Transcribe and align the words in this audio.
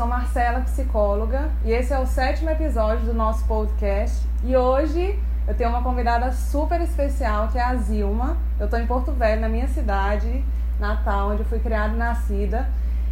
sou 0.00 0.06
Marcela, 0.06 0.60
psicóloga, 0.60 1.50
e 1.62 1.72
esse 1.72 1.92
é 1.92 1.98
o 1.98 2.06
sétimo 2.06 2.48
episódio 2.48 3.04
do 3.04 3.12
nosso 3.12 3.44
podcast. 3.44 4.26
E 4.42 4.56
hoje 4.56 5.18
eu 5.46 5.54
tenho 5.54 5.68
uma 5.68 5.82
convidada 5.82 6.32
super 6.32 6.80
especial, 6.80 7.48
que 7.48 7.58
é 7.58 7.62
a 7.62 7.76
Zilma. 7.76 8.38
Eu 8.58 8.64
estou 8.64 8.80
em 8.80 8.86
Porto 8.86 9.12
Velho, 9.12 9.42
na 9.42 9.48
minha 9.50 9.68
cidade 9.68 10.42
natal, 10.78 11.32
onde 11.32 11.42
eu 11.42 11.44
fui 11.44 11.58
criada 11.58 11.92
e 11.92 11.98
nascida. 11.98 12.66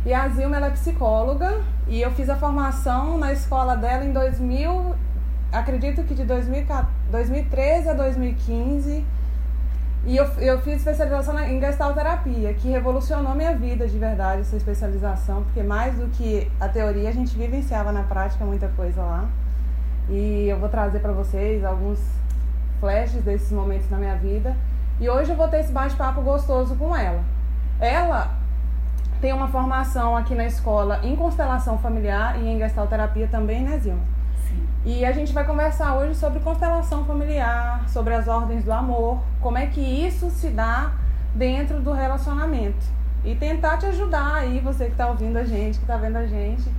E 0.07 0.15
a 0.15 0.27
Zilma 0.31 0.65
é 0.65 0.71
psicóloga 0.71 1.61
e 1.87 2.01
eu 2.01 2.11
fiz 2.13 2.31
a 2.31 2.37
formação 2.37 3.19
na 3.19 3.35
escola 3.35 3.77
dela 3.77 4.03
em 4.03 4.13
2000, 4.15 4.95
acredito 5.53 6.03
que 6.05 6.15
de 6.15 6.25
2013 6.25 7.91
a 7.91 7.93
2015. 7.93 9.05
E 10.05 10.17
eu, 10.17 10.25
eu 10.39 10.61
fiz 10.61 10.77
especialização 10.77 11.39
em 11.41 11.61
gestalterapia, 11.61 12.55
que 12.55 12.69
revolucionou 12.69 13.35
minha 13.35 13.55
vida 13.55 13.87
de 13.87 13.99
verdade, 13.99 14.43
essa 14.43 14.57
especialização, 14.57 15.43
porque 15.43 15.63
mais 15.63 15.97
do 15.97 16.07
que 16.09 16.51
a 16.61 16.69
teoria, 16.69 17.09
a 17.09 17.13
gente 17.13 17.37
vivenciava 17.37 17.93
na 17.93 18.05
prática 18.05 18.45
muita 18.45 18.69
coisa 18.69 19.03
lá. 19.03 19.29
E 20.09 20.47
eu 20.49 20.59
vou 20.59 20.69
trazer 20.69 21.01
para 21.01 21.13
vocês 21.13 21.65
alguns 21.65 22.01
flashes 22.81 23.23
desses 23.23 23.53
momentos 23.53 23.91
na 23.91 23.99
minha 23.99 24.17
vida. 24.17 24.57
E 25.01 25.09
hoje 25.09 25.31
eu 25.31 25.37
vou 25.37 25.49
ter 25.49 25.61
esse 25.61 25.73
bate-papo 25.73 26.23
gostoso 26.23 26.75
com 26.77 26.97
ela. 26.97 27.23
Ela 27.79 28.35
tem 29.21 29.33
uma 29.33 29.49
formação 29.49 30.17
aqui 30.17 30.35
na 30.35 30.47
escola 30.47 31.01
em 31.03 31.15
constelação 31.17 31.77
familiar 31.79 32.41
e 32.41 32.49
em 32.49 32.59
gestalterapia 32.59 33.29
também, 33.29 33.63
né, 33.63 33.79
Zilma? 33.79 34.18
E 34.85 35.05
a 35.05 35.13
gente 35.13 35.33
vai 35.33 35.45
conversar 35.45 35.97
hoje 35.97 36.15
sobre 36.15 36.41
constelação 36.41 37.05
familiar, 37.05 37.89
sobre 37.89 38.15
as 38.15 38.29
ordens 38.29 38.65
do 38.65 38.73
amor, 38.73 39.21
como 39.41 39.59
é 39.59 39.67
que 39.67 39.81
isso 39.81 40.31
se 40.31 40.49
dá 40.49 40.93
dentro 41.35 41.81
do 41.81 41.93
relacionamento. 41.93 42.87
E 43.25 43.35
tentar 43.35 43.77
te 43.79 43.87
ajudar 43.87 44.37
aí, 44.37 44.61
você 44.61 44.87
que 44.87 44.93
está 44.93 45.09
ouvindo 45.09 45.37
a 45.37 45.45
gente, 45.45 45.79
que 45.79 45.85
está 45.85 45.97
vendo 45.97 46.17
a 46.17 46.27
gente, 46.27 46.71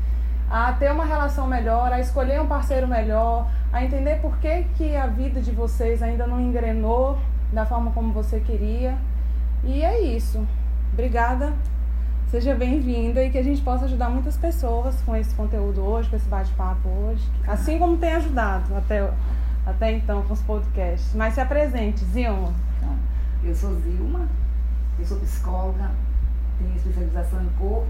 a 0.50 0.74
ter 0.74 0.92
uma 0.92 1.06
relação 1.06 1.46
melhor, 1.46 1.92
a 1.92 2.00
escolher 2.00 2.42
um 2.42 2.48
parceiro 2.48 2.88
melhor, 2.88 3.48
a 3.72 3.84
entender 3.84 4.16
por 4.22 4.38
que, 4.38 4.64
que 4.76 4.96
a 4.96 5.06
vida 5.06 5.42
de 5.42 5.52
vocês 5.52 6.02
ainda 6.02 6.26
não 6.26 6.40
engrenou 6.40 7.20
da 7.52 7.66
forma 7.66 7.92
como 7.92 8.12
você 8.14 8.40
queria. 8.40 8.98
E 9.64 9.84
é 9.84 10.02
isso. 10.02 10.48
Obrigada. 10.94 11.54
Seja 12.30 12.54
bem-vinda 12.54 13.24
e 13.24 13.32
que 13.32 13.40
a 13.40 13.44
gente 13.44 13.60
possa 13.64 13.86
ajudar 13.86 14.08
muitas 14.08 14.38
pessoas 14.38 15.02
com 15.02 15.16
esse 15.16 15.34
conteúdo 15.34 15.82
hoje, 15.82 16.12
com 16.12 16.16
esse 16.16 16.30
bate-papo 16.30 16.88
hoje. 16.88 17.28
Assim 17.48 17.80
como 17.80 17.98
tem 17.98 18.14
ajudado 18.14 18.78
até, 18.78 19.12
até 19.66 19.94
então 19.94 20.22
com 20.22 20.34
os 20.34 20.42
podcasts. 20.44 21.16
Mas 21.16 21.34
se 21.34 21.42
apresente, 21.42 22.06
Zilma. 22.06 22.54
Então, 22.78 22.96
eu 23.44 23.56
sou 23.56 23.74
Zilma, 23.82 24.28
eu 25.00 25.06
sou 25.08 25.20
psicóloga, 25.22 25.90
tenho 26.60 26.76
especialização 26.76 27.42
em 27.42 27.50
corpo, 27.58 27.90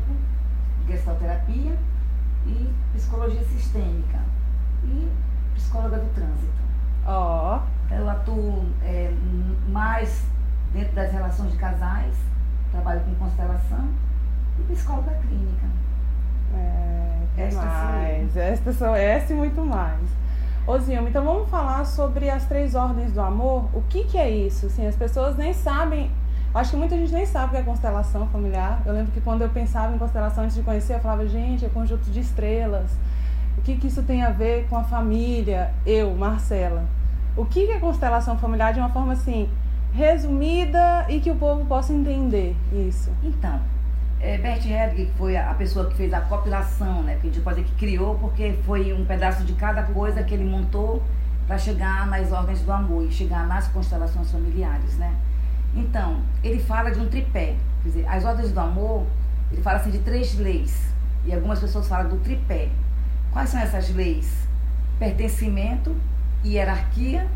gestalterapia 0.88 1.78
e 2.48 2.73
psicologia 2.94 3.44
sistêmica 3.44 4.20
e 4.86 5.10
psicóloga 5.56 5.98
do 5.98 6.14
trânsito. 6.14 6.62
Ó. 7.06 7.60
Oh. 7.60 7.94
Eu 7.94 8.10
atuo 8.10 8.66
é, 8.84 9.14
mais 9.67 10.23
dentro 10.72 10.95
das 10.95 11.12
relações 11.12 11.52
de 11.52 11.58
casais, 11.58 12.16
trabalho 12.72 13.02
com 13.02 13.16
constelação 13.16 14.08
e 14.59 14.73
psicóloga 14.73 15.11
clínica. 15.21 15.67
É, 16.55 17.53
mais. 17.55 18.38
Esta 18.38 18.73
sou 18.73 18.95
essa 18.95 19.33
e 19.33 19.35
muito 19.35 19.61
mais. 19.61 20.02
Ô 20.67 20.77
Zilma, 20.77 21.09
então 21.09 21.23
vamos 21.23 21.49
falar 21.49 21.85
sobre 21.85 22.29
as 22.29 22.45
três 22.45 22.75
ordens 22.75 23.11
do 23.11 23.21
amor. 23.21 23.65
O 23.73 23.81
que, 23.89 24.03
que 24.03 24.17
é 24.17 24.30
isso? 24.30 24.67
Assim, 24.67 24.85
as 24.85 24.95
pessoas 24.95 25.35
nem 25.35 25.53
sabem. 25.53 26.11
Acho 26.53 26.71
que 26.71 26.77
muita 26.77 26.95
gente 26.95 27.14
nem 27.14 27.25
sabe 27.25 27.48
o 27.48 27.49
que 27.52 27.58
é 27.58 27.64
constelação 27.64 28.27
familiar. 28.27 28.81
Eu 28.86 28.93
lembro 28.93 29.11
que 29.11 29.21
quando 29.21 29.42
eu 29.42 29.49
pensava 29.49 29.95
em 29.95 29.98
constelação 29.98 30.43
antes 30.43 30.55
de 30.55 30.64
conhecer, 30.64 30.95
eu 30.95 30.99
falava, 30.99 31.27
gente, 31.27 31.65
é 31.65 31.69
conjunto 31.69 32.09
de 32.09 32.19
estrelas. 32.19 32.92
O 33.58 33.61
que, 33.61 33.75
que 33.77 33.87
isso 33.87 34.03
tem 34.03 34.23
a 34.23 34.30
ver 34.30 34.67
com 34.69 34.77
a 34.77 34.83
família? 34.83 35.71
Eu, 35.86 36.14
Marcela. 36.15 36.86
O 37.36 37.45
que, 37.45 37.65
que 37.65 37.71
é 37.71 37.80
constelação 37.80 38.37
familiar 38.37 38.73
de 38.73 38.80
uma 38.80 38.89
forma 38.89 39.14
assim, 39.14 39.49
resumida 39.93 41.05
e 41.09 41.19
que 41.19 41.31
o 41.31 41.36
povo 41.36 41.65
possa 41.65 41.93
entender 41.93 42.55
isso? 42.71 43.11
Então, 43.23 43.59
é, 44.19 44.37
Bert 44.37 44.65
Helling, 44.65 45.05
que 45.05 45.11
foi 45.17 45.37
a 45.37 45.53
pessoa 45.53 45.89
que 45.89 45.95
fez 45.95 46.13
a 46.13 46.21
compilação, 46.21 47.03
né? 47.03 47.17
Que 47.21 47.27
a 47.27 47.31
gente 47.31 47.41
pode 47.41 47.61
dizer 47.61 47.73
que 47.73 47.80
criou, 47.80 48.15
porque 48.15 48.53
foi 48.65 48.93
um 48.93 49.05
pedaço 49.05 49.43
de 49.43 49.53
cada 49.53 49.83
coisa 49.83 50.23
que 50.23 50.33
ele 50.33 50.43
montou 50.43 51.02
para 51.47 51.57
chegar 51.57 52.05
nas 52.07 52.31
ordens 52.31 52.61
do 52.61 52.71
amor 52.71 53.05
e 53.05 53.11
chegar 53.11 53.47
nas 53.47 53.67
constelações 53.69 54.31
familiares, 54.31 54.97
né? 54.97 55.15
Então, 55.75 56.21
ele 56.43 56.59
fala 56.59 56.91
de 56.91 56.99
um 56.99 57.07
tripé. 57.07 57.55
Quer 57.81 57.89
dizer, 57.89 58.07
as 58.07 58.25
ordens 58.25 58.52
do 58.52 58.59
amor, 58.59 59.05
ele 59.52 59.61
fala 59.61 59.80
assim 59.80 59.91
de 59.91 59.99
três 59.99 60.37
leis. 60.37 60.89
E 61.25 61.33
algumas 61.33 61.59
pessoas 61.59 61.87
falam 61.87 62.09
do 62.09 62.17
tripé. 62.17 62.69
Quais 63.31 63.49
são 63.49 63.59
essas 63.59 63.89
leis? 63.93 64.47
Pertencimento, 64.97 65.95
hierarquia 66.43 67.27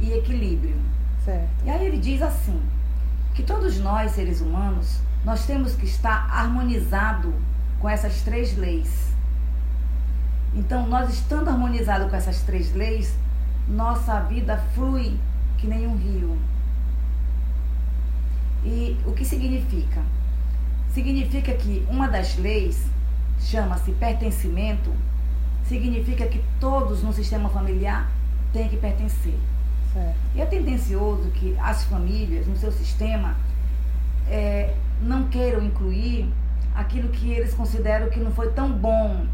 e 0.00 0.12
equilíbrio. 0.12 0.76
Certo. 1.24 1.48
E 1.64 1.70
aí 1.70 1.86
ele 1.86 1.98
diz 1.98 2.22
assim, 2.22 2.60
que 3.34 3.42
todos 3.42 3.78
nós, 3.78 4.12
seres 4.12 4.40
humanos, 4.40 5.00
nós 5.24 5.46
temos 5.46 5.74
que 5.74 5.84
estar 5.84 6.28
harmonizado 6.30 7.34
com 7.80 7.88
essas 7.88 8.22
três 8.22 8.56
leis. 8.56 9.08
Então, 10.54 10.86
nós 10.86 11.12
estando 11.12 11.48
harmonizado 11.48 12.08
com 12.08 12.16
essas 12.16 12.40
três 12.42 12.74
leis, 12.74 13.16
nossa 13.68 14.20
vida 14.20 14.56
flui 14.74 15.18
que 15.58 15.66
nem 15.66 15.86
um 15.86 15.96
rio. 15.96 16.38
E 18.64 18.96
o 19.06 19.12
que 19.12 19.24
significa? 19.24 20.02
Significa 20.92 21.52
que 21.54 21.86
uma 21.88 22.08
das 22.08 22.36
leis 22.36 22.86
chama-se 23.40 23.92
pertencimento, 23.92 24.92
significa 25.68 26.26
que 26.26 26.42
todos 26.58 27.02
no 27.02 27.12
sistema 27.12 27.48
familiar 27.48 28.10
têm 28.52 28.68
que 28.68 28.76
pertencer. 28.76 29.38
Certo. 29.92 30.16
E 30.34 30.40
é 30.40 30.46
tendencioso 30.46 31.30
que 31.30 31.56
as 31.58 31.84
famílias, 31.84 32.46
no 32.46 32.56
seu 32.56 32.72
sistema, 32.72 33.36
é, 34.28 34.74
não 35.00 35.28
queiram 35.28 35.62
incluir 35.62 36.32
aquilo 36.74 37.08
que 37.08 37.30
eles 37.30 37.54
consideram 37.54 38.08
que 38.08 38.20
não 38.20 38.30
foi 38.30 38.52
tão 38.52 38.72
bom 38.72 39.26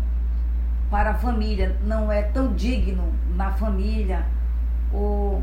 para 0.90 1.10
a 1.10 1.14
família, 1.14 1.76
não 1.84 2.10
é 2.10 2.22
tão 2.22 2.54
digno 2.54 3.12
na 3.34 3.50
família, 3.50 4.24
ou 4.92 5.42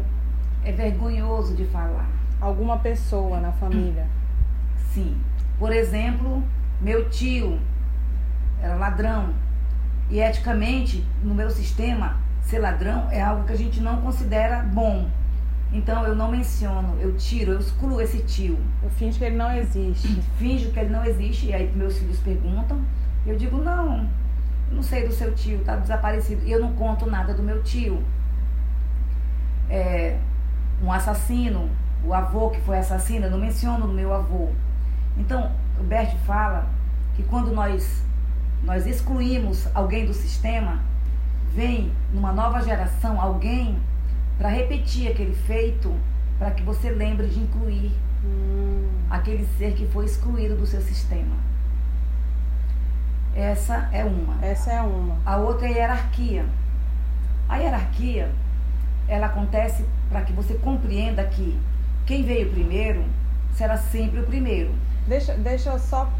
é 0.64 0.72
vergonhoso 0.72 1.56
de 1.56 1.66
falar. 1.66 2.08
Alguma 2.40 2.80
pessoa 2.80 3.40
na 3.40 3.52
família? 3.52 4.08
Sim. 4.94 5.18
Por 5.60 5.72
exemplo, 5.72 6.44
meu 6.80 7.10
tio 7.10 7.60
era 8.62 8.76
ladrão. 8.76 9.34
E 10.10 10.20
eticamente, 10.20 11.06
no 11.24 11.34
meu 11.34 11.50
sistema, 11.50 12.18
ser 12.42 12.60
ladrão 12.60 13.10
é 13.12 13.22
algo 13.22 13.46
que 13.46 13.54
a 13.54 13.58
gente 13.58 13.80
não 13.80 14.02
considera 14.02 14.64
bom. 14.64 15.08
Então 15.74 16.06
eu 16.06 16.14
não 16.16 16.30
menciono, 16.30 16.98
eu 17.00 17.16
tiro, 17.16 17.54
eu 17.54 17.60
excluo 17.60 18.02
esse 18.02 18.20
tio. 18.24 18.60
Eu 18.84 18.90
finjo 18.90 19.18
que 19.18 19.24
ele 19.24 19.38
não 19.38 19.54
existe. 19.54 20.22
Finjo 20.38 20.72
que 20.72 20.80
ele 20.80 20.90
não 20.90 21.06
existe, 21.06 21.48
e 21.48 21.54
aí 21.54 21.72
meus 21.74 21.98
filhos 21.98 22.20
perguntam. 22.20 22.82
Eu 23.26 23.38
digo, 23.38 23.58
não, 23.58 24.10
eu 24.70 24.76
não 24.76 24.84
sei 24.84 25.08
do 25.08 25.14
seu 25.14 25.34
tio, 25.34 25.64
tá 25.64 25.78
desaparecido. 25.78 26.46
E 26.46 26.52
eu 26.52 26.60
não 26.60 26.74
conto 26.74 27.06
nada 27.06 27.34
do 27.34 27.42
meu 27.42 27.64
tio. 27.64 28.04
É, 29.70 30.18
um 30.84 30.92
assassino, 30.92 31.70
o 32.04 32.14
avô 32.14 32.50
que 32.50 32.60
foi 32.62 32.78
assassino, 32.78 33.28
eu 33.28 33.32
não 33.32 33.40
menciono 33.40 33.88
do 33.88 33.94
meu 33.94 34.14
avô. 34.14 34.50
Então, 35.18 35.52
o 35.80 35.84
Bert 35.84 36.14
fala 36.26 36.68
que 37.16 37.24
quando 37.24 37.54
nós, 37.54 38.04
nós 38.64 38.86
excluímos 38.86 39.68
alguém 39.74 40.06
do 40.06 40.14
sistema, 40.14 40.80
vem 41.54 41.92
numa 42.14 42.34
nova 42.34 42.62
geração 42.62 43.22
alguém 43.22 43.78
para 44.42 44.50
repetir 44.50 45.12
aquele 45.12 45.36
feito, 45.36 45.96
para 46.40 46.50
que 46.50 46.64
você 46.64 46.90
lembre 46.90 47.28
de 47.28 47.40
incluir 47.40 47.92
hum. 48.26 48.90
aquele 49.08 49.48
ser 49.56 49.76
que 49.76 49.86
foi 49.86 50.06
excluído 50.06 50.56
do 50.56 50.66
seu 50.66 50.82
sistema. 50.82 51.36
Essa 53.36 53.88
é 53.92 54.04
uma. 54.04 54.44
Essa 54.44 54.72
é 54.72 54.82
uma. 54.82 55.20
A 55.24 55.38
outra 55.38 55.68
é 55.68 55.74
a 55.74 55.76
hierarquia. 55.76 56.46
A 57.48 57.58
hierarquia, 57.58 58.32
ela 59.08 59.28
acontece 59.28 59.86
para 60.10 60.24
que 60.24 60.34
você 60.34 60.56
compreenda 60.56 61.24
que 61.26 61.56
quem 62.08 62.24
veio 62.24 62.50
primeiro 62.50 63.06
será 63.54 63.78
sempre 63.78 64.22
o 64.22 64.24
primeiro. 64.24 64.74
Deixa, 65.08 65.36
deixa 65.36 65.70
eu 65.70 65.78
só 65.78 66.12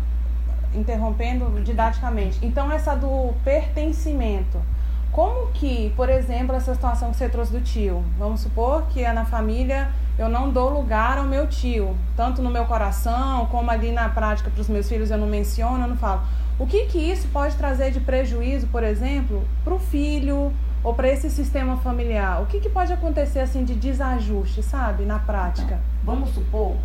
interrompendo 0.76 1.60
didaticamente. 1.64 2.38
Então 2.46 2.72
essa 2.72 2.94
do 2.94 3.34
pertencimento 3.44 4.62
como 5.12 5.48
que, 5.52 5.92
por 5.96 6.10
exemplo, 6.10 6.56
essa 6.56 6.74
situação 6.74 7.12
que 7.12 7.18
você 7.18 7.28
trouxe 7.28 7.52
do 7.52 7.62
tio? 7.62 8.04
Vamos 8.18 8.42
supor 8.42 8.84
que 8.88 9.04
é 9.04 9.12
na 9.12 9.26
família 9.26 9.90
eu 10.18 10.30
não 10.30 10.52
dou 10.52 10.70
lugar 10.70 11.18
ao 11.18 11.26
meu 11.26 11.48
tio, 11.48 11.98
tanto 12.16 12.42
no 12.42 12.50
meu 12.50 12.66
coração 12.66 13.46
como 13.48 13.72
ali 13.72 13.92
na 13.92 14.08
prática 14.10 14.50
para 14.50 14.62
os 14.62 14.70
meus 14.70 14.88
filhos 14.88 15.10
eu 15.10 15.18
não 15.18 15.28
menciono, 15.28 15.84
eu 15.84 15.88
não 15.88 15.98
falo. 15.98 16.22
O 16.60 16.68
que 16.68 16.86
que 16.86 17.00
isso 17.00 17.28
pode 17.30 17.56
trazer 17.56 17.92
de 17.92 18.00
prejuízo, 18.00 18.68
por 18.68 18.84
exemplo, 18.84 19.44
para 19.64 19.74
o 19.74 19.80
filho 19.80 20.54
ou 20.84 20.94
para 20.94 21.10
esse 21.10 21.30
sistema 21.30 21.78
familiar? 21.78 22.42
O 22.42 22.46
que 22.46 22.60
que 22.60 22.70
pode 22.70 22.94
acontecer 22.94 23.40
assim 23.40 23.66
de 23.66 23.74
desajuste, 23.74 24.62
sabe, 24.62 25.04
na 25.04 25.18
prática? 25.18 25.80
Então, 26.04 26.16
vamos 26.16 26.30
supor, 26.30 26.76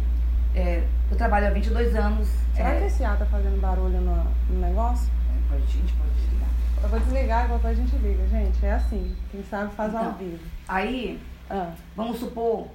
é, 0.55 0.85
eu 1.11 1.17
trabalho 1.17 1.49
há 1.49 1.51
22 1.51 1.95
anos. 1.95 2.29
Será 2.55 2.71
é, 2.71 2.81
que 2.81 2.87
esse 2.87 3.05
ar 3.05 3.19
tá 3.19 3.27
fazendo 3.27 3.61
barulho 3.61 4.01
no, 4.01 4.25
no 4.49 4.61
negócio? 4.61 5.13
Pode, 5.51 5.63
a 5.63 5.67
gente 5.67 5.93
pode. 5.93 6.36
Eu 6.83 6.89
vou 6.89 7.01
desligar 7.01 7.49
depois 7.49 7.65
a 7.79 7.83
gente 7.83 7.97
liga, 7.97 8.27
gente. 8.29 8.65
É 8.65 8.73
assim. 8.73 9.17
Quem 9.31 9.43
sabe 9.45 9.75
faz 9.75 9.95
ao 9.95 10.03
Então. 10.05 10.15
vivo. 10.19 10.45
Aí, 10.69 11.21
Ah, 11.49 11.73
vamos 11.95 12.19
supor 12.19 12.69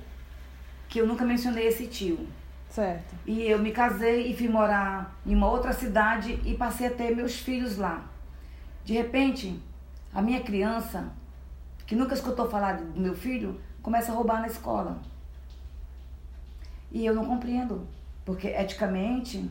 que 0.87 0.99
eu 0.99 1.07
nunca 1.07 1.25
mencionei 1.25 1.67
esse 1.67 1.87
tio. 1.87 2.27
certo. 2.69 3.13
E 3.25 3.41
eu 3.43 3.59
me 3.59 3.71
casei 3.71 4.31
e 4.31 4.35
fui 4.37 4.47
morar 4.47 5.13
em 5.25 5.35
uma 5.35 5.49
outra 5.49 5.73
cidade 5.73 6.39
e 6.45 6.55
passei 6.55 6.87
a 6.87 6.91
ter 6.91 7.13
meus 7.13 7.35
filhos 7.37 7.77
lá. 7.77 8.05
De 8.85 8.93
repente, 8.93 9.61
a 10.13 10.21
minha 10.21 10.39
criança, 10.41 11.11
que 11.85 11.95
nunca 11.95 12.13
escutou 12.13 12.49
falar 12.49 12.77
do 12.77 12.97
meu 12.99 13.13
filho, 13.13 13.59
começa 13.81 14.11
a 14.11 14.15
roubar 14.15 14.39
na 14.39 14.47
escola. 14.47 15.01
E 16.91 17.05
eu 17.05 17.13
não 17.13 17.25
compreendo, 17.25 17.85
porque 18.25 18.47
eticamente, 18.47 19.49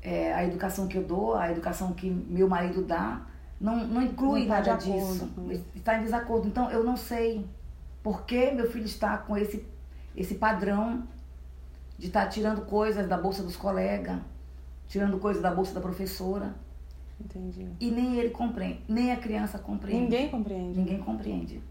é, 0.00 0.32
a 0.32 0.44
educação 0.44 0.86
que 0.86 0.96
eu 0.96 1.02
dou, 1.04 1.34
a 1.34 1.50
educação 1.50 1.92
que 1.94 2.08
meu 2.08 2.48
marido 2.48 2.82
dá, 2.84 3.20
não, 3.60 3.86
não 3.86 4.02
inclui 4.02 4.40
Não 4.40 4.48
tá 4.48 4.60
de 4.60 4.68
nada 4.68 4.82
disso. 4.82 5.30
Está 5.74 5.98
em 5.98 6.02
desacordo. 6.02 6.46
Então, 6.46 6.70
eu 6.70 6.84
não 6.84 6.96
sei 6.96 7.46
por 8.02 8.24
que 8.24 8.50
meu 8.52 8.70
filho 8.70 8.84
está 8.84 9.18
com 9.18 9.36
esse, 9.36 9.66
esse 10.14 10.34
padrão 10.34 11.02
de 11.98 12.08
estar 12.08 12.26
tirando 12.26 12.62
coisas 12.62 13.08
da 13.08 13.16
bolsa 13.16 13.42
dos 13.42 13.56
colegas, 13.56 14.20
tirando 14.86 15.18
coisas 15.18 15.42
da 15.42 15.50
bolsa 15.50 15.72
da 15.72 15.80
professora. 15.80 16.54
Entendi. 17.18 17.66
E 17.80 17.90
nem 17.90 18.16
ele 18.16 18.30
compreende, 18.30 18.82
nem 18.86 19.10
a 19.10 19.16
criança 19.16 19.58
compreende. 19.58 20.02
Ninguém 20.02 20.28
compreende. 20.28 20.78
Ninguém 20.78 20.98
compreende. 20.98 21.62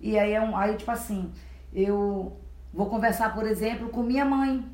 E 0.00 0.18
aí 0.18 0.32
é 0.32 0.40
um, 0.40 0.56
aí 0.56 0.76
tipo 0.76 0.90
assim, 0.90 1.30
eu 1.72 2.36
vou 2.72 2.86
conversar, 2.86 3.34
por 3.34 3.46
exemplo, 3.46 3.90
com 3.90 4.02
minha 4.02 4.24
mãe. 4.24 4.64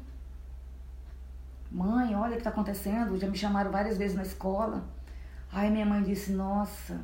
Mãe, 1.70 2.14
olha 2.14 2.30
o 2.30 2.34
que 2.34 2.38
está 2.38 2.50
acontecendo. 2.50 3.18
Já 3.18 3.26
me 3.26 3.36
chamaram 3.36 3.72
várias 3.72 3.98
vezes 3.98 4.16
na 4.16 4.22
escola. 4.22 4.84
Aí 5.54 5.70
minha 5.70 5.86
mãe 5.86 6.02
disse, 6.02 6.32
nossa, 6.32 7.00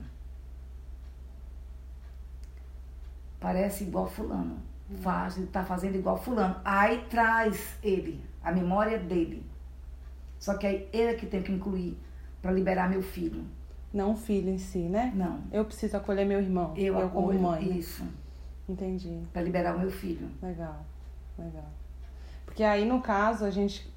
parece 3.38 3.84
igual 3.84 4.08
fulano. 4.08 4.58
Faz, 5.02 5.38
ele 5.38 5.46
tá 5.46 5.64
fazendo 5.64 5.94
igual 5.94 6.16
fulano. 6.18 6.56
Aí 6.64 7.04
traz 7.08 7.76
ele, 7.80 8.24
a 8.42 8.50
memória 8.50 8.98
dele. 8.98 9.46
Só 10.38 10.54
que 10.58 10.66
aí 10.66 10.88
ele 10.92 11.10
é 11.12 11.14
que 11.14 11.26
tem 11.26 11.42
que 11.42 11.52
incluir 11.52 11.96
para 12.42 12.50
liberar 12.50 12.90
meu 12.90 13.02
filho. 13.02 13.44
Não 13.92 14.12
o 14.12 14.16
filho 14.16 14.48
em 14.50 14.58
si, 14.58 14.78
né? 14.78 15.12
Não. 15.14 15.40
Eu 15.52 15.64
preciso 15.64 15.96
acolher 15.96 16.24
meu 16.26 16.40
irmão. 16.40 16.74
Eu, 16.76 16.94
como 16.94 17.06
acolho 17.06 17.40
mãe. 17.40 17.68
né? 17.68 17.76
Isso. 17.76 18.04
Entendi. 18.68 19.22
Para 19.32 19.42
liberar 19.42 19.76
o 19.76 19.78
meu 19.78 19.90
filho. 19.90 20.28
Legal. 20.42 20.84
Legal. 21.38 21.68
Porque 22.44 22.64
aí, 22.64 22.84
no 22.84 23.00
caso, 23.00 23.44
a 23.44 23.50
gente. 23.50 23.88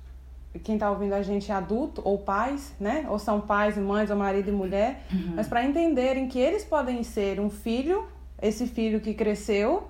Quem 0.59 0.77
tá 0.77 0.89
ouvindo 0.91 1.13
a 1.13 1.21
gente 1.21 1.51
é 1.51 1.55
adulto 1.55 2.01
ou 2.05 2.19
pais, 2.19 2.73
né? 2.79 3.05
Ou 3.09 3.17
são 3.17 3.41
pais 3.41 3.75
e 3.77 3.79
mães, 3.79 4.09
ou 4.09 4.15
marido 4.15 4.50
e 4.50 4.51
mulher. 4.51 5.03
Uhum. 5.11 5.33
Mas 5.35 5.47
para 5.47 5.63
entenderem 5.63 6.27
que 6.27 6.38
eles 6.38 6.63
podem 6.63 7.03
ser 7.03 7.39
um 7.39 7.50
filho, 7.50 8.05
esse 8.41 8.67
filho 8.67 9.00
que 9.00 9.13
cresceu, 9.13 9.88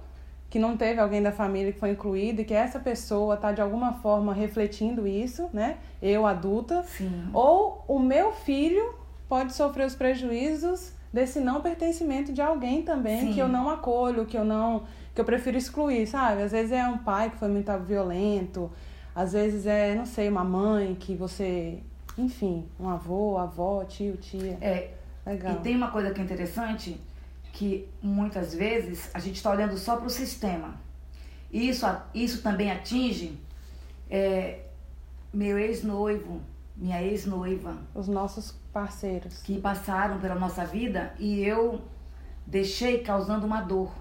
que 0.49 0.59
não 0.59 0.77
teve 0.77 1.01
alguém 1.01 1.21
da 1.21 1.31
família 1.31 1.73
que 1.73 1.79
foi 1.79 1.89
incluído, 1.91 2.41
e 2.41 2.45
que 2.45 2.53
essa 2.53 2.79
pessoa 2.79 3.35
tá 3.35 3.51
de 3.51 3.61
alguma 3.61 3.93
forma 3.93 4.33
refletindo 4.33 5.07
isso, 5.07 5.49
né? 5.51 5.77
Eu, 6.01 6.25
adulta. 6.25 6.83
Sim. 6.83 7.29
Ou 7.33 7.83
o 7.87 7.99
meu 7.99 8.31
filho 8.31 8.93
pode 9.27 9.53
sofrer 9.53 9.87
os 9.87 9.95
prejuízos 9.95 10.93
desse 11.11 11.39
não 11.39 11.61
pertencimento 11.61 12.31
de 12.31 12.41
alguém 12.41 12.81
também 12.81 13.19
Sim. 13.19 13.33
que 13.33 13.39
eu 13.39 13.47
não 13.47 13.69
acolho, 13.69 14.25
que 14.25 14.37
eu 14.37 14.45
não, 14.45 14.83
que 15.13 15.19
eu 15.21 15.25
prefiro 15.25 15.57
excluir, 15.57 16.07
sabe? 16.07 16.41
Às 16.41 16.51
vezes 16.51 16.71
é 16.71 16.87
um 16.87 16.99
pai 16.99 17.29
que 17.29 17.37
foi 17.37 17.47
muito 17.47 17.71
violento, 17.79 18.71
às 19.15 19.33
vezes 19.33 19.65
é, 19.65 19.95
não 19.95 20.05
sei, 20.05 20.29
uma 20.29 20.43
mãe 20.43 20.95
que 20.95 21.15
você, 21.15 21.79
enfim, 22.17 22.65
um 22.79 22.89
avô, 22.89 23.37
avó, 23.37 23.83
tio, 23.85 24.17
tia. 24.17 24.57
É, 24.61 24.91
Legal. 25.25 25.53
E 25.53 25.55
tem 25.59 25.75
uma 25.75 25.89
coisa 25.89 26.11
que 26.11 26.19
é 26.19 26.23
interessante, 26.23 26.99
que 27.53 27.87
muitas 28.01 28.53
vezes 28.53 29.09
a 29.13 29.19
gente 29.19 29.35
está 29.35 29.51
olhando 29.51 29.77
só 29.77 29.95
para 29.95 30.07
o 30.07 30.09
sistema. 30.09 30.75
E 31.51 31.69
isso, 31.69 31.85
isso 32.13 32.41
também 32.41 32.71
atinge 32.71 33.37
é, 34.09 34.59
meu 35.33 35.57
ex-noivo, 35.57 36.41
minha 36.75 37.01
ex-noiva, 37.01 37.77
Os 37.93 38.07
nossos 38.07 38.51
parceiros. 38.73 39.41
que 39.43 39.59
passaram 39.61 40.19
pela 40.19 40.35
nossa 40.35 40.65
vida 40.65 41.13
e 41.19 41.41
eu 41.41 41.81
deixei 42.45 42.99
causando 42.99 43.45
uma 43.45 43.61
dor. 43.61 43.91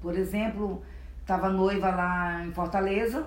Por 0.00 0.16
exemplo, 0.16 0.82
estava 1.20 1.48
noiva 1.48 1.88
lá 1.90 2.44
em 2.44 2.52
Fortaleza, 2.52 3.26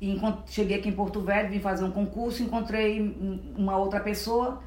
e 0.00 0.10
encont- 0.10 0.48
cheguei 0.50 0.78
aqui 0.78 0.88
em 0.88 0.92
Porto 0.92 1.20
Velho, 1.20 1.50
vim 1.50 1.60
fazer 1.60 1.84
um 1.84 1.90
concurso, 1.90 2.42
encontrei 2.42 3.00
um- 3.02 3.54
uma 3.56 3.76
outra 3.76 4.00
pessoa, 4.00 4.60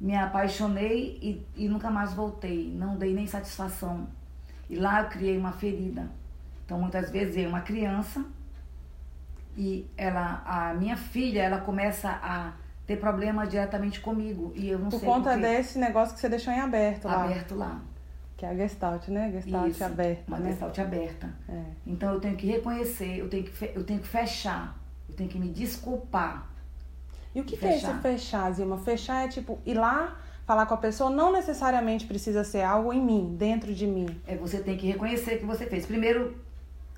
me 0.00 0.14
apaixonei 0.16 1.18
e, 1.22 1.46
e 1.64 1.68
nunca 1.68 1.90
mais 1.90 2.12
voltei, 2.12 2.72
não 2.76 2.96
dei 2.96 3.14
nem 3.14 3.26
satisfação. 3.26 4.08
E 4.68 4.76
lá 4.76 5.02
eu 5.02 5.08
criei 5.08 5.38
uma 5.38 5.52
ferida. 5.52 6.10
Então 6.64 6.78
muitas 6.80 7.10
vezes 7.10 7.34
vem 7.34 7.46
uma 7.46 7.60
criança 7.60 8.24
e 9.56 9.86
ela, 9.96 10.42
a 10.46 10.74
minha 10.74 10.96
filha, 10.96 11.42
ela 11.42 11.58
começa 11.58 12.08
a 12.08 12.52
ter 12.86 12.96
problema 12.96 13.46
diretamente 13.46 14.00
comigo 14.00 14.52
e 14.56 14.68
eu 14.68 14.78
não 14.78 14.88
Por 14.88 14.98
sei 14.98 15.08
conta 15.08 15.30
por 15.30 15.36
quê. 15.40 15.46
desse 15.46 15.78
negócio 15.78 16.14
que 16.14 16.20
você 16.20 16.28
deixou 16.28 16.52
em 16.52 16.60
aberto 16.60 17.06
lá. 17.06 17.24
aberto 17.24 17.54
lá. 17.54 17.80
Que 18.42 18.46
é 18.46 18.48
a 18.48 18.54
Gestalt, 18.56 19.06
né? 19.06 19.30
Gestalt 19.30 19.70
Isso, 19.70 19.84
aberta, 19.84 20.24
uma 20.26 20.36
né? 20.40 20.50
gestalt 20.50 20.76
aberta. 20.80 21.30
É. 21.48 21.62
Então 21.86 22.12
eu 22.12 22.18
tenho 22.18 22.34
que 22.36 22.44
reconhecer, 22.44 23.18
eu 23.20 23.28
tenho 23.28 23.44
que, 23.44 23.70
eu 23.72 23.84
tenho 23.84 24.00
que 24.00 24.08
fechar, 24.08 24.76
eu 25.08 25.14
tenho 25.14 25.30
que 25.30 25.38
me 25.38 25.48
desculpar. 25.48 26.50
E 27.32 27.40
o 27.40 27.44
que, 27.44 27.56
que 27.56 27.64
é 27.64 27.76
esse 27.76 27.86
Fechar. 28.02 28.50
Zilma? 28.50 28.78
Fechar 28.78 29.26
é 29.26 29.28
tipo 29.28 29.60
ir 29.64 29.74
lá, 29.74 30.16
falar 30.44 30.66
com 30.66 30.74
a 30.74 30.76
pessoa, 30.76 31.08
não 31.08 31.30
necessariamente 31.30 32.04
precisa 32.04 32.42
ser 32.42 32.62
algo 32.62 32.92
em 32.92 33.00
mim, 33.00 33.36
dentro 33.38 33.72
de 33.72 33.86
mim. 33.86 34.08
É 34.26 34.34
você 34.34 34.58
tem 34.58 34.76
que 34.76 34.88
reconhecer 34.88 35.38
que 35.38 35.44
você 35.46 35.64
fez. 35.66 35.86
Primeiro, 35.86 36.36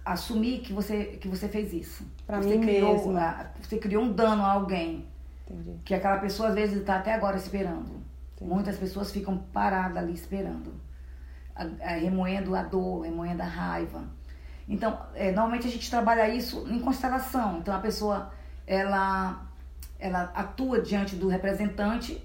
assumir 0.02 0.60
que 0.60 0.72
você 0.72 1.18
que 1.20 1.28
você 1.28 1.46
fez 1.46 1.74
isso. 1.74 2.06
Pra 2.26 2.38
você 2.40 2.56
mim 2.56 2.62
criou, 2.62 2.94
mesma. 2.94 3.20
a- 3.20 3.46
Você 3.60 3.76
criou 3.76 4.02
um 4.02 4.10
dano 4.10 4.42
a 4.42 4.50
alguém 4.52 5.04
Entendi. 5.46 5.78
que 5.84 5.92
aquela 5.94 6.16
pessoa 6.16 6.48
às 6.48 6.54
vezes 6.54 6.78
está 6.78 6.96
até 6.96 7.12
agora 7.12 7.36
esperando. 7.36 8.00
Entendi. 8.34 8.50
Muitas 8.50 8.78
pessoas 8.78 9.12
ficam 9.12 9.36
paradas 9.52 9.98
ali 9.98 10.14
esperando, 10.14 10.72
a- 11.54 11.66
a- 11.80 11.96
remoendo 11.96 12.54
a 12.54 12.62
dor, 12.62 13.02
remoendo 13.02 13.42
a 13.42 13.46
raiva. 13.46 14.04
Então, 14.68 14.98
é, 15.14 15.30
normalmente 15.30 15.66
a 15.66 15.70
gente 15.70 15.90
trabalha 15.90 16.28
isso 16.28 16.66
em 16.68 16.78
constelação. 16.80 17.58
Então, 17.58 17.74
a 17.74 17.78
pessoa 17.80 18.32
ela, 18.66 19.46
ela 19.98 20.22
atua 20.34 20.80
diante 20.80 21.16
do 21.16 21.28
representante 21.28 22.22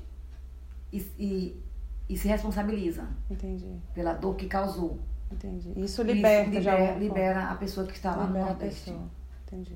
e, 0.91 0.97
e, 1.19 1.63
e 2.07 2.17
se 2.17 2.27
responsabiliza 2.27 3.07
Entendi. 3.29 3.67
pela 3.93 4.13
dor 4.13 4.35
que 4.35 4.47
causou. 4.47 4.99
Entendi. 5.31 5.73
Isso 5.75 6.01
liberta 6.01 6.49
Isso 6.49 6.61
já. 6.61 6.71
libera, 6.71 6.89
alguma 6.93 6.99
libera 7.07 7.43
a 7.51 7.55
pessoa 7.55 7.85
que 7.85 7.93
está 7.93 8.11
lá 8.15 8.23
no 8.23 8.27
Libera 8.27 8.45
a 8.45 8.49
Nordeste. 8.49 8.85
pessoa. 8.85 9.03
Entendi. 9.45 9.75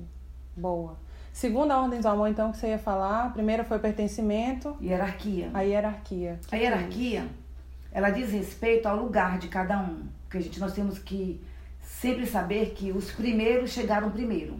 Boa. 0.56 0.96
Segunda 1.32 1.78
ordem 1.80 2.00
do 2.00 2.08
amor, 2.08 2.28
então, 2.28 2.50
que 2.52 2.58
você 2.58 2.68
ia 2.68 2.78
falar. 2.78 3.26
A 3.26 3.30
primeira 3.30 3.64
foi 3.64 3.78
pertencimento, 3.78 4.76
Hierarquia. 4.80 5.50
a 5.52 5.60
hierarquia. 5.62 6.38
Que 6.46 6.54
A 6.54 6.58
que 6.58 6.64
é 6.64 6.68
hierarquia, 6.68 7.28
ela 7.94 8.10
diz 8.10 8.32
respeito 8.32 8.86
ao 8.88 8.96
lugar 8.96 9.38
de 9.38 9.46
cada 9.46 9.80
um. 9.80 10.08
Porque 10.24 10.38
a 10.38 10.40
gente, 10.40 10.58
nós 10.58 10.74
temos 10.74 10.98
que 10.98 11.40
sempre 11.80 12.26
saber 12.26 12.74
que 12.74 12.90
os 12.90 13.12
primeiros 13.12 13.70
chegaram 13.70 14.10
primeiro. 14.10 14.58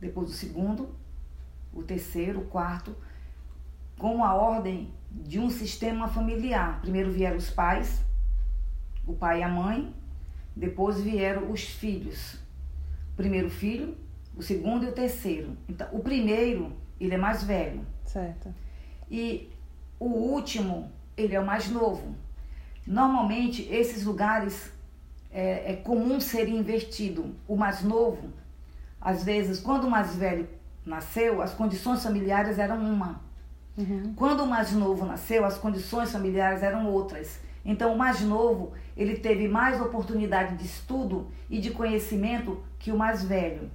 Depois 0.00 0.28
o 0.28 0.32
segundo, 0.32 0.92
o 1.72 1.84
terceiro, 1.84 2.40
o 2.40 2.44
quarto, 2.46 2.94
com 3.96 4.24
a 4.24 4.34
ordem 4.34 4.92
de 5.08 5.38
um 5.38 5.48
sistema 5.48 6.08
familiar. 6.08 6.80
Primeiro 6.80 7.12
vieram 7.12 7.36
os 7.36 7.48
pais, 7.48 8.02
o 9.06 9.14
pai 9.14 9.38
e 9.38 9.42
a 9.44 9.48
mãe, 9.48 9.94
depois 10.56 11.00
vieram 11.00 11.52
os 11.52 11.62
filhos. 11.62 12.34
O 13.12 13.16
primeiro 13.16 13.50
filho, 13.50 13.96
o 14.36 14.42
segundo 14.42 14.84
e 14.84 14.88
o 14.88 14.92
terceiro. 14.92 15.56
Então, 15.68 15.86
o 15.92 16.00
primeiro, 16.00 16.72
ele 16.98 17.14
é 17.14 17.18
mais 17.18 17.44
velho. 17.44 17.86
Certo. 18.04 18.52
E 19.08 19.48
o 20.00 20.06
último, 20.06 20.90
ele 21.16 21.36
é 21.36 21.40
o 21.40 21.46
mais 21.46 21.68
novo. 21.68 22.16
Normalmente, 22.86 23.66
esses 23.70 24.04
lugares 24.04 24.72
é, 25.32 25.72
é 25.72 25.76
comum 25.76 26.20
ser 26.20 26.48
invertido. 26.48 27.34
O 27.48 27.56
mais 27.56 27.82
novo, 27.82 28.30
às 29.00 29.24
vezes, 29.24 29.60
quando 29.60 29.84
o 29.84 29.90
mais 29.90 30.14
velho 30.14 30.48
nasceu, 30.84 31.40
as 31.42 31.54
condições 31.54 32.02
familiares 32.02 32.58
eram 32.58 32.78
uma. 32.78 33.20
Uhum. 33.76 34.12
Quando 34.14 34.44
o 34.44 34.46
mais 34.46 34.72
novo 34.72 35.04
nasceu, 35.04 35.44
as 35.44 35.58
condições 35.58 36.12
familiares 36.12 36.62
eram 36.62 36.86
outras. 36.86 37.40
Então, 37.64 37.94
o 37.94 37.98
mais 37.98 38.20
novo, 38.20 38.72
ele 38.96 39.16
teve 39.16 39.48
mais 39.48 39.80
oportunidade 39.80 40.56
de 40.56 40.66
estudo 40.66 41.28
e 41.48 41.58
de 41.58 41.70
conhecimento 41.70 42.62
que 42.78 42.92
o 42.92 42.96
mais 42.96 43.24
velho. 43.24 43.70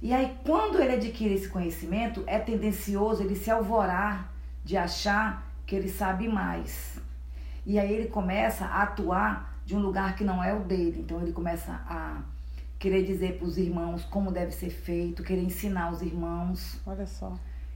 E 0.00 0.12
aí, 0.12 0.36
quando 0.44 0.80
ele 0.80 0.94
adquire 0.94 1.34
esse 1.34 1.48
conhecimento, 1.48 2.24
é 2.26 2.38
tendencioso 2.38 3.22
ele 3.22 3.36
se 3.36 3.50
alvorar 3.50 4.32
de 4.64 4.76
achar 4.76 5.46
que 5.66 5.76
ele 5.76 5.88
sabe 5.88 6.28
mais. 6.28 6.98
E 7.66 7.78
aí 7.78 7.92
ele 7.92 8.08
começa 8.08 8.64
a 8.64 8.84
atuar 8.84 9.60
de 9.66 9.76
um 9.76 9.80
lugar 9.80 10.14
que 10.16 10.24
não 10.24 10.42
é 10.42 10.54
o 10.54 10.60
dele. 10.60 11.00
Então, 11.00 11.20
ele 11.20 11.32
começa 11.32 11.72
a 11.72 12.22
querer 12.78 13.04
dizer 13.04 13.38
para 13.38 13.46
os 13.46 13.58
irmãos 13.58 14.04
como 14.04 14.30
deve 14.30 14.52
ser 14.52 14.70
feito, 14.70 15.22
querer 15.22 15.42
ensinar 15.42 15.90
os 15.90 16.00
irmãos. 16.00 16.80
Olha 16.86 17.06
só. 17.06 17.34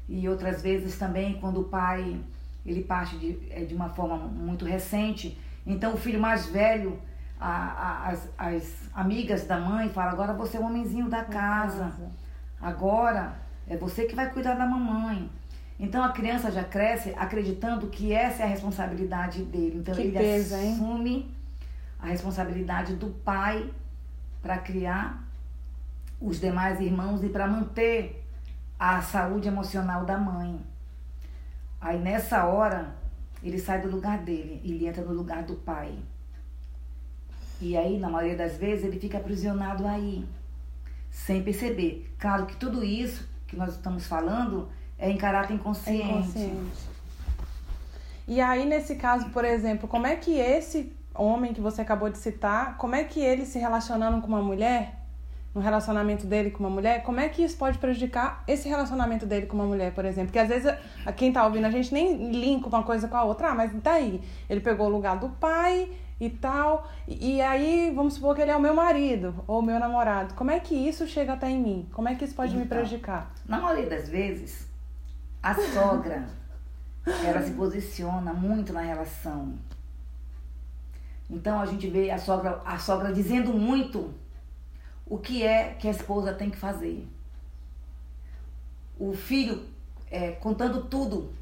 E 0.09 0.29
outras 0.29 0.63
vezes 0.63 0.97
também, 0.97 1.41
quando 1.41 1.61
o 1.61 1.65
pai 1.65 2.21
ele 2.65 2.85
parte 2.85 3.17
de, 3.19 3.39
é, 3.51 3.65
de 3.65 3.75
uma 3.75 3.89
forma 3.89 4.17
muito 4.17 4.65
recente. 4.65 5.39
Então 5.67 5.95
o 5.95 5.97
filho 5.97 6.21
mais 6.21 6.47
velho, 6.47 7.01
a, 7.39 7.49
a, 7.49 8.09
as, 8.09 8.29
as 8.37 8.91
amigas 8.95 9.47
da 9.47 9.59
mãe 9.59 9.89
falam, 9.89 10.13
agora 10.13 10.33
você 10.35 10.57
é 10.57 10.61
o 10.61 10.67
homenzinho 10.67 11.09
da 11.09 11.25
casa. 11.25 11.93
Agora 12.61 13.41
é 13.67 13.77
você 13.77 14.05
que 14.05 14.15
vai 14.15 14.31
cuidar 14.31 14.55
da 14.55 14.67
mamãe. 14.67 15.31
Então 15.81 16.05
a 16.05 16.11
criança 16.11 16.51
já 16.53 16.63
cresce 16.63 17.15
acreditando 17.17 17.87
que 17.87 18.13
essa 18.13 18.43
é 18.43 18.45
a 18.45 18.49
responsabilidade 18.49 19.43
dele. 19.45 19.79
Então 19.79 19.95
Que 19.95 20.03
ele 20.03 20.19
hein? 20.19 20.75
assume 20.75 21.35
a 21.99 22.09
responsabilidade 22.09 22.97
do 22.97 23.09
pai 23.09 23.73
para 24.43 24.59
criar 24.59 25.27
os 26.21 26.39
demais 26.39 26.79
irmãos 26.81 27.25
e 27.25 27.31
para 27.31 27.47
manter 27.47 28.23
a 28.79 29.01
saúde 29.01 29.49
emocional 29.49 30.05
da 30.05 30.19
mãe. 30.19 30.61
Aí 31.81 31.99
nessa 31.99 32.45
hora 32.45 32.95
ele 33.43 33.59
sai 33.59 33.81
do 33.81 33.89
lugar 33.89 34.19
dele 34.19 34.61
e 34.63 34.73
ele 34.73 34.87
entra 34.87 35.03
no 35.03 35.15
lugar 35.15 35.45
do 35.45 35.55
pai. 35.55 35.99
E 37.59 37.75
aí, 37.77 37.99
na 37.99 38.09
maioria 38.09 38.37
das 38.37 38.57
vezes, 38.57 38.85
ele 38.85 38.99
fica 38.99 39.19
aprisionado 39.19 39.87
aí, 39.87 40.27
sem 41.11 41.43
perceber. 41.43 42.11
Claro 42.19 42.47
que 42.47 42.57
tudo 42.57 42.83
isso 42.83 43.29
que 43.47 43.55
nós 43.55 43.75
estamos 43.75 44.07
falando 44.07 44.69
é 45.01 45.11
em 45.11 45.17
caráter 45.17 45.53
É 45.55 45.57
inconsciente. 45.57 46.03
inconsciente. 46.09 46.91
E 48.29 48.41
aí, 48.41 48.65
nesse 48.65 48.95
caso, 48.97 49.31
por 49.31 49.45
exemplo, 49.45 49.89
como 49.89 50.07
é 50.07 50.15
que 50.15 50.33
esse 50.39 50.93
homem 51.15 51.53
que 51.53 51.61
você 51.61 51.83
acabou 51.83 52.09
de 52.09 52.19
citar, 52.19 52.77
como 52.77 52.95
é 52.95 53.03
que 53.05 53.19
ele 53.21 53.45
se 53.45 53.59
relacionando 53.59 54.21
com 54.21 54.29
uma 54.29 54.43
mulher, 54.43 54.95
no 55.53 55.61
relacionamento 55.61 56.27
dele 56.29 56.51
com 56.53 56.61
uma 56.63 56.71
mulher, 56.71 57.03
como 57.03 57.19
é 57.19 57.29
que 57.29 57.43
isso 57.43 57.57
pode 57.57 57.77
prejudicar 57.79 58.45
esse 58.47 58.69
relacionamento 58.69 59.27
dele 59.27 59.47
com 59.47 59.57
uma 59.57 59.65
mulher, 59.67 59.93
por 59.93 60.05
exemplo? 60.05 60.29
Porque 60.29 60.39
às 60.39 60.49
vezes 60.49 60.73
a- 61.05 61.13
quem 61.13 61.33
tá 61.33 61.45
ouvindo 61.45 61.65
a 61.65 61.71
gente 61.71 61.93
nem 61.93 62.31
linka 62.31 62.69
uma 62.69 62.85
coisa 62.85 63.09
com 63.09 63.17
a 63.17 63.25
outra, 63.25 63.49
ah, 63.51 63.55
mas 63.55 63.73
daí? 63.83 64.21
Ele 64.49 64.61
pegou 64.61 64.87
o 64.87 64.91
lugar 64.91 65.17
do 65.19 65.29
pai 65.31 65.91
e 66.21 66.31
tal, 66.31 66.87
e, 67.09 67.39
e 67.39 67.43
aí 67.43 67.91
vamos 67.93 68.15
supor 68.15 68.37
que 68.37 68.43
ele 68.43 68.53
é 68.53 68.57
o 68.57 68.61
meu 68.61 68.75
marido 68.75 69.35
ou 69.49 69.59
o 69.59 69.63
meu 69.63 69.81
namorado. 69.81 70.35
Como 70.35 70.53
é 70.53 70.61
que 70.61 70.75
isso 70.77 71.05
chega 71.09 71.33
até 71.33 71.51
em 71.51 71.59
mim? 71.59 71.89
Como 71.93 72.09
é 72.09 72.15
que 72.15 72.25
isso 72.25 72.35
pode 72.37 72.55
me 72.55 72.63
Então. 72.63 72.79
prejudicar? 72.79 73.33
Na 73.45 73.59
maioria 73.59 73.91
das 73.91 74.09
vezes, 74.09 74.69
a 75.43 75.55
sogra, 75.55 76.29
ela 77.25 77.43
se 77.43 77.53
posiciona 77.53 78.33
muito 78.33 78.73
na 78.73 78.81
relação. 78.81 79.55
Então 81.29 81.61
a 81.61 81.67
gente 81.67 81.89
vê 81.89 82.11
a 82.11 82.19
sogra, 82.19 82.61
a 82.65 82.79
sogra 82.79 83.13
dizendo 83.13 83.53
muito 83.53 84.13
o 85.07 85.19
que 85.19 85.45
é 85.45 85.75
que 85.75 85.89
a 85.89 85.91
esposa 85.91 86.35
tem 86.35 86.51
que 86.51 86.57
fazer. 86.57 87.07
O 88.99 89.13
filho 89.13 89.65
é, 90.11 90.33
contando 90.33 90.85
tudo 90.85 91.33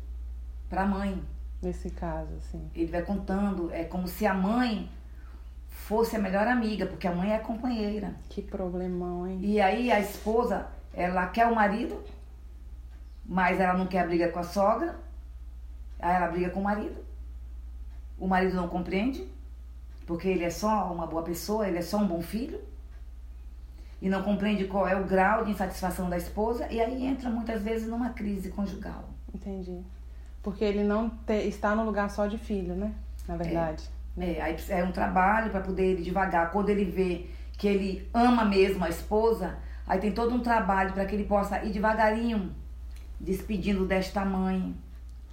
para 0.69 0.83
a 0.83 0.87
mãe. 0.87 1.23
Nesse 1.61 1.90
caso, 1.90 2.33
assim. 2.37 2.71
Ele 2.75 2.90
vai 2.90 3.02
contando, 3.02 3.73
é 3.73 3.83
como 3.83 4.07
se 4.07 4.25
a 4.25 4.33
mãe 4.33 4.88
fosse 5.69 6.14
a 6.14 6.19
melhor 6.19 6.47
amiga, 6.47 6.87
porque 6.87 7.09
a 7.09 7.12
mãe 7.12 7.33
é 7.33 7.37
a 7.37 7.40
companheira. 7.40 8.14
Que 8.28 8.43
problemão, 8.43 9.26
hein? 9.26 9.40
E 9.43 9.61
aí 9.61 9.90
a 9.90 9.99
esposa, 9.99 10.69
ela 10.93 11.26
quer 11.26 11.47
o 11.47 11.55
marido, 11.55 12.00
mas 13.28 13.61
ela 13.61 13.75
não 13.76 13.87
quer 13.87 14.06
briga 14.06 14.28
com 14.30 14.38
a 14.38 14.42
sogra. 14.42 14.97
Aí 16.00 16.16
ela 16.16 16.28
briga 16.28 16.49
com 16.50 16.61
o 16.61 16.64
marido. 16.64 16.97
O 18.18 18.26
marido 18.26 18.56
não 18.56 18.66
compreende, 18.68 19.25
porque 20.06 20.26
ele 20.26 20.42
é 20.44 20.50
só 20.50 20.90
uma 20.92 21.06
boa 21.06 21.23
pessoa, 21.23 21.68
ele 21.68 21.78
é 21.78 21.82
só 21.82 21.99
um 21.99 22.06
bom 22.06 22.23
filho. 22.23 22.58
E 24.00 24.08
não 24.08 24.23
compreende 24.23 24.64
qual 24.64 24.87
é 24.88 24.97
o 24.97 25.04
grau 25.04 25.44
de 25.44 25.50
insatisfação 25.50 26.08
da 26.08 26.16
esposa. 26.16 26.66
E 26.70 26.80
aí 26.80 27.04
entra 27.04 27.28
muitas 27.28 27.62
vezes 27.62 27.88
numa 27.88 28.11
crise 28.11 28.49
conjugal. 28.49 29.04
Entendi. 29.35 29.82
Porque 30.42 30.64
ele 30.64 30.85
não 30.85 31.11
te- 31.11 31.47
está 31.49 31.75
no 31.75 31.85
lugar 31.85 32.08
só 32.11 32.26
de 32.26 32.38
filho, 32.38 32.75
né? 32.75 32.92
Na 33.26 33.37
verdade. 33.37 33.88
É, 34.16 34.40
aí 34.40 34.56
é 34.68 34.82
um 34.85 34.92
trabalho 34.92 35.50
para 35.50 35.61
poder 35.61 35.85
ele 35.85 36.02
devagar. 36.02 36.50
Quando 36.52 36.70
ele 36.70 36.85
vê 36.85 37.28
que 37.52 37.66
ele 37.68 38.08
ama 38.14 38.44
mesmo 38.44 38.85
a 38.85 38.88
esposa, 38.88 39.58
aí 39.87 39.99
tem 40.00 40.12
todo 40.12 40.32
um 40.35 40.40
trabalho 40.40 40.92
para 40.92 41.04
que 41.04 41.14
ele 41.14 41.25
possa 41.25 41.62
ir 41.64 41.73
devagarinho 41.73 42.52
despedindo 43.20 43.84
desta 43.84 44.25
mãe. 44.25 44.75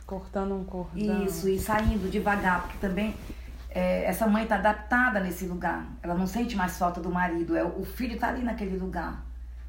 Cortando 0.06 0.56
um 0.56 0.64
cordão. 0.64 1.26
Isso, 1.26 1.50
e 1.50 1.58
saindo 1.58 2.10
devagar, 2.10 2.62
porque 2.62 2.78
também 2.78 3.16
é, 3.70 4.06
essa 4.06 4.26
mãe 4.26 4.44
está 4.44 4.56
adaptada 4.56 5.20
nesse 5.20 5.46
lugar. 5.46 5.86
Ela 6.02 6.16
não 6.16 6.26
sente 6.26 6.56
mais 6.56 6.78
falta 6.78 7.02
do 7.02 7.10
marido, 7.10 7.58
é, 7.58 7.64
o 7.64 7.84
filho 7.84 8.14
está 8.14 8.30
ali 8.30 8.44
naquele 8.44 8.78
lugar. 8.78 9.24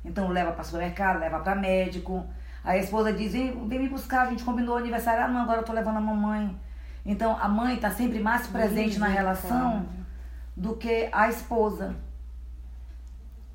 Então 0.05 0.29
leva 0.29 0.53
para 0.53 0.63
supermercado, 0.63 1.19
leva 1.19 1.41
para 1.41 1.57
médico. 1.57 2.25
Aí 2.63 2.79
a 2.79 2.83
esposa 2.83 3.13
diz: 3.13 3.33
vem, 3.33 3.67
vem 3.67 3.81
me 3.81 3.89
buscar, 3.89 4.27
a 4.27 4.31
gente 4.31 4.45
combinou 4.45 4.77
o 4.77 4.79
aniversário. 4.79 5.25
Ah, 5.25 5.29
não, 5.29 5.41
agora 5.41 5.61
eu 5.61 5.65
tô 5.65 5.73
levando 5.73 5.97
a 5.97 6.01
mamãe. 6.01 6.57
Então 7.05 7.37
a 7.41 7.49
mãe 7.49 7.75
está 7.75 7.91
sempre 7.91 8.21
mais 8.21 8.47
presente 8.47 8.99
na 8.99 9.09
relação 9.09 9.87
do 10.57 10.77
que 10.77 11.09
a 11.13 11.29
esposa. 11.29 11.97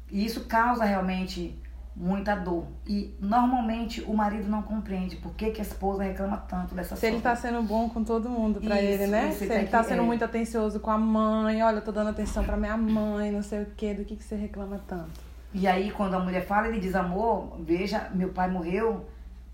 E 0.09 0.25
isso 0.25 0.41
causa 0.45 0.83
realmente 0.83 1.57
muita 1.95 2.35
dor. 2.35 2.65
E 2.87 3.15
normalmente 3.19 4.01
o 4.01 4.13
marido 4.13 4.49
não 4.49 4.61
compreende 4.61 5.17
por 5.17 5.33
que, 5.33 5.51
que 5.51 5.59
a 5.59 5.63
esposa 5.63 6.03
reclama 6.03 6.37
tanto 6.37 6.73
dessa 6.73 6.95
Se 6.95 7.05
ele 7.05 7.17
sogra. 7.17 7.31
tá 7.31 7.35
sendo 7.35 7.61
bom 7.63 7.89
com 7.89 8.03
todo 8.03 8.29
mundo 8.29 8.59
Isso, 8.61 8.73
ele, 8.73 9.07
né? 9.07 9.31
Se 9.31 9.43
ele 9.43 9.53
ele 9.53 9.65
tá 9.65 9.71
tá 9.71 9.79
aqui, 9.79 9.89
sendo 9.89 10.01
é. 10.01 10.05
muito 10.05 10.23
atencioso 10.23 10.79
com 10.79 10.89
a 10.89 10.97
mãe, 10.97 11.61
olha, 11.61 11.77
eu 11.77 11.81
tô 11.83 11.91
dando 11.91 12.09
atenção 12.09 12.43
pra 12.43 12.55
minha 12.57 12.77
mãe, 12.77 13.31
não 13.31 13.43
sei 13.43 13.63
o 13.63 13.65
quê, 13.75 13.93
do 13.93 14.05
que, 14.05 14.15
que 14.15 14.23
você 14.23 14.35
reclama 14.35 14.79
tanto? 14.87 15.19
E 15.53 15.67
aí, 15.67 15.91
quando 15.91 16.13
a 16.13 16.19
mulher 16.19 16.45
fala, 16.45 16.69
ele 16.69 16.79
diz: 16.79 16.95
Amor, 16.95 17.57
veja, 17.59 18.09
meu 18.13 18.29
pai 18.29 18.49
morreu, 18.49 19.05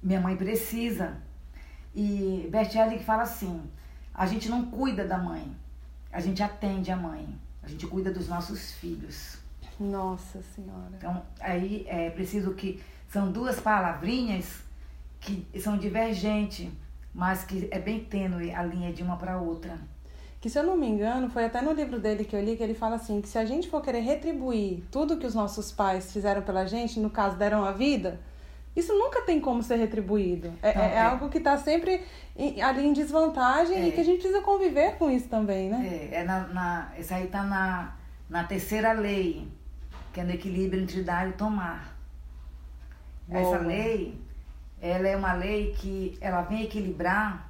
minha 0.02 0.22
mãe 0.22 0.36
precisa. 0.36 1.16
E 1.96 2.48
Bert 2.52 2.76
Helling 2.76 3.00
fala 3.00 3.24
assim: 3.24 3.60
a 4.14 4.28
gente 4.28 4.48
não 4.48 4.66
cuida 4.66 5.06
da 5.06 5.18
mãe, 5.18 5.44
a 6.12 6.20
gente 6.20 6.44
atende 6.44 6.92
a 6.92 6.96
mãe, 6.96 7.28
a 7.64 7.68
gente 7.68 7.88
cuida 7.88 8.12
dos 8.12 8.28
nossos 8.28 8.74
filhos. 8.74 9.40
Nossa 9.80 10.42
Senhora. 10.56 10.92
Então, 10.98 11.22
aí 11.40 11.86
é 11.88 12.10
preciso 12.10 12.54
que. 12.54 12.82
São 13.10 13.32
duas 13.32 13.58
palavrinhas 13.60 14.62
que 15.22 15.48
são 15.62 15.78
divergentes, 15.78 16.68
mas 17.14 17.44
que 17.46 17.68
é 17.72 17.80
bem 17.80 18.02
tênue 18.04 18.54
a 18.54 18.62
linha 18.64 18.92
de 18.92 19.02
uma 19.02 19.16
para 19.16 19.38
outra. 19.40 19.78
Que 20.42 20.50
se 20.50 20.60
eu 20.60 20.64
não 20.64 20.76
me 20.76 20.88
engano, 20.88 21.30
foi 21.30 21.46
até 21.46 21.62
no 21.62 21.72
livro 21.72 22.00
dele 22.00 22.26
que 22.26 22.36
eu 22.36 22.44
li 22.44 22.58
que 22.58 22.64
ele 22.64 22.74
fala 22.74 22.96
assim, 22.98 23.22
que 23.22 23.28
se 23.30 23.38
a 23.38 23.46
gente 23.46 23.70
for 23.70 23.82
querer 23.82 24.02
retribuir 24.02 24.84
tudo 24.92 25.18
que 25.18 25.26
os 25.26 25.34
nossos 25.34 25.72
pais 25.72 26.12
fizeram 26.12 26.42
pela 26.42 26.66
gente, 26.66 27.00
no 27.00 27.10
caso 27.10 27.38
deram 27.38 27.64
a 27.64 27.72
vida, 27.72 28.20
isso 28.76 28.94
nunca 28.94 29.22
tem 29.22 29.40
como 29.40 29.64
ser 29.64 29.78
retribuído. 29.78 30.52
É, 30.62 30.76
Não, 30.76 30.84
é 30.84 30.94
é. 30.96 31.00
algo 31.02 31.30
que 31.30 31.40
tá 31.40 31.58
sempre 31.58 32.04
em- 32.36 32.62
ali 32.62 32.86
em 32.86 32.94
desvantagem 32.94 33.78
É. 33.78 33.88
e 33.88 33.92
que 33.94 34.02
a 34.02 34.04
gente 34.04 34.20
precisa 34.20 34.42
conviver 34.42 34.98
com 34.98 35.10
isso 35.10 35.28
também, 35.30 35.70
né? 35.70 36.10
É, 36.12 36.16
é 36.18 36.24
na, 36.24 36.42
na, 36.48 36.92
essa 36.98 37.16
aí 37.16 37.26
está 37.26 37.42
na, 37.44 37.96
na 38.30 38.44
terceira 38.44 38.92
lei, 38.92 39.48
que 40.18 40.22
é 40.22 40.24
no 40.24 40.32
equilíbrio 40.32 40.82
entre 40.82 41.04
dar 41.04 41.30
e 41.30 41.34
tomar. 41.34 41.96
Essa 43.30 43.60
Boa. 43.60 43.60
lei, 43.60 44.20
ela 44.82 45.08
é 45.08 45.16
uma 45.16 45.34
lei 45.34 45.74
que 45.74 46.18
ela 46.20 46.42
vem 46.42 46.64
equilibrar 46.64 47.48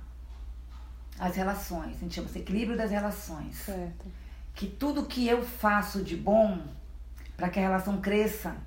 as 1.18 1.34
relações. 1.38 1.96
A 1.96 2.00
gente 2.00 2.16
chama 2.16 2.28
de 2.28 2.40
equilíbrio 2.40 2.78
das 2.78 2.92
relações. 2.92 3.56
Certo. 3.56 4.12
Que 4.54 4.68
tudo 4.68 5.06
que 5.06 5.26
eu 5.26 5.46
faço 5.46 6.04
de 6.04 6.18
bom 6.18 6.62
para 7.38 7.48
que 7.48 7.58
a 7.58 7.62
relação 7.62 8.02
cresça, 8.02 8.58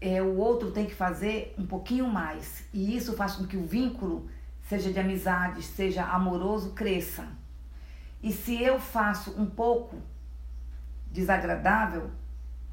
é, 0.00 0.22
o 0.22 0.38
outro 0.38 0.70
tem 0.70 0.86
que 0.86 0.94
fazer 0.94 1.54
um 1.58 1.66
pouquinho 1.66 2.08
mais. 2.08 2.64
E 2.72 2.96
isso 2.96 3.12
faz 3.16 3.34
com 3.34 3.46
que 3.46 3.58
o 3.58 3.66
vínculo, 3.66 4.30
seja 4.66 4.90
de 4.90 4.98
amizade, 4.98 5.62
seja 5.62 6.06
amoroso, 6.06 6.70
cresça. 6.70 7.28
E 8.22 8.32
se 8.32 8.62
eu 8.62 8.80
faço 8.80 9.38
um 9.38 9.44
pouco 9.44 10.00
desagradável, 11.10 12.10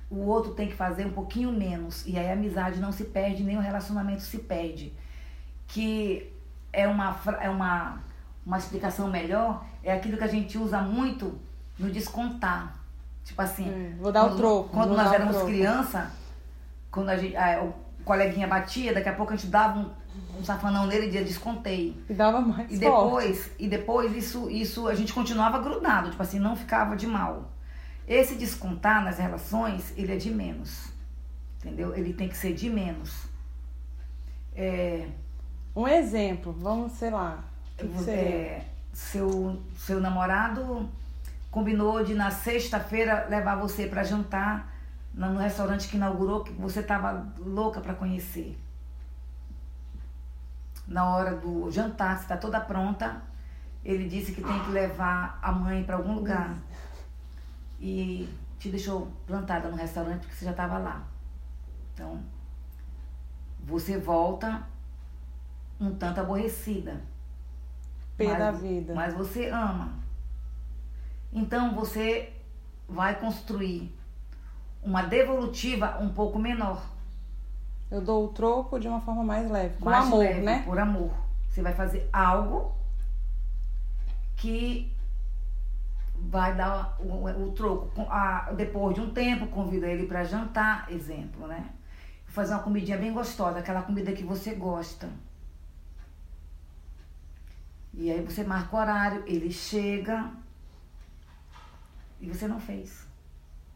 o 0.10 0.20
outro 0.27 0.54
tem 0.54 0.68
que 0.68 0.75
fazer 0.75 1.06
um 1.06 1.12
pouquinho 1.12 1.51
menos. 1.51 2.06
E 2.06 2.18
aí 2.18 2.30
a 2.30 2.34
amizade 2.34 2.80
não 2.80 2.92
se 2.92 3.06
perde, 3.06 3.44
nem 3.44 3.58
o 3.58 3.62
relacionamento 3.62 4.22
se 4.22 4.39
perde. 4.39 4.94
Que 5.68 6.32
é 6.72 6.88
uma, 6.88 7.18
é 7.42 7.50
uma, 7.50 8.00
uma 8.46 8.58
explicação 8.58 9.08
melhor, 9.10 9.65
é 9.84 9.94
aquilo 9.94 10.18
que 10.18 10.24
a 10.24 10.27
gente 10.27 10.58
usa 10.58 10.80
muito 10.82 11.38
no 11.80 11.89
descontar. 11.89 12.75
Tipo 13.24 13.42
assim, 13.42 13.68
É, 13.68 13.96
vou 14.00 14.12
dar 14.12 14.24
o 14.24 14.27
quando- 14.30 14.38
troco, 14.38 14.70
Quando 14.70 14.96
nós 14.96 15.10
o 15.10 15.13
éramos 15.13 15.42
criança, 15.44 16.12
quando 16.92 17.10
a 17.10 17.18
gente, 17.18 17.36
ah, 17.36 17.63
o 17.63 18.04
coleguinha 18.04 18.48
batia, 18.48 18.94
daqui 18.94 19.10
a 19.10 19.13
pouco 19.13 19.34
a 19.34 19.36
gente 19.36 19.48
dava 19.48 19.80
um, 19.80 19.89
um 20.39 20.44
safanão 20.44 20.86
nele 20.86 21.06
e 21.06 21.08
dizia 21.08 21.24
descontei. 21.25 22.00
E 22.08 22.13
dava 22.13 22.39
mais 22.39 22.72
E 22.72 22.77
forte. 22.80 22.80
depois, 22.80 23.51
e 23.58 23.68
depois 23.68 24.15
isso, 24.15 24.48
isso 24.51 24.88
a 24.88 24.94
gente 24.94 25.12
continuava 25.12 25.58
grudado, 25.60 26.12
tipo 26.12 26.22
assim, 26.22 26.38
não 26.38 26.56
ficava 26.56 26.96
de 26.96 27.08
mal. 27.08 27.50
Esse 28.08 28.36
descontar 28.36 29.04
nas 29.04 29.18
relações, 29.18 29.94
ele 29.98 30.14
é 30.14 30.18
de 30.18 30.30
menos. 30.32 30.90
Entendeu? 31.60 31.96
Ele 31.96 32.14
tem 32.14 32.30
que 32.30 32.38
ser 32.38 32.54
de 32.54 32.70
menos. 32.70 33.26
É, 34.56 35.08
Um 35.76 35.88
exemplo, 35.88 36.54
vamos, 36.54 36.94
sei 36.94 37.10
lá. 37.10 37.44
que 37.78 37.88
que 37.88 38.10
é, 38.10 38.66
seu, 38.94 39.62
seu 39.78 40.00
namorado 40.00 40.90
combinou 41.52 42.04
de 42.04 42.14
na 42.14 42.32
sexta-feira 42.32 43.28
levar 43.30 43.56
você 43.56 43.88
para 43.88 44.04
jantar 44.04 44.74
no 45.14 45.38
restaurante 45.38 45.88
que 45.88 45.96
inaugurou, 45.98 46.44
que 46.44 46.52
você 46.54 46.84
tava 46.84 47.34
louca 47.40 47.80
para 47.82 47.94
conhecer. 47.94 48.58
na 50.88 51.06
hora 51.10 51.36
do 51.36 51.72
jantar, 51.72 52.18
se 52.18 52.24
está 52.24 52.38
toda 52.38 52.60
pronta, 52.60 53.22
ele 53.84 54.08
disse 54.08 54.32
que 54.32 54.42
tem 54.42 54.60
que 54.66 54.72
levar 54.72 55.40
a 55.42 55.52
mãe 55.52 55.84
para 55.84 55.96
algum 55.96 56.14
lugar. 56.14 56.56
E 57.88 58.27
te 58.58 58.70
deixou 58.70 59.12
plantada 59.27 59.70
no 59.70 59.77
restaurante 59.77 60.22
porque 60.22 60.34
você 60.34 60.46
já 60.46 60.51
estava 60.51 60.80
lá. 60.80 61.04
Então, 61.94 62.20
você 63.63 63.96
volta 63.96 64.65
um 65.80 65.94
tanto 65.94 66.20
aborrecida. 66.20 67.00
Pé 68.18 68.30
mas, 68.30 68.39
da 68.39 68.51
vida. 68.51 68.96
Mas 68.96 69.13
você 69.13 69.50
ama. 69.50 69.94
Então 71.32 71.75
você 71.75 72.34
vai 72.89 73.20
construir 73.20 73.96
uma 74.82 75.04
devolutiva 75.04 76.00
um 76.01 76.10
pouco 76.10 76.39
menor. 76.39 76.84
Eu 77.92 78.01
dou 78.01 78.25
o 78.25 78.30
troco 78.30 78.80
de 78.80 78.88
uma 78.88 79.00
forma 79.00 79.24
mais 79.24 79.48
leve, 79.48 79.77
com 79.77 79.86
mais 79.86 80.08
amor, 80.08 80.20
leve, 80.22 80.42
né? 80.42 80.63
Por 80.63 80.80
amor. 80.80 81.12
Você 81.50 81.62
vai 81.62 81.74
fazer 81.74 82.10
algo 82.12 82.74
que 84.36 84.92
vai 86.20 86.56
dar 86.56 86.96
o, 87.00 87.26
o 87.44 87.52
troco. 87.52 88.02
A- 88.10 88.52
depois 88.56 88.96
de 88.96 89.02
um 89.02 89.12
tempo, 89.14 89.48
convida 89.48 89.88
ele 89.88 90.08
para 90.08 90.24
jantar, 90.24 90.92
exemplo, 90.92 91.48
né? 91.48 91.70
Fazer 92.28 92.54
uma 92.54 92.64
comidinha 92.64 92.98
bem 92.98 93.14
gostosa, 93.14 93.60
aquela 93.60 93.82
comida 93.84 94.12
que 94.12 94.24
você 94.24 94.54
gosta. 94.56 95.10
E 97.94 98.12
aí 98.12 98.22
você 98.22 98.44
marca 98.44 98.76
o 98.76 98.80
horário, 98.80 99.24
ele 99.26 99.50
chega 99.52 100.30
e 102.20 102.28
você 102.28 102.48
não 102.48 102.60
fez. 102.60 103.08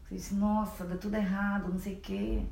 Você 0.03 0.15
disse, 0.15 0.35
nossa, 0.35 0.83
deu 0.85 0.97
tudo 0.97 1.15
errado, 1.15 1.69
não 1.71 1.79
sei 1.79 1.93
o 1.93 1.99
quê. 2.01 2.43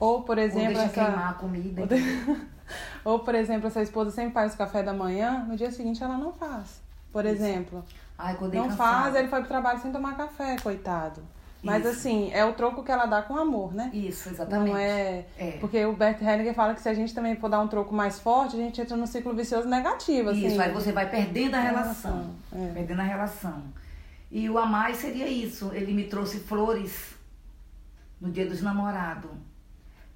Ou, 0.00 0.22
por 0.22 0.36
Ou 0.38 0.44
exemplo, 0.44 0.66
deixa 0.74 0.82
essa... 0.84 1.04
queimar 1.04 1.30
a 1.30 1.34
comida. 1.34 1.82
Ou, 1.82 1.86
de- 1.86 1.94
Ou, 3.04 3.18
por 3.20 3.34
exemplo, 3.34 3.66
essa 3.68 3.82
esposa 3.82 4.10
sempre 4.10 4.32
faz 4.32 4.54
o 4.54 4.58
café 4.58 4.82
da 4.82 4.92
manhã, 4.92 5.44
no 5.44 5.56
dia 5.56 5.70
seguinte 5.70 6.02
ela 6.02 6.16
não 6.18 6.32
faz. 6.32 6.82
Por 7.12 7.24
exemplo, 7.24 7.84
Ai, 8.16 8.34
acordei 8.34 8.60
não 8.60 8.68
cansada. 8.68 9.02
faz, 9.02 9.14
ele 9.16 9.28
foi 9.28 9.40
pro 9.40 9.48
trabalho 9.48 9.80
sem 9.80 9.92
tomar 9.92 10.16
café, 10.16 10.56
coitado. 10.62 11.22
Mas 11.64 11.84
Isso. 11.84 11.94
assim, 11.94 12.30
é 12.32 12.44
o 12.44 12.52
troco 12.52 12.84
que 12.84 12.92
ela 12.92 13.06
dá 13.06 13.22
com 13.22 13.36
amor, 13.38 13.72
né? 13.72 13.90
Isso, 13.92 14.28
exatamente. 14.28 14.70
Não 14.70 14.76
é... 14.76 15.24
É. 15.38 15.52
Porque 15.52 15.82
o 15.86 15.94
Bert 15.94 16.20
Hellinger 16.20 16.54
fala 16.54 16.74
que 16.74 16.82
se 16.82 16.88
a 16.90 16.94
gente 16.94 17.14
também 17.14 17.36
for 17.36 17.48
dar 17.48 17.60
um 17.60 17.68
troco 17.68 17.94
mais 17.94 18.20
forte, 18.20 18.54
a 18.54 18.58
gente 18.58 18.78
entra 18.78 18.96
no 18.96 19.06
ciclo 19.06 19.34
vicioso 19.34 19.66
negativo, 19.66 20.28
assim. 20.28 20.46
Isso, 20.46 20.60
aí 20.60 20.70
você 20.70 20.92
vai 20.92 21.08
perdendo 21.08 21.54
a 21.54 21.60
relação. 21.60 22.34
Relação, 22.52 22.70
é. 22.70 22.72
Perdendo 22.74 23.00
a 23.00 23.04
relação. 23.04 23.62
E 24.30 24.50
o 24.50 24.58
a 24.58 24.66
mais 24.66 24.98
seria 24.98 25.26
isso. 25.26 25.70
Ele 25.72 25.94
me 25.94 26.04
trouxe 26.04 26.40
flores 26.40 27.14
no 28.20 28.30
dia 28.30 28.46
dos 28.46 28.60
namorados. 28.60 29.30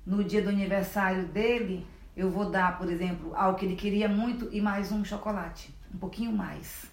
No 0.04 0.22
dia 0.22 0.42
do 0.42 0.50
aniversário 0.50 1.24
dele, 1.28 1.86
eu 2.14 2.30
vou 2.30 2.50
dar, 2.50 2.76
por 2.76 2.90
exemplo, 2.90 3.32
algo 3.34 3.58
que 3.58 3.64
ele 3.64 3.76
queria 3.76 4.08
muito 4.08 4.48
e 4.52 4.60
mais 4.60 4.92
um 4.92 5.02
chocolate. 5.02 5.74
Um 5.94 5.98
pouquinho 5.98 6.32
mais. 6.32 6.84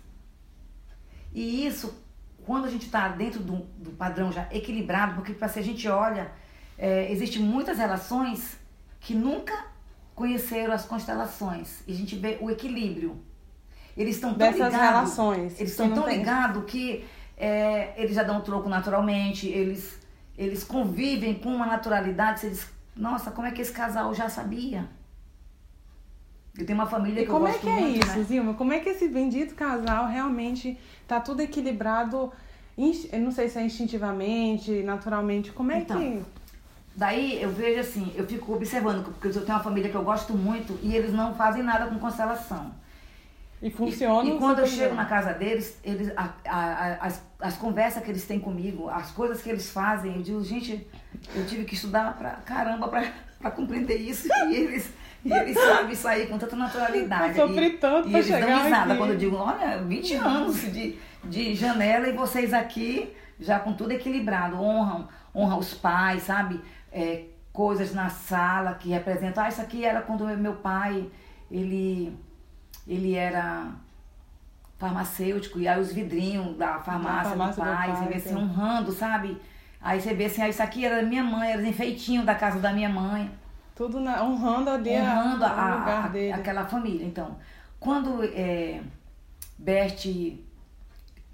E 1.35 1.67
isso, 1.67 1.93
quando 2.45 2.63
a 2.63 2.69
gente 2.69 2.85
está 2.85 3.09
dentro 3.09 3.41
do, 3.41 3.57
do 3.77 3.91
padrão 3.91 4.31
já 4.31 4.47
equilibrado, 4.53 5.15
porque 5.15 5.33
para 5.33 5.49
se 5.49 5.59
a 5.59 5.61
gente 5.61 5.85
olha, 5.85 6.31
é, 6.77 7.11
existem 7.11 7.41
muitas 7.41 7.77
relações 7.77 8.57
que 9.01 9.13
nunca 9.13 9.53
conheceram 10.15 10.73
as 10.73 10.85
constelações. 10.85 11.83
E 11.85 11.91
a 11.91 11.95
gente 11.95 12.15
vê 12.15 12.37
o 12.39 12.49
equilíbrio. 12.49 13.21
Eles 13.97 14.15
estão 14.15 14.33
tão 14.33 14.49
ligados. 14.49 14.79
relações. 14.79 15.59
Eles 15.59 15.71
estão 15.71 15.93
tão 15.93 16.07
ligados 16.07 16.63
que 16.63 17.05
é, 17.35 17.93
eles 18.01 18.15
já 18.15 18.23
dão 18.23 18.39
troco 18.39 18.69
naturalmente, 18.69 19.45
eles, 19.49 19.99
eles 20.37 20.63
convivem 20.63 21.33
com 21.33 21.49
uma 21.53 21.65
naturalidade. 21.65 22.39
Você 22.39 22.49
diz, 22.49 22.67
nossa, 22.95 23.29
como 23.29 23.45
é 23.45 23.51
que 23.51 23.61
esse 23.61 23.73
casal 23.73 24.13
já 24.13 24.29
sabia? 24.29 24.87
Eu 26.57 26.65
tenho 26.65 26.79
uma 26.79 26.87
família 26.87 27.21
E 27.21 27.25
que 27.25 27.31
como 27.31 27.45
eu 27.45 27.49
é 27.49 27.51
gosto 27.51 27.61
que 27.63 27.69
é 27.69 27.79
muito, 27.81 28.05
isso, 28.05 28.17
né? 28.17 28.23
Zilma? 28.23 28.53
Como 28.53 28.71
é 28.73 28.79
que 28.79 28.89
esse 28.89 29.07
bendito 29.09 29.55
casal 29.55 30.07
realmente 30.07 30.77
tá 31.07 31.19
tudo 31.19 31.41
equilibrado? 31.41 32.31
Eu 32.77 33.19
não 33.21 33.31
sei 33.31 33.47
se 33.49 33.57
é 33.57 33.63
instintivamente, 33.63 34.83
naturalmente. 34.83 35.51
Como 35.51 35.71
é 35.71 35.79
Então, 35.79 35.97
que. 35.99 36.21
Daí 36.95 37.41
eu 37.41 37.49
vejo 37.49 37.79
assim, 37.81 38.13
eu 38.15 38.25
fico 38.25 38.53
observando, 38.53 39.03
porque 39.03 39.27
eu 39.27 39.33
tenho 39.45 39.57
uma 39.57 39.63
família 39.63 39.89
que 39.89 39.95
eu 39.95 40.03
gosto 40.03 40.33
muito 40.33 40.79
e 40.81 40.95
eles 40.95 41.11
não 41.11 41.35
fazem 41.35 41.61
nada 41.61 41.87
com 41.87 41.99
constelação. 41.99 42.71
E 43.61 43.69
funciona? 43.69 44.29
E, 44.29 44.33
e 44.33 44.37
quando 44.37 44.59
eu 44.59 44.67
chego 44.67 44.95
na 44.95 45.05
casa 45.05 45.33
deles, 45.33 45.77
eles, 45.83 46.09
a- 46.15 46.33
a- 46.45 46.59
a- 46.59 47.05
as, 47.05 47.21
as 47.41 47.57
conversas 47.57 48.01
que 48.03 48.11
eles 48.11 48.25
têm 48.25 48.39
comigo, 48.39 48.89
as 48.89 49.11
coisas 49.11 49.41
que 49.41 49.49
eles 49.49 49.69
fazem, 49.69 50.15
eu 50.17 50.21
digo, 50.21 50.43
gente, 50.43 50.87
eu 51.35 51.45
tive 51.45 51.65
que 51.65 51.73
estudar 51.75 52.17
pra 52.17 52.31
caramba 52.45 52.87
pra, 52.87 53.11
pra 53.39 53.51
compreender 53.51 53.97
isso. 53.97 54.27
E 54.49 54.55
eles, 54.55 54.89
e 55.25 55.33
eles 55.33 55.57
sabem 55.57 55.95
sair 55.95 56.27
com 56.27 56.37
tanta 56.37 56.55
naturalidade. 56.55 57.37
Eu 57.37 57.47
sofri 57.47 57.65
e, 57.65 57.77
tanto 57.77 58.07
e 58.07 58.11
pra 58.11 58.19
eles 58.19 58.29
dão 58.29 58.63
risada 58.63 58.91
aqui. 58.91 58.97
quando 58.97 59.09
eu 59.09 59.17
digo, 59.17 59.35
olha, 59.35 59.77
20 59.79 60.13
anos 60.13 60.61
de, 60.71 60.99
de 61.23 61.55
janela 61.55 62.07
e 62.07 62.13
vocês 62.13 62.53
aqui 62.53 63.11
já 63.39 63.59
com 63.59 63.73
tudo 63.73 63.91
equilibrado, 63.91 64.55
honram, 64.55 65.07
honram 65.33 65.57
os 65.57 65.73
pais, 65.73 66.23
sabe? 66.23 66.61
É, 66.91 67.23
coisas 67.51 67.93
na 67.93 68.09
sala 68.09 68.75
que 68.75 68.89
representam, 68.89 69.43
ah, 69.43 69.49
isso 69.49 69.61
aqui 69.61 69.83
era 69.83 70.01
quando 70.01 70.25
meu 70.37 70.53
pai, 70.53 71.09
ele 71.49 72.15
ele 72.87 73.15
era 73.15 73.71
farmacêutico, 74.77 75.59
e 75.59 75.67
aí 75.67 75.79
os 75.79 75.91
vidrinhos 75.91 76.55
da 76.55 76.79
farmácia, 76.79 77.29
farmácia 77.31 77.63
do 77.63 77.67
do 77.67 77.75
pai, 77.75 77.87
pai, 77.87 77.95
você 77.95 78.05
vê 78.05 78.15
assim, 78.15 78.29
sim. 78.29 78.35
honrando, 78.35 78.91
sabe? 78.91 79.41
Aí 79.81 79.99
você 79.99 80.13
vê 80.13 80.25
assim, 80.25 80.41
ah, 80.41 80.49
isso 80.49 80.61
aqui 80.61 80.85
era 80.85 80.97
da 80.97 81.03
minha 81.03 81.23
mãe, 81.23 81.51
era 81.51 81.61
os 81.61 81.67
enfeitinhos 81.67 82.25
da 82.25 82.35
casa 82.35 82.59
da 82.59 82.71
minha 82.71 82.89
mãe, 82.89 83.31
Tudo 83.75 83.99
na- 83.99 84.23
honrando 84.23 84.69
ali 84.69 84.95
a- 84.95 85.01
honrando 85.01 85.45
a, 85.45 85.49
o 85.49 85.79
lugar 85.79 86.05
a- 86.05 86.07
dele. 86.07 86.31
aquela 86.31 86.65
família. 86.65 87.05
Então, 87.05 87.35
quando 87.79 88.23
é, 88.23 88.81
Bert 89.57 90.05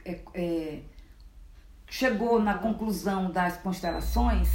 é, 0.03 0.19
é, 0.33 0.79
chegou 1.87 2.41
na 2.41 2.55
conclusão 2.55 3.31
das 3.31 3.57
constelações, 3.57 4.49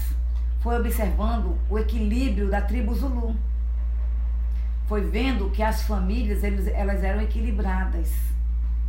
foi 0.61 0.77
observando 0.79 1.57
o 1.71 1.79
equilíbrio 1.79 2.51
da 2.51 2.61
tribo 2.61 2.93
Zulu. 2.95 3.37
Foi 4.89 5.03
vendo 5.03 5.51
que 5.51 5.63
as 5.63 5.83
famílias 5.83 6.43
eles, 6.45 6.67
elas 6.69 7.03
eram 7.03 7.21
equilibradas. 7.21 8.13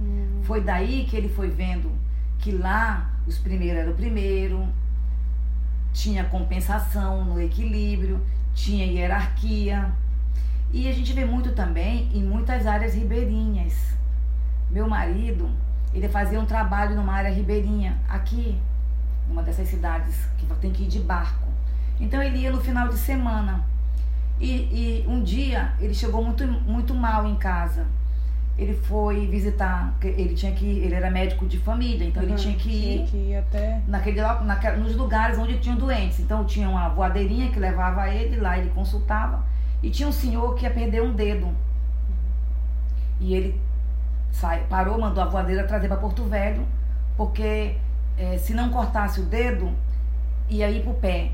Hum. 0.01 0.41
Foi 0.43 0.61
daí 0.61 1.05
que 1.05 1.15
ele 1.15 1.29
foi 1.29 1.49
vendo 1.49 1.91
que 2.39 2.51
lá 2.51 3.11
os 3.25 3.37
primeiros 3.39 3.81
eram 3.81 3.91
o 3.91 3.95
primeiro, 3.95 4.67
tinha 5.93 6.23
compensação 6.25 7.25
no 7.25 7.41
equilíbrio, 7.41 8.23
tinha 8.57 8.85
hierarquia. 8.85 9.89
E 10.73 10.89
a 10.89 10.91
gente 10.91 11.13
vê 11.13 11.23
muito 11.23 11.53
também 11.53 12.09
em 12.13 12.23
muitas 12.23 12.65
áreas 12.65 12.93
ribeirinhas. 12.93 13.73
Meu 14.69 14.89
marido, 14.89 15.49
ele 15.93 16.09
fazia 16.09 16.39
um 16.39 16.45
trabalho 16.45 16.95
numa 16.95 17.13
área 17.13 17.31
ribeirinha, 17.31 17.97
aqui, 18.09 18.59
numa 19.29 19.41
dessas 19.43 19.69
cidades 19.69 20.15
que 20.37 20.45
tem 20.55 20.71
que 20.71 20.83
ir 20.83 20.87
de 20.87 20.99
barco. 20.99 21.47
Então 21.99 22.21
ele 22.21 22.39
ia 22.39 22.51
no 22.51 22.59
final 22.59 22.89
de 22.89 22.97
semana. 22.97 23.63
E, 24.39 24.51
e 24.51 25.05
um 25.07 25.23
dia 25.23 25.73
ele 25.79 25.93
chegou 25.93 26.23
muito, 26.23 26.45
muito 26.45 26.93
mal 26.93 27.25
em 27.25 27.35
casa. 27.35 27.87
Ele 28.57 28.73
foi 28.73 29.27
visitar, 29.27 29.93
ele 30.01 30.33
tinha 30.33 30.51
que 30.51 30.65
ele 30.65 30.95
era 30.95 31.11
médico 31.11 31.45
de 31.45 31.59
família, 31.59 32.07
então 32.07 32.23
ele 32.23 32.31
Uhum, 32.31 32.37
tinha 32.37 32.55
que 32.55 32.69
ir 32.69 32.95
Tinha 32.95 33.07
que 33.07 33.17
ir 33.17 33.35
até. 33.37 33.81
naquele, 33.87 34.19
naquela- 34.21 34.77
nos 34.77 34.95
lugares 34.95 35.37
onde 35.37 35.59
tinham 35.59 35.77
doentes. 35.77 36.19
Então 36.19 36.43
tinha 36.43 36.67
uma 36.67 36.89
voadeirinha 36.89 37.51
que 37.51 37.59
levava 37.59 38.09
ele 38.09 38.37
lá, 38.37 38.57
ele 38.57 38.71
consultava. 38.71 39.43
E 39.83 39.91
tinha 39.91 40.09
um 40.09 40.11
senhor 40.11 40.55
que 40.55 40.63
ia 40.63 40.71
perder 40.71 41.03
um 41.03 41.13
dedo. 41.13 41.47
E 43.19 43.33
ele 43.35 43.61
sai, 44.31 44.63
parou, 44.69 44.99
mandou 44.99 45.23
a 45.23 45.27
voadeira 45.27 45.63
trazer 45.65 45.87
para 45.87 45.97
Porto 45.97 46.23
Velho, 46.23 46.65
porque 47.15 47.75
eh, 48.17 48.37
se 48.39 48.53
não 48.55 48.69
cortasse 48.69 49.19
o 49.21 49.25
dedo, 49.25 49.71
ia 50.49 50.69
ir 50.71 50.81
pro 50.83 50.93
pé, 50.95 51.31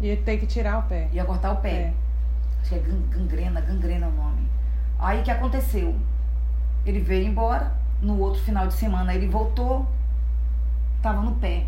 Ia 0.00 0.16
ter 0.16 0.38
que 0.38 0.46
tirar 0.46 0.78
o 0.78 0.82
pé. 0.84 1.08
ia 1.12 1.24
cortar 1.24 1.52
o 1.52 1.56
pé. 1.56 1.68
É. 1.70 1.92
Acho 2.62 2.70
que 2.70 2.74
é 2.76 2.78
gan- 2.78 3.02
gangrena, 3.10 3.60
gangrena 3.60 4.06
é 4.06 4.08
o 4.08 4.12
nome. 4.12 4.48
Aí 4.98 5.20
o 5.20 5.22
que 5.22 5.30
aconteceu? 5.30 5.94
Ele 6.84 7.00
veio 7.00 7.26
embora, 7.26 7.72
no 8.00 8.18
outro 8.18 8.40
final 8.42 8.66
de 8.66 8.74
semana 8.74 9.14
ele 9.14 9.28
voltou, 9.28 9.86
tava 11.02 11.20
no 11.22 11.36
pé. 11.36 11.66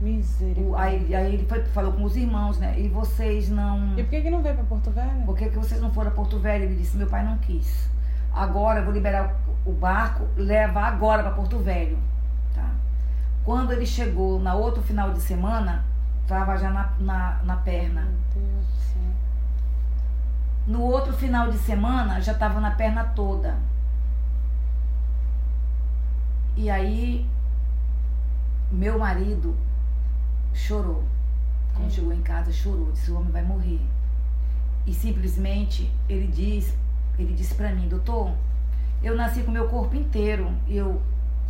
Misericórdia. 0.00 0.78
aí, 0.78 1.14
aí 1.14 1.34
ele 1.34 1.46
foi, 1.46 1.64
falou 1.66 1.92
com 1.92 2.04
os 2.04 2.16
irmãos, 2.16 2.58
né? 2.58 2.78
E 2.78 2.88
vocês 2.88 3.48
não. 3.48 3.98
E 3.98 4.02
por 4.02 4.10
que, 4.10 4.20
que 4.20 4.30
não 4.30 4.42
veio 4.42 4.54
pra 4.54 4.64
Porto 4.64 4.90
Velho? 4.90 5.24
Por 5.26 5.36
que, 5.36 5.48
que 5.48 5.58
vocês 5.58 5.80
não 5.80 5.90
foram 5.90 6.10
a 6.10 6.14
Porto 6.14 6.38
Velho? 6.38 6.64
Ele 6.64 6.76
disse, 6.76 6.96
meu 6.96 7.08
pai 7.08 7.24
não 7.24 7.36
quis. 7.38 7.88
Agora 8.32 8.80
eu 8.80 8.84
vou 8.84 8.94
liberar 8.94 9.34
o, 9.66 9.72
barco, 9.72 10.28
levar 10.36 10.84
agora 10.84 11.22
para 11.24 11.32
Porto 11.32 11.58
Velho. 11.58 11.98
Tá? 12.54 12.70
Quando 13.44 13.72
ele 13.72 13.86
chegou 13.86 14.38
na 14.38 14.54
outro 14.54 14.82
final 14.82 15.12
de 15.12 15.20
semana, 15.20 15.84
tava 16.28 16.56
já 16.56 16.70
na, 16.70 16.92
na, 17.00 17.40
na 17.42 17.56
perna. 17.56 18.02
Meu 18.02 18.44
Deus 18.44 18.66
do 18.66 18.72
céu. 18.72 19.02
No 20.68 20.82
outro 20.82 21.12
final 21.12 21.50
de 21.50 21.58
semana 21.58 22.20
já 22.20 22.34
tava 22.34 22.60
na 22.60 22.70
perna 22.70 23.02
toda. 23.02 23.56
E 26.58 26.68
aí 26.68 27.24
meu 28.72 28.98
marido 28.98 29.56
chorou. 30.52 31.04
Quando 31.72 31.92
chegou 31.92 32.12
em 32.12 32.20
casa, 32.20 32.52
chorou, 32.52 32.90
disse, 32.90 33.12
o 33.12 33.16
homem 33.16 33.30
vai 33.30 33.44
morrer. 33.44 33.80
E 34.84 34.92
simplesmente 34.92 35.88
ele 36.08 36.26
diz, 36.26 36.76
ele 37.16 37.32
disse 37.32 37.54
para 37.54 37.72
mim, 37.72 37.86
doutor, 37.86 38.34
eu 39.00 39.14
nasci 39.14 39.44
com 39.44 39.52
meu 39.52 39.68
corpo 39.68 39.94
inteiro. 39.94 40.52
Eu, 40.66 41.00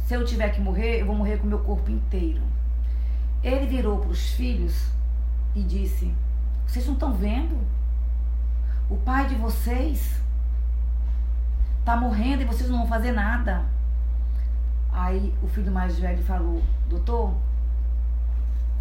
se 0.06 0.12
eu 0.12 0.26
tiver 0.26 0.50
que 0.50 0.60
morrer, 0.60 1.00
eu 1.00 1.06
vou 1.06 1.16
morrer 1.16 1.38
com 1.38 1.46
meu 1.46 1.60
corpo 1.60 1.90
inteiro. 1.90 2.42
Ele 3.42 3.64
virou 3.64 4.00
para 4.00 4.10
os 4.10 4.32
filhos 4.32 4.90
e 5.56 5.62
disse: 5.62 6.12
Vocês 6.66 6.84
não 6.86 6.92
estão 6.92 7.14
vendo? 7.14 7.56
O 8.90 8.96
pai 8.98 9.26
de 9.26 9.36
vocês 9.36 10.20
está 11.78 11.96
morrendo 11.96 12.42
e 12.42 12.44
vocês 12.44 12.68
não 12.68 12.80
vão 12.80 12.86
fazer 12.86 13.12
nada. 13.12 13.77
Aí 14.98 15.32
o 15.40 15.46
filho 15.46 15.70
mais 15.70 15.96
velho 15.96 16.22
falou: 16.24 16.60
Doutor, 16.88 17.32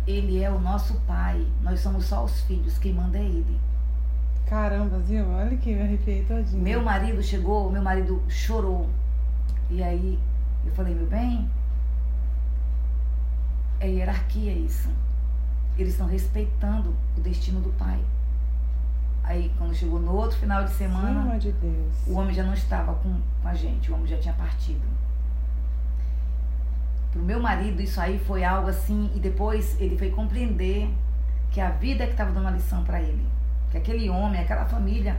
ele 0.07 0.41
é 0.41 0.49
o 0.49 0.59
nosso 0.59 0.95
pai. 1.01 1.45
Nós 1.61 1.79
somos 1.79 2.05
só 2.05 2.25
os 2.25 2.41
filhos. 2.41 2.79
Quem 2.79 2.91
manda 2.91 3.19
é 3.19 3.23
ele. 3.23 3.59
Caramba, 4.47 4.97
viu? 4.97 5.29
Olha 5.29 5.55
que 5.57 5.75
me 5.75 5.81
arrepiei 5.81 6.25
todinho. 6.25 6.63
Meu 6.63 6.81
marido 6.81 7.21
chegou, 7.21 7.71
meu 7.71 7.83
marido 7.83 8.23
chorou. 8.27 8.89
E 9.69 9.83
aí 9.83 10.17
eu 10.65 10.71
falei, 10.71 10.95
meu 10.95 11.05
bem, 11.05 11.47
é 13.79 13.87
hierarquia 13.87 14.53
isso. 14.53 14.89
Eles 15.77 15.93
estão 15.93 16.07
respeitando 16.07 16.95
o 17.15 17.21
destino 17.21 17.61
do 17.61 17.69
pai. 17.77 18.03
Aí 19.23 19.51
quando 19.59 19.75
chegou 19.75 19.99
no 19.99 20.13
outro 20.13 20.37
final 20.39 20.63
de 20.63 20.71
semana, 20.71 21.37
de 21.37 21.53
o 22.07 22.13
homem 22.13 22.33
já 22.33 22.43
não 22.43 22.53
estava 22.53 22.95
com, 22.95 23.21
com 23.41 23.47
a 23.47 23.53
gente, 23.53 23.91
o 23.91 23.95
homem 23.95 24.07
já 24.07 24.17
tinha 24.17 24.33
partido. 24.33 24.96
Pro 27.17 27.25
meu 27.25 27.39
marido 27.39 27.81
isso 27.81 27.99
aí 27.99 28.19
foi 28.19 28.43
algo 28.43 28.69
assim, 28.69 29.11
e 29.15 29.19
depois 29.19 29.79
ele 29.79 29.97
foi 29.97 30.09
compreender 30.09 30.89
que 31.51 31.59
a 31.59 31.71
vida 31.71 32.05
que 32.05 32.11
estava 32.11 32.31
dando 32.31 32.47
a 32.47 32.51
lição 32.51 32.83
para 32.83 33.01
ele 33.01 33.37
que 33.69 33.77
aquele 33.77 34.09
homem, 34.09 34.39
aquela 34.41 34.65
família 34.65 35.17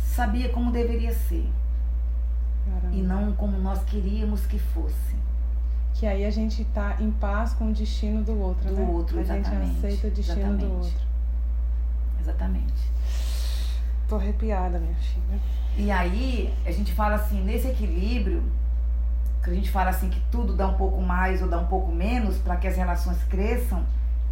sabia 0.00 0.48
como 0.48 0.72
deveria 0.72 1.12
ser. 1.12 1.48
Caramba. 2.66 2.96
E 2.96 3.02
não 3.02 3.32
como 3.32 3.58
nós 3.58 3.82
queríamos 3.84 4.46
que 4.46 4.58
fosse. 4.58 5.16
Que 5.94 6.06
aí 6.06 6.24
a 6.24 6.30
gente 6.30 6.62
está 6.62 6.96
em 7.00 7.10
paz 7.10 7.52
com 7.54 7.70
o 7.70 7.72
destino 7.72 8.22
do 8.22 8.38
outro, 8.38 8.68
do 8.68 8.76
né? 8.76 8.88
outro. 8.88 9.20
A 9.20 9.24
gente 9.24 9.48
aceita 9.48 10.06
o 10.06 10.10
destino 10.10 10.38
exatamente. 10.38 10.64
do 10.64 10.72
outro. 10.72 11.00
Exatamente. 12.20 12.90
Tô 14.08 14.16
arrepiada, 14.16 14.78
minha 14.78 14.94
filha. 14.94 15.40
E 15.76 15.90
aí, 15.90 16.54
a 16.64 16.70
gente 16.70 16.92
fala 16.92 17.16
assim, 17.16 17.42
nesse 17.42 17.68
equilíbrio, 17.68 18.42
que 19.48 19.54
a 19.54 19.56
gente 19.56 19.70
fala 19.70 19.90
assim 19.90 20.08
que 20.10 20.20
tudo 20.30 20.54
dá 20.54 20.66
um 20.66 20.74
pouco 20.74 21.00
mais 21.00 21.42
ou 21.42 21.48
dá 21.48 21.58
um 21.58 21.66
pouco 21.66 21.90
menos 21.90 22.38
para 22.38 22.56
que 22.56 22.66
as 22.66 22.76
relações 22.76 23.22
cresçam, 23.24 23.84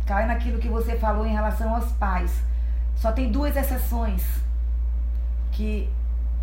cai 0.05 0.26
naquilo 0.26 0.59
que 0.59 0.68
você 0.68 0.96
falou 0.96 1.26
em 1.26 1.33
relação 1.33 1.74
aos 1.74 1.90
pais. 1.92 2.42
Só 2.94 3.12
tem 3.12 3.31
duas 3.31 3.57
exceções 3.57 4.24
que 5.52 5.88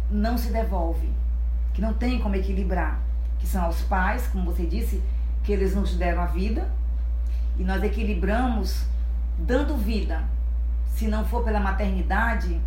não 0.10 0.38
se 0.38 0.52
devolve, 0.52 1.10
que 1.74 1.82
não 1.82 1.94
tem 1.94 2.20
como 2.20 2.36
equilibrar, 2.36 3.00
que 3.40 3.48
são 3.48 3.68
os 3.70 3.82
pais, 3.82 4.28
como 4.28 4.52
você 4.52 4.66
disse, 4.66 5.02
que 5.44 5.52
eles 5.52 5.76
nos 5.76 5.96
deram 5.96 6.22
a 6.22 6.28
vida 6.28 6.68
e 7.58 7.64
nós 7.64 7.84
equilibramos 7.84 8.86
dando 9.38 9.78
vida. 9.78 10.24
Se 10.88 11.08
não 11.08 11.26
for 11.26 11.44
pela 11.44 11.60
maternidade, 11.60 12.60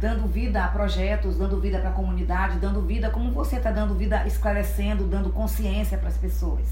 dando 0.00 0.26
vida 0.26 0.64
a 0.64 0.68
projetos, 0.68 1.38
dando 1.38 1.60
vida 1.60 1.78
para 1.78 1.90
a 1.90 1.92
comunidade, 1.92 2.58
dando 2.58 2.82
vida 2.82 3.10
como 3.10 3.30
você 3.30 3.56
está 3.56 3.70
dando 3.70 3.94
vida, 3.94 4.26
esclarecendo, 4.26 5.06
dando 5.06 5.30
consciência 5.30 5.96
para 5.96 6.08
as 6.08 6.16
pessoas. 6.16 6.66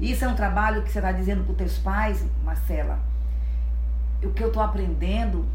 Isso 0.00 0.24
é 0.24 0.28
um 0.28 0.34
trabalho 0.34 0.82
que 0.82 0.90
você 0.90 0.98
está 0.98 1.12
dizendo 1.12 1.44
para 1.44 1.52
os 1.52 1.58
teus 1.58 1.78
pais, 1.78 2.24
Marcela. 2.44 2.98
O 4.22 4.30
que 4.30 4.42
eu 4.42 4.48
estou 4.48 4.62
aprendendo 4.62 5.46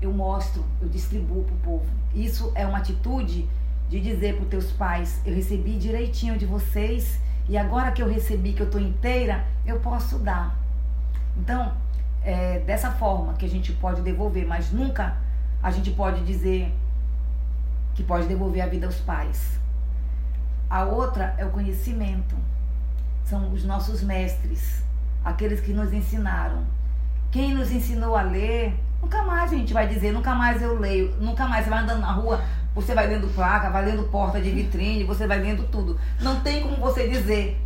eu 0.00 0.12
mostro, 0.12 0.64
eu 0.80 0.88
distribuo 0.88 1.44
para 1.44 1.54
o 1.54 1.58
povo. 1.58 1.86
Isso 2.14 2.52
é 2.54 2.66
uma 2.66 2.78
atitude 2.78 3.48
de 3.88 4.00
dizer 4.00 4.34
para 4.34 4.42
os 4.44 4.48
teus 4.48 4.72
pais: 4.72 5.20
eu 5.24 5.34
recebi 5.34 5.78
direitinho 5.78 6.36
de 6.36 6.44
vocês 6.44 7.18
e 7.48 7.56
agora 7.56 7.92
que 7.92 8.02
eu 8.02 8.08
recebi, 8.08 8.52
que 8.52 8.60
eu 8.60 8.66
estou 8.66 8.80
inteira, 8.80 9.44
eu 9.64 9.80
posso 9.80 10.18
dar. 10.18 10.56
Então, 11.38 11.72
é 12.22 12.58
dessa 12.60 12.90
forma 12.90 13.34
que 13.34 13.46
a 13.46 13.48
gente 13.48 13.72
pode 13.72 14.02
devolver, 14.02 14.46
mas 14.46 14.72
nunca 14.72 15.16
a 15.62 15.70
gente 15.70 15.90
pode 15.90 16.24
dizer 16.24 16.72
que 17.94 18.02
pode 18.02 18.26
devolver 18.26 18.62
a 18.62 18.66
vida 18.66 18.86
aos 18.86 18.96
pais. 18.96 19.58
A 20.68 20.84
outra 20.84 21.34
é 21.38 21.44
o 21.44 21.50
conhecimento. 21.50 22.36
São 23.24 23.52
os 23.52 23.64
nossos 23.64 24.02
mestres, 24.02 24.82
aqueles 25.24 25.60
que 25.60 25.72
nos 25.72 25.92
ensinaram. 25.92 26.64
Quem 27.30 27.54
nos 27.54 27.72
ensinou 27.72 28.16
a 28.16 28.22
ler, 28.22 28.78
Nunca 29.00 29.22
mais 29.22 29.52
a 29.52 29.56
gente 29.56 29.72
vai 29.72 29.86
dizer, 29.86 30.12
nunca 30.12 30.34
mais 30.34 30.60
eu 30.62 30.78
leio, 30.78 31.14
nunca 31.20 31.46
mais 31.46 31.64
você 31.64 31.70
vai 31.70 31.82
andando 31.82 32.00
na 32.00 32.12
rua, 32.12 32.42
você 32.74 32.94
vai 32.94 33.06
lendo 33.06 33.32
placa, 33.34 33.70
vai 33.70 33.84
lendo 33.84 34.04
porta 34.04 34.40
de 34.40 34.50
vitrine, 34.50 35.04
você 35.04 35.26
vai 35.26 35.38
lendo 35.38 35.64
tudo. 35.68 35.98
Não 36.20 36.40
tem 36.40 36.62
como 36.62 36.76
você 36.76 37.08
dizer, 37.08 37.60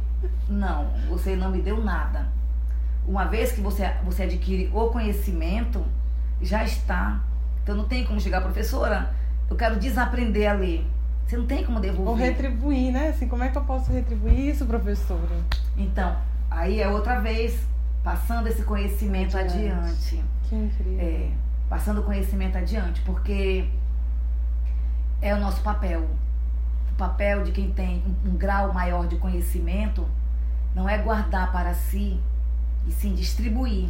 não, 0.48 0.90
você 1.08 1.36
não 1.36 1.50
me 1.50 1.62
deu 1.62 1.82
nada. 1.82 2.28
Uma 3.06 3.24
vez 3.24 3.52
que 3.52 3.60
você, 3.60 3.90
você 4.04 4.24
adquire 4.24 4.70
o 4.72 4.88
conhecimento, 4.88 5.84
já 6.42 6.64
está. 6.64 7.20
Então 7.70 7.82
não 7.82 7.88
tem 7.88 8.04
como 8.04 8.20
chegar, 8.20 8.40
professora, 8.40 9.14
eu 9.48 9.54
quero 9.54 9.78
desaprender 9.78 10.50
a 10.50 10.54
ler. 10.54 10.84
Você 11.24 11.36
não 11.36 11.46
tem 11.46 11.64
como 11.64 11.78
devolver. 11.78 12.08
Ou 12.08 12.16
retribuir, 12.16 12.90
né? 12.90 13.10
Assim, 13.10 13.28
como 13.28 13.44
é 13.44 13.48
que 13.48 13.56
eu 13.56 13.62
posso 13.62 13.92
retribuir 13.92 14.48
isso, 14.48 14.66
professora? 14.66 15.36
Então, 15.76 16.16
aí 16.50 16.80
é 16.80 16.88
outra 16.88 17.20
vez, 17.20 17.64
passando 18.02 18.48
esse 18.48 18.64
conhecimento 18.64 19.38
adiante. 19.38 19.68
adiante. 19.68 20.24
Que 20.48 20.56
incrível. 20.56 20.98
É, 20.98 21.30
passando 21.68 22.02
conhecimento 22.02 22.58
adiante, 22.58 23.02
porque 23.02 23.68
é 25.22 25.32
o 25.32 25.38
nosso 25.38 25.62
papel. 25.62 26.08
O 26.90 26.94
papel 26.96 27.44
de 27.44 27.52
quem 27.52 27.70
tem 27.70 28.02
um, 28.04 28.30
um 28.30 28.36
grau 28.36 28.72
maior 28.72 29.06
de 29.06 29.14
conhecimento 29.14 30.04
não 30.74 30.88
é 30.88 30.98
guardar 30.98 31.52
para 31.52 31.72
si, 31.72 32.18
e 32.88 32.90
sim 32.90 33.14
distribuir. 33.14 33.88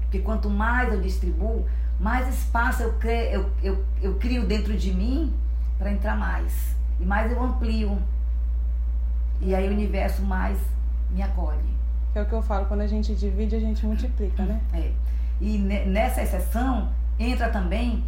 Porque 0.00 0.18
quanto 0.18 0.50
mais 0.50 0.92
eu 0.92 1.00
distribuo, 1.00 1.64
mais 1.98 2.28
espaço 2.28 2.82
eu, 2.82 2.92
crio, 2.94 3.12
eu, 3.12 3.50
eu, 3.62 3.84
eu 4.02 4.14
crio 4.16 4.46
dentro 4.46 4.76
de 4.76 4.92
mim 4.92 5.32
para 5.78 5.92
entrar 5.92 6.16
mais. 6.16 6.74
E 7.00 7.04
mais 7.04 7.30
eu 7.30 7.42
amplio. 7.42 7.98
E 9.40 9.54
aí 9.54 9.68
o 9.68 9.72
universo 9.72 10.22
mais 10.22 10.58
me 11.10 11.22
acolhe. 11.22 11.74
É 12.14 12.22
o 12.22 12.26
que 12.26 12.32
eu 12.32 12.42
falo, 12.42 12.66
quando 12.66 12.82
a 12.82 12.86
gente 12.86 13.14
divide, 13.14 13.56
a 13.56 13.60
gente 13.60 13.84
multiplica, 13.84 14.44
né? 14.44 14.60
É. 14.72 14.92
E 15.40 15.58
nessa 15.58 16.22
exceção 16.22 16.90
entra 17.18 17.50
também 17.50 18.04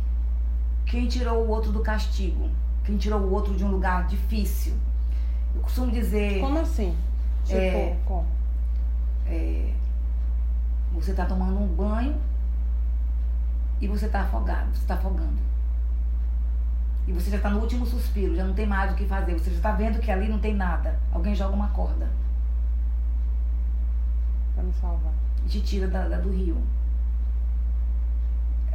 quem 0.84 1.08
tirou 1.08 1.44
o 1.44 1.48
outro 1.48 1.72
do 1.72 1.80
castigo, 1.80 2.48
quem 2.84 2.96
tirou 2.96 3.20
o 3.20 3.32
outro 3.32 3.54
de 3.54 3.64
um 3.64 3.70
lugar 3.70 4.06
difícil. 4.06 4.74
Eu 5.54 5.62
costumo 5.62 5.90
dizer. 5.90 6.40
Como 6.40 6.58
assim? 6.60 6.96
Tipo, 7.44 7.58
é, 7.58 7.96
como? 8.04 8.26
É, 9.26 9.72
você 10.92 11.10
está 11.10 11.24
tomando 11.26 11.60
um 11.60 11.66
banho 11.66 12.16
e 13.80 13.86
você 13.86 14.06
está 14.06 14.22
afogado, 14.22 14.68
você 14.72 14.82
está 14.82 14.94
afogando. 14.94 15.46
E 17.06 17.12
você 17.12 17.30
já 17.30 17.36
está 17.36 17.50
no 17.50 17.60
último 17.60 17.86
suspiro, 17.86 18.34
já 18.34 18.44
não 18.44 18.54
tem 18.54 18.66
mais 18.66 18.92
o 18.92 18.96
que 18.96 19.06
fazer. 19.06 19.34
Você 19.34 19.50
já 19.50 19.56
está 19.56 19.72
vendo 19.72 20.00
que 20.00 20.10
ali 20.10 20.28
não 20.28 20.38
tem 20.38 20.54
nada. 20.54 20.98
Alguém 21.12 21.34
joga 21.34 21.54
uma 21.54 21.68
corda. 21.68 22.08
Para 24.54 24.64
me 24.64 24.72
salvar. 24.72 25.12
E 25.44 25.48
te 25.48 25.60
tira 25.60 25.86
da, 25.86 26.08
da 26.08 26.18
do 26.18 26.30
rio 26.30 26.60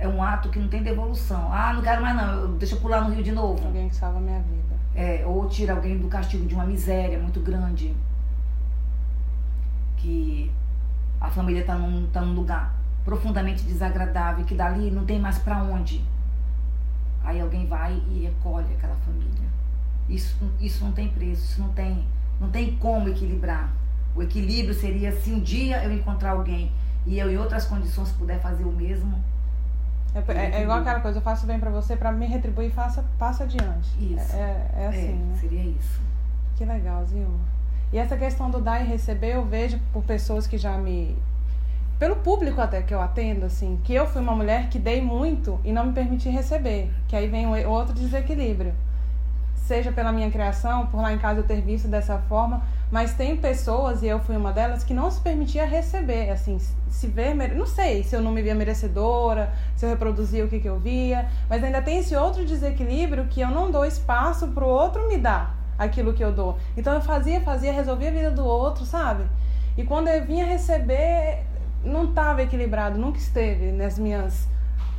é 0.02 0.08
um 0.08 0.22
ato 0.22 0.50
que 0.50 0.58
não 0.58 0.68
tem 0.68 0.82
devolução. 0.82 1.54
Ah, 1.54 1.74
não 1.74 1.82
quero 1.82 2.02
mais 2.02 2.16
não, 2.16 2.58
deixa 2.58 2.74
eu 2.74 2.82
pular 2.82 3.02
no 3.02 3.14
rio 3.14 3.24
de 3.24 3.32
novo. 3.32 3.64
Alguém 3.64 3.88
que 3.88 3.96
salva 3.96 4.18
a 4.18 4.22
minha 4.22 4.40
vida. 4.40 4.76
É, 4.96 5.24
ou 5.26 5.48
tira 5.48 5.74
alguém 5.74 6.00
do 6.00 6.08
castigo 6.08 6.46
de 6.48 6.56
uma 6.56 6.66
miséria 6.66 7.20
muito 7.20 7.40
grande. 7.40 7.96
Que 9.98 10.52
a 11.20 11.30
família 11.30 11.62
está 11.62 11.76
num, 11.76 12.08
tá 12.08 12.20
num 12.20 12.34
lugar 12.34 12.81
profundamente 13.04 13.64
desagradável, 13.64 14.46
que 14.46 14.56
dali 14.56 14.92
não 14.92 15.06
tem 15.06 15.20
mais 15.20 15.38
para 15.38 15.62
onde. 15.64 16.04
Aí 17.24 17.40
alguém 17.40 17.68
vai 17.68 18.02
e 18.10 18.24
recolhe 18.24 18.74
aquela 18.74 18.96
família. 18.98 19.50
Isso, 20.10 20.36
isso 20.60 20.84
não 20.84 20.92
tem 20.92 21.08
preço, 21.10 21.44
isso 21.44 21.62
não 21.62 21.70
tem, 21.70 22.06
não 22.40 22.50
tem 22.50 22.76
como 22.78 23.10
equilibrar. 23.10 23.72
O 24.16 24.22
equilíbrio 24.22 24.74
seria 24.74 25.12
se 25.12 25.32
um 25.32 25.40
dia 25.40 25.84
eu 25.84 25.94
encontrar 25.94 26.32
alguém 26.32 26.72
e 27.06 27.18
eu 27.18 27.32
em 27.32 27.38
outras 27.38 27.66
condições 27.66 28.12
puder 28.12 28.40
fazer 28.40 28.64
o 28.64 28.72
mesmo, 28.72 29.22
é, 30.14 30.34
é, 30.34 30.60
é, 30.60 30.64
igual 30.64 30.80
aquela 30.80 31.00
coisa, 31.00 31.20
eu 31.20 31.22
faço 31.22 31.46
bem 31.46 31.58
para 31.58 31.70
você, 31.70 31.96
para 31.96 32.12
me 32.12 32.26
retribuir, 32.26 32.72
faça, 32.72 33.04
passa 33.18 33.46
adiante. 33.46 33.90
Isso. 33.98 34.36
É, 34.36 34.68
é, 34.76 34.84
é 34.84 34.88
assim, 34.88 35.10
é, 35.10 35.14
né? 35.14 35.38
Seria 35.40 35.64
isso. 35.64 36.02
Que 36.58 36.66
legal, 36.66 37.06
Zilma. 37.06 37.40
E 37.94 37.98
essa 37.98 38.18
questão 38.18 38.50
do 38.50 38.60
dar 38.60 38.82
e 38.82 38.88
receber, 38.88 39.36
eu 39.36 39.46
vejo 39.46 39.80
por 39.94 40.04
pessoas 40.04 40.46
que 40.46 40.58
já 40.58 40.78
me. 40.78 41.18
Pelo 42.02 42.16
público 42.16 42.60
até 42.60 42.82
que 42.82 42.96
eu 42.96 43.00
atendo, 43.00 43.46
assim, 43.46 43.80
que 43.84 43.94
eu 43.94 44.08
fui 44.08 44.24
uma 44.24 44.36
mulher 44.36 44.70
que 44.70 44.80
dei 44.80 45.00
muito 45.04 45.60
e 45.64 45.72
não 45.72 45.86
me 45.86 45.94
permiti 45.94 46.30
receber. 46.30 46.92
Que 47.08 47.16
aí 47.16 47.28
vem 47.28 47.46
outro 47.68 47.94
desequilíbrio. 47.94 48.74
Seja 49.54 49.92
pela 49.92 50.12
minha 50.12 50.32
criação, 50.32 50.88
por 50.88 51.00
lá 51.00 51.14
em 51.14 51.20
casa 51.20 51.42
eu 51.42 51.44
ter 51.44 51.62
visto 51.62 51.88
dessa 51.88 52.18
forma, 52.18 52.64
Mas 52.90 53.14
tem 53.14 53.38
pessoas, 53.38 54.02
e 54.02 54.08
eu 54.08 54.20
fui 54.20 54.36
uma 54.36 54.52
delas, 54.52 54.84
que 54.84 54.96
não 54.96 55.12
se 55.12 55.22
permitia 55.22 55.64
receber, 55.64 56.32
assim, 56.32 56.58
se 56.90 57.08
ver, 57.08 57.36
não 57.56 57.68
sei 57.68 58.04
se 58.04 58.16
eu 58.16 58.22
não 58.22 58.32
me 58.32 58.42
via 58.42 58.56
merecedora, 58.56 59.54
se 59.76 59.86
eu 59.86 59.90
reproduzia 59.92 60.44
o 60.44 60.48
que, 60.48 60.60
que 60.60 60.68
eu 60.68 60.80
via, 60.80 61.30
mas 61.48 61.64
ainda 61.64 61.84
tem 61.84 62.00
esse 62.00 62.16
outro 62.16 62.44
desequilíbrio 62.44 63.28
que 63.28 63.42
eu 63.42 63.50
não 63.50 63.70
dou 63.70 63.86
espaço 63.86 64.48
pro 64.48 64.66
outro 64.66 65.08
me 65.08 65.20
dar 65.20 65.56
aquilo 65.78 66.14
que 66.14 66.24
eu 66.24 66.34
dou. 66.34 66.58
Então 66.76 66.96
eu 66.96 67.02
fazia, 67.02 67.42
fazia, 67.42 67.72
resolvia 67.72 68.10
a 68.10 68.12
vida 68.12 68.32
do 68.32 68.44
outro, 68.44 68.86
sabe? 68.86 69.24
E 69.78 69.84
quando 69.84 70.10
eu 70.10 70.26
vinha 70.26 70.46
receber, 70.46 71.46
não 71.84 72.06
estava 72.06 72.42
equilibrado, 72.42 73.00
nunca 73.00 73.18
esteve 73.18 73.72
nas 73.72 73.98
minhas 73.98 74.48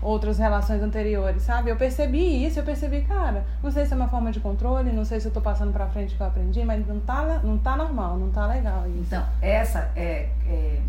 outras 0.03 0.37
relações 0.37 0.83
anteriores, 0.83 1.43
sabe? 1.43 1.71
Eu 1.71 1.77
percebi 1.77 2.45
isso, 2.45 2.59
eu 2.59 2.65
percebi, 2.65 3.03
cara, 3.03 3.45
não 3.63 3.71
sei 3.71 3.87
se 3.87 3.93
é 3.93 3.97
uma 3.97 4.09
forma 4.09 4.33
de 4.33 4.41
controle, 4.41 4.91
não 4.91 5.05
sei 5.05 5.21
se 5.21 5.29
eu 5.29 5.33
tô 5.33 5.41
passando 5.41 5.73
pra 5.73 5.87
frente 5.87 6.17
que 6.17 6.21
eu 6.21 6.27
aprendi, 6.27 6.65
mas 6.65 6.85
não 6.87 6.99
tá, 6.99 7.41
não 7.45 7.57
tá 7.57 7.77
normal, 7.77 8.19
não 8.19 8.31
tá 8.31 8.47
legal 8.47 8.85
isso. 8.89 8.99
Então, 9.07 9.25
essa 9.41 9.91
é, 9.95 10.29
é, 10.47 10.81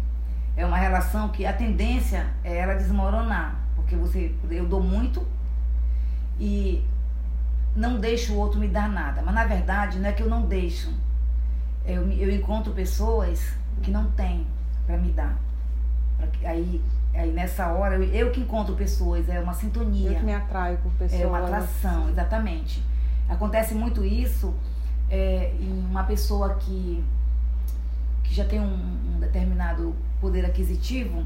é 0.58 0.66
uma 0.66 0.78
relação 0.78 1.30
que 1.30 1.46
a 1.46 1.54
tendência 1.54 2.26
é 2.44 2.58
ela 2.58 2.74
desmoronar, 2.74 3.56
porque 3.76 3.96
você, 3.96 4.34
eu 4.50 4.66
dou 4.66 4.82
muito 4.82 5.26
e 6.40 6.84
não 7.76 8.00
deixo 8.00 8.34
o 8.34 8.38
outro 8.38 8.60
me 8.60 8.68
dar 8.68 8.90
nada, 8.90 9.22
mas 9.22 9.34
na 9.34 9.46
verdade 9.46 10.00
não 10.00 10.10
é 10.10 10.12
que 10.12 10.24
eu 10.24 10.30
não 10.30 10.42
deixo, 10.42 10.92
eu, 11.86 12.12
eu 12.12 12.32
encontro 12.32 12.74
pessoas 12.74 13.54
que 13.82 13.92
não 13.92 14.10
têm 14.12 14.48
para 14.88 14.98
me 14.98 15.12
dar, 15.12 15.38
aí 16.44 16.82
Aí 17.16 17.32
nessa 17.32 17.68
hora, 17.68 17.96
eu, 17.96 18.04
eu, 18.04 18.32
que 18.32 18.42
encontro 18.42 18.76
pessoas, 18.76 19.30
é 19.30 19.40
uma 19.40 19.54
sintonia. 19.54 20.10
Eu 20.10 20.16
que 20.16 20.24
me 20.24 20.34
atraio 20.34 20.78
por 20.80 20.92
pessoas. 20.94 21.22
É 21.22 21.28
uma 21.28 21.40
atração, 21.40 22.10
exatamente. 22.10 22.84
Acontece 23.30 23.76
muito 23.76 24.04
isso 24.04 24.54
é, 25.10 25.54
em 25.60 25.86
uma 25.86 26.04
pessoa 26.04 26.56
que, 26.56 27.04
que 28.24 28.34
já 28.34 28.46
tem 28.46 28.60
um, 28.60 29.16
um 29.16 29.20
determinado 29.20 29.96
poder 30.20 30.44
aquisitivo 30.44 31.24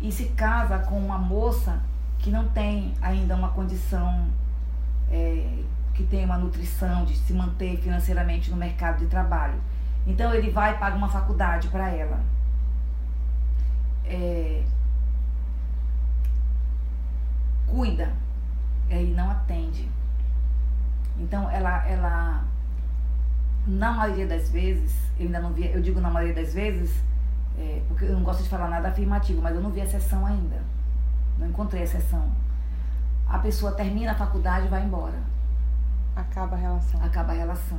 e 0.00 0.10
se 0.10 0.26
casa 0.30 0.78
com 0.80 0.98
uma 0.98 1.16
moça 1.16 1.80
que 2.18 2.30
não 2.30 2.48
tem 2.48 2.92
ainda 3.00 3.36
uma 3.36 3.50
condição 3.50 4.26
é, 5.12 5.58
que 5.94 6.02
tem 6.02 6.24
uma 6.24 6.36
nutrição 6.36 7.04
de 7.04 7.16
se 7.16 7.32
manter 7.32 7.76
financeiramente 7.76 8.50
no 8.50 8.56
mercado 8.56 8.98
de 8.98 9.06
trabalho. 9.06 9.60
Então 10.06 10.34
ele 10.34 10.50
vai 10.50 10.74
e 10.74 10.78
paga 10.78 10.96
uma 10.96 11.08
faculdade 11.08 11.68
para 11.68 11.88
ela. 11.88 12.33
É, 14.06 14.62
cuida, 17.66 18.12
ele 18.88 19.14
não 19.14 19.30
atende. 19.30 19.88
Então 21.18 21.50
ela, 21.50 21.86
ela 21.88 22.44
na 23.66 23.92
maioria 23.92 24.26
das 24.26 24.50
vezes, 24.50 24.94
eu 25.18 25.26
ainda 25.26 25.40
não 25.40 25.52
vi, 25.52 25.70
eu 25.72 25.80
digo 25.80 26.00
na 26.00 26.10
maioria 26.10 26.34
das 26.34 26.52
vezes, 26.52 27.02
é, 27.58 27.82
porque 27.88 28.04
eu 28.04 28.12
não 28.12 28.22
gosto 28.22 28.42
de 28.42 28.48
falar 28.48 28.68
nada 28.68 28.88
afirmativo, 28.88 29.40
mas 29.40 29.54
eu 29.54 29.62
não 29.62 29.70
vi 29.70 29.80
a 29.80 29.86
sessão 29.86 30.26
ainda. 30.26 30.60
Não 31.38 31.48
encontrei 31.48 31.82
a 31.82 31.86
sessão. 31.86 32.30
A 33.28 33.38
pessoa 33.38 33.72
termina 33.72 34.12
a 34.12 34.14
faculdade 34.14 34.66
e 34.66 34.68
vai 34.68 34.84
embora. 34.84 35.18
Acaba 36.14 36.56
a 36.56 36.58
relação. 36.58 37.02
Acaba 37.02 37.32
a 37.32 37.36
relação. 37.36 37.78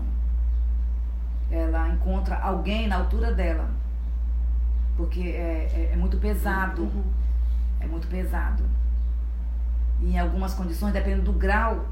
Ela 1.51 1.89
encontra 1.89 2.38
alguém 2.38 2.88
na 2.88 2.97
altura 2.97 3.33
dela. 3.33 3.69
Porque 4.95 5.21
é, 5.21 5.69
é, 5.73 5.89
é 5.93 5.95
muito 5.95 6.17
pesado. 6.17 6.84
Uhum. 6.84 7.03
É 7.79 7.88
muito 7.88 8.08
pesado 8.08 8.63
em 10.01 10.19
algumas 10.19 10.53
condições, 10.53 10.93
dependendo 10.93 11.23
do 11.23 11.34
grau, 11.34 11.86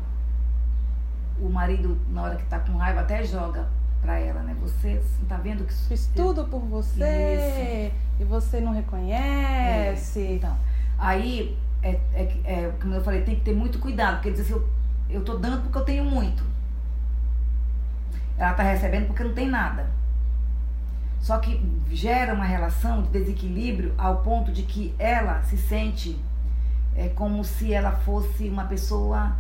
o 1.40 1.50
marido, 1.50 1.98
na 2.10 2.24
hora 2.24 2.36
que 2.36 2.44
está 2.44 2.60
com 2.60 2.78
raiva, 2.78 3.02
até 3.02 3.24
joga 3.24 3.68
para 4.02 4.20
ela, 4.20 4.42
né? 4.42 4.56
Você 4.62 5.02
está 5.22 5.38
vendo 5.38 5.66
que 5.66 5.74
fiz 5.74 6.08
tudo 6.16 6.46
por 6.46 6.60
você 6.60 7.90
Isso. 7.90 7.96
e 8.20 8.24
você 8.26 8.60
não 8.60 8.74
reconhece. 8.74 10.20
É. 10.20 10.34
Então, 10.34 10.58
aí 10.98 11.58
é, 11.82 12.00
é, 12.14 12.40
é, 12.44 12.72
como 12.82 12.94
eu 12.94 13.04
falei, 13.04 13.22
tem 13.24 13.36
que 13.36 13.42
ter 13.42 13.56
muito 13.56 13.80
cuidado, 13.80 14.16
porque 14.16 14.32
diz 14.32 14.42
assim, 14.42 14.54
eu, 14.54 14.70
eu 15.10 15.24
tô 15.24 15.38
dando 15.38 15.62
porque 15.64 15.78
eu 15.78 15.86
tenho 15.86 16.04
muito. 16.04 16.44
Ela 18.38 18.52
está 18.52 18.64
recebendo 18.64 19.08
porque 19.08 19.24
não 19.24 19.34
tem 19.34 19.48
nada. 19.48 19.90
Só 21.24 21.38
que 21.38 21.58
gera 21.90 22.34
uma 22.34 22.44
relação 22.44 23.02
de 23.02 23.08
desequilíbrio 23.08 23.94
ao 23.98 24.18
ponto 24.18 24.52
de 24.52 24.64
que 24.64 24.94
ela 25.00 25.42
se 25.44 25.58
sente 25.58 26.20
é 26.98 27.08
como 27.08 27.46
se 27.46 27.74
ela 27.74 27.94
fosse 27.94 28.50
uma 28.50 28.66
pessoa 28.66 29.34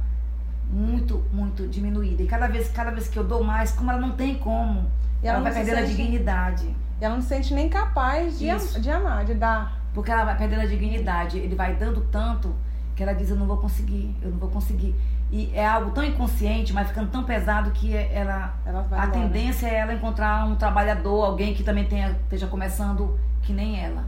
muito, 0.69 1.22
muito 1.34 1.67
diminuída. 1.67 2.24
E 2.24 2.26
cada 2.26 2.48
vez, 2.48 2.69
cada 2.69 2.89
vez 2.89 3.10
que 3.10 3.19
eu 3.19 3.24
dou 3.26 3.43
mais, 3.43 3.74
como 3.74 3.91
ela 3.91 4.00
não 4.00 4.12
tem 4.12 4.36
como, 4.39 4.89
ela, 5.22 5.39
ela 5.39 5.41
vai 5.41 5.54
perdendo 5.54 5.76
sente, 5.76 5.91
a 5.91 5.96
dignidade. 5.96 6.76
E 7.02 7.04
ela 7.04 7.15
não 7.15 7.22
se 7.22 7.28
sente 7.28 7.54
nem 7.54 7.67
capaz 7.67 8.39
de, 8.39 8.50
am, 8.50 8.58
de 8.80 8.89
amar, 8.89 9.26
de 9.26 9.34
dar. 9.34 9.78
Porque 9.93 10.10
ela 10.10 10.24
vai 10.24 10.38
perdendo 10.38 10.62
a 10.62 10.65
dignidade. 10.65 11.38
Ele 11.38 11.54
vai 11.54 11.76
dando 11.76 12.00
tanto 12.10 12.56
que 12.96 13.04
ela 13.04 13.12
diz, 13.12 13.30
eu 13.30 13.36
não 13.36 13.46
vou 13.46 13.58
conseguir, 13.58 14.15
eu 14.22 14.32
não 14.32 14.38
vou 14.38 14.50
conseguir. 14.50 14.96
E 15.36 15.50
é 15.52 15.65
algo 15.65 15.89
tão 15.89 16.04
inconsciente, 16.04 16.72
mas 16.74 16.89
ficando 16.89 17.10
tão 17.10 17.24
pesado 17.24 17.72
que 17.72 17.91
ela, 17.96 18.54
ela 18.63 18.82
a 18.82 18.84
embora. 18.84 19.08
tendência 19.10 19.65
é 19.65 19.78
ela 19.78 19.91
encontrar 19.91 20.46
um 20.46 20.56
trabalhador, 20.56 21.26
alguém 21.26 21.56
que 21.56 21.63
também 21.63 21.86
tenha, 21.86 22.12
esteja 22.12 22.46
começando 22.46 23.19
que 23.41 23.52
nem 23.52 23.84
ela. 23.84 24.04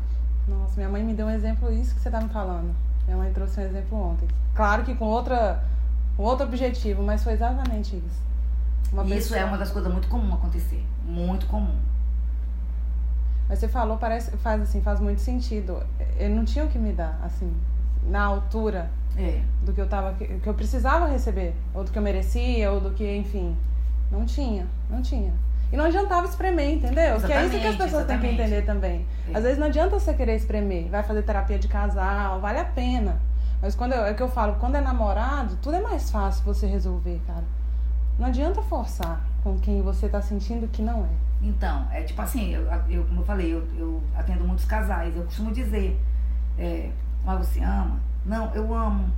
Nossa, 0.48 0.76
minha 0.76 0.88
mãe 0.88 1.04
me 1.04 1.16
deu 1.16 1.26
um 1.26 1.32
exemplo 1.32 1.74
isso 1.74 1.96
que 1.96 2.02
você 2.02 2.10
está 2.10 2.22
me 2.22 2.30
falando. 2.30 2.76
Minha 3.08 3.18
mãe 3.18 3.34
trouxe 3.34 3.60
um 3.60 3.64
exemplo 3.64 4.00
ontem. 4.00 4.28
Claro 4.54 4.84
que 4.84 4.94
com 4.94 5.06
outra, 5.06 5.64
com 6.16 6.22
outro 6.22 6.46
objetivo, 6.46 7.02
mas 7.02 7.24
foi 7.24 7.34
exatamente 7.34 7.96
isso. 7.96 8.22
Uma 8.94 9.02
isso 9.06 9.14
pessoa... 9.14 9.40
é 9.40 9.46
uma 9.46 9.58
das 9.58 9.72
coisas 9.72 9.92
muito 9.92 10.08
comum 10.08 10.32
acontecer. 10.32 10.86
Muito 11.04 11.48
comum. 11.48 11.76
Mas 13.50 13.58
você 13.58 13.68
falou, 13.68 13.98
parece, 13.98 14.30
faz 14.38 14.62
assim, 14.62 14.80
faz 14.80 15.00
muito 15.00 15.22
sentido. 15.22 15.82
Ele 16.18 16.36
não 16.36 16.46
tinha 16.46 16.66
o 16.66 16.68
que 16.68 16.78
me 16.78 16.94
dar, 16.94 17.20
assim, 17.24 17.52
na 18.08 18.24
altura 18.24 18.90
é. 19.18 19.42
do 19.64 19.74
que 19.74 19.82
eu 19.82 19.88
tava, 19.88 20.14
que 20.14 20.48
eu 20.48 20.54
precisava 20.54 21.08
receber, 21.08 21.54
ou 21.74 21.84
do 21.84 21.92
que 21.92 21.98
eu 21.98 22.04
merecia, 22.04 22.72
ou 22.72 22.80
do 22.80 22.92
que, 22.92 23.16
enfim, 23.16 23.56
não 24.12 24.26
tinha, 24.26 24.68
não 24.90 25.02
tinha. 25.02 25.34
E 25.72 25.78
não 25.78 25.86
adiantava 25.86 26.28
espremer, 26.28 26.76
entendeu? 26.76 27.16
Exatamente, 27.16 27.28
que 27.28 27.34
é 27.34 27.46
isso 27.46 27.60
que 27.60 27.68
as 27.68 27.76
pessoas 27.76 28.04
exatamente. 28.04 28.22
têm 28.22 28.36
que 28.36 28.42
entender 28.42 28.62
também. 28.66 29.06
É. 29.28 29.38
Às 29.38 29.44
vezes 29.44 29.58
não 29.58 29.68
adianta 29.68 30.00
você 30.00 30.14
querer 30.14 30.36
espremer. 30.36 30.90
Vai 30.90 31.04
fazer 31.04 31.24
terapia 31.24 31.58
de 31.58 31.68
casal, 31.68 32.40
vale 32.40 32.60
a 32.60 32.66
pena. 32.66 33.20
Mas 33.62 33.74
quando 33.74 33.94
eu, 33.94 34.06
é 34.06 34.14
que 34.14 34.22
eu 34.22 34.30
falo, 34.30 34.56
quando 34.60 34.76
é 34.76 34.82
namorado, 34.82 35.58
tudo 35.62 35.76
é 35.76 35.82
mais 35.82 36.12
fácil 36.12 36.44
você 36.46 36.68
resolver, 36.68 37.20
cara. 37.26 37.44
Não 38.20 38.28
adianta 38.28 38.62
forçar 38.62 39.26
com 39.44 39.60
quem 39.60 39.82
você 39.82 40.08
tá 40.08 40.22
sentindo 40.22 40.68
que 40.68 40.82
não 40.82 41.04
é. 41.04 41.10
Então, 41.42 41.88
é 41.92 42.04
tipo 42.04 42.22
assim, 42.22 42.54
eu, 42.54 42.64
eu 42.90 43.04
como 43.06 43.22
eu 43.22 43.26
falei, 43.26 43.54
eu, 43.54 43.68
eu 43.78 44.02
atendo 44.16 44.46
muitos 44.46 44.66
casais, 44.66 45.16
eu 45.16 45.24
costumo 45.24 45.52
dizer, 45.52 46.00
é, 46.58 46.90
mas 47.26 47.48
você 47.48 47.62
ama? 47.62 48.00
Não, 48.26 48.54
eu 48.54 48.74
amo. 48.74 49.10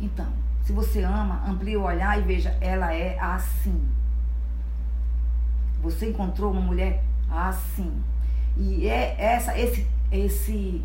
Então, 0.00 0.26
se 0.64 0.72
você 0.72 1.02
ama, 1.02 1.42
amplie 1.46 1.76
o 1.76 1.82
olhar 1.82 2.18
e 2.18 2.22
veja, 2.22 2.56
ela 2.60 2.92
é 2.92 3.18
assim. 3.18 3.86
Você 5.82 6.10
encontrou 6.10 6.52
uma 6.52 6.60
mulher 6.60 7.04
assim. 7.30 8.02
E 8.56 8.88
é 8.88 9.14
essa, 9.18 9.58
esse, 9.58 9.86
esse, 10.10 10.82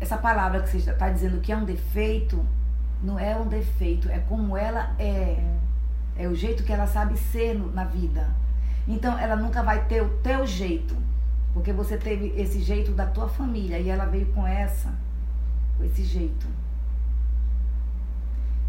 essa 0.00 0.16
palavra 0.16 0.62
que 0.62 0.70
você 0.70 0.90
está 0.90 1.10
dizendo 1.10 1.40
que 1.40 1.52
é 1.52 1.56
um 1.56 1.64
defeito, 1.64 2.44
não 3.02 3.18
é 3.18 3.36
um 3.36 3.46
defeito, 3.46 4.08
é 4.08 4.18
como 4.20 4.56
ela 4.56 4.94
é. 4.98 5.44
É 6.16 6.26
o 6.26 6.34
jeito 6.34 6.64
que 6.64 6.72
ela 6.72 6.86
sabe 6.86 7.16
ser 7.16 7.54
no, 7.54 7.70
na 7.72 7.84
vida. 7.84 8.28
Então 8.88 9.18
ela 9.18 9.36
nunca 9.36 9.62
vai 9.62 9.84
ter 9.84 10.02
o 10.02 10.08
teu 10.18 10.46
jeito, 10.46 10.96
porque 11.52 11.72
você 11.72 11.98
teve 11.98 12.32
esse 12.40 12.60
jeito 12.60 12.92
da 12.92 13.06
tua 13.06 13.28
família 13.28 13.78
e 13.78 13.88
ela 13.88 14.06
veio 14.06 14.26
com 14.32 14.46
essa, 14.46 14.92
esse 15.84 16.02
jeito. 16.02 16.46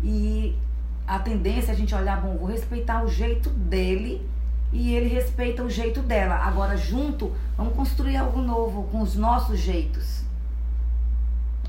E 0.01 0.57
a 1.05 1.19
tendência 1.19 1.71
é 1.71 1.73
a 1.73 1.77
gente 1.77 1.93
olhar, 1.93 2.21
bom, 2.21 2.37
vou 2.37 2.47
respeitar 2.47 3.03
o 3.03 3.07
jeito 3.07 3.49
dele 3.49 4.27
e 4.71 4.93
ele 4.93 5.09
respeita 5.09 5.63
o 5.63 5.69
jeito 5.69 6.01
dela. 6.01 6.35
Agora, 6.35 6.77
junto, 6.77 7.33
vamos 7.57 7.75
construir 7.75 8.17
algo 8.17 8.41
novo 8.41 8.83
com 8.83 9.01
os 9.01 9.15
nossos 9.15 9.59
jeitos. 9.59 10.23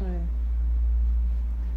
É. 0.00 0.20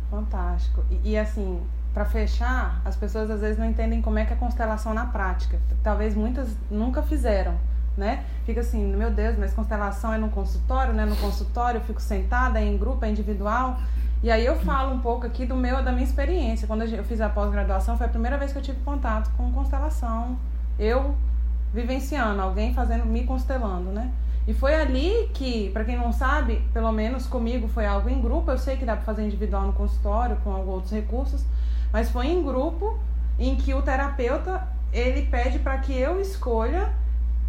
Fantástico. 0.09 0.83
E, 0.91 1.11
e 1.11 1.17
assim, 1.17 1.61
para 1.93 2.05
fechar, 2.05 2.81
as 2.83 2.95
pessoas 2.95 3.29
às 3.29 3.39
vezes 3.39 3.57
não 3.57 3.65
entendem 3.65 4.01
como 4.01 4.19
é 4.19 4.25
que 4.25 4.33
é 4.33 4.35
constelação 4.35 4.93
na 4.93 5.05
prática. 5.05 5.59
Talvez 5.81 6.15
muitas 6.15 6.49
nunca 6.69 7.01
fizeram, 7.01 7.57
né? 7.97 8.23
Fica 8.45 8.61
assim, 8.61 8.95
meu 8.95 9.11
Deus, 9.11 9.37
mas 9.37 9.53
constelação 9.53 10.13
é 10.13 10.17
no 10.17 10.29
consultório, 10.29 10.93
né? 10.93 11.05
No 11.05 11.15
consultório 11.15 11.77
eu 11.77 11.83
fico 11.83 12.01
sentada, 12.01 12.59
é 12.59 12.65
em 12.65 12.77
grupo, 12.77 13.05
é 13.05 13.09
individual. 13.09 13.79
E 14.21 14.31
aí 14.31 14.45
eu 14.45 14.55
falo 14.57 14.93
um 14.93 14.99
pouco 14.99 15.25
aqui 15.25 15.45
do 15.45 15.55
meu, 15.55 15.83
da 15.83 15.91
minha 15.91 16.03
experiência. 16.03 16.65
Quando 16.67 16.83
eu 16.83 17.03
fiz 17.03 17.19
a 17.19 17.29
pós-graduação, 17.29 17.97
foi 17.97 18.05
a 18.05 18.09
primeira 18.09 18.37
vez 18.37 18.51
que 18.51 18.57
eu 18.57 18.61
tive 18.61 18.79
contato 18.81 19.29
com 19.35 19.51
constelação 19.51 20.37
eu 20.79 21.15
vivenciando, 21.73 22.41
alguém 22.41 22.73
fazendo, 22.73 23.05
me 23.05 23.23
constelando, 23.23 23.91
né? 23.91 24.11
E 24.47 24.53
foi 24.53 24.75
ali 24.75 25.29
que, 25.33 25.69
para 25.69 25.85
quem 25.85 25.95
não 25.95 26.11
sabe, 26.11 26.61
pelo 26.73 26.91
menos 26.91 27.25
comigo 27.25 27.67
foi 27.67 27.85
algo 27.85 28.09
em 28.09 28.21
grupo. 28.21 28.51
Eu 28.51 28.57
sei 28.57 28.75
que 28.75 28.85
dá 28.85 28.95
para 28.95 29.05
fazer 29.05 29.25
individual 29.25 29.63
no 29.63 29.73
consultório 29.73 30.35
com 30.43 30.49
outros 30.67 30.91
recursos, 30.91 31.43
mas 31.91 32.09
foi 32.09 32.27
em 32.27 32.43
grupo 32.43 32.99
em 33.39 33.55
que 33.55 33.73
o 33.73 33.81
terapeuta 33.81 34.67
ele 34.91 35.25
pede 35.27 35.59
para 35.59 35.77
que 35.79 35.93
eu 35.97 36.19
escolha 36.19 36.93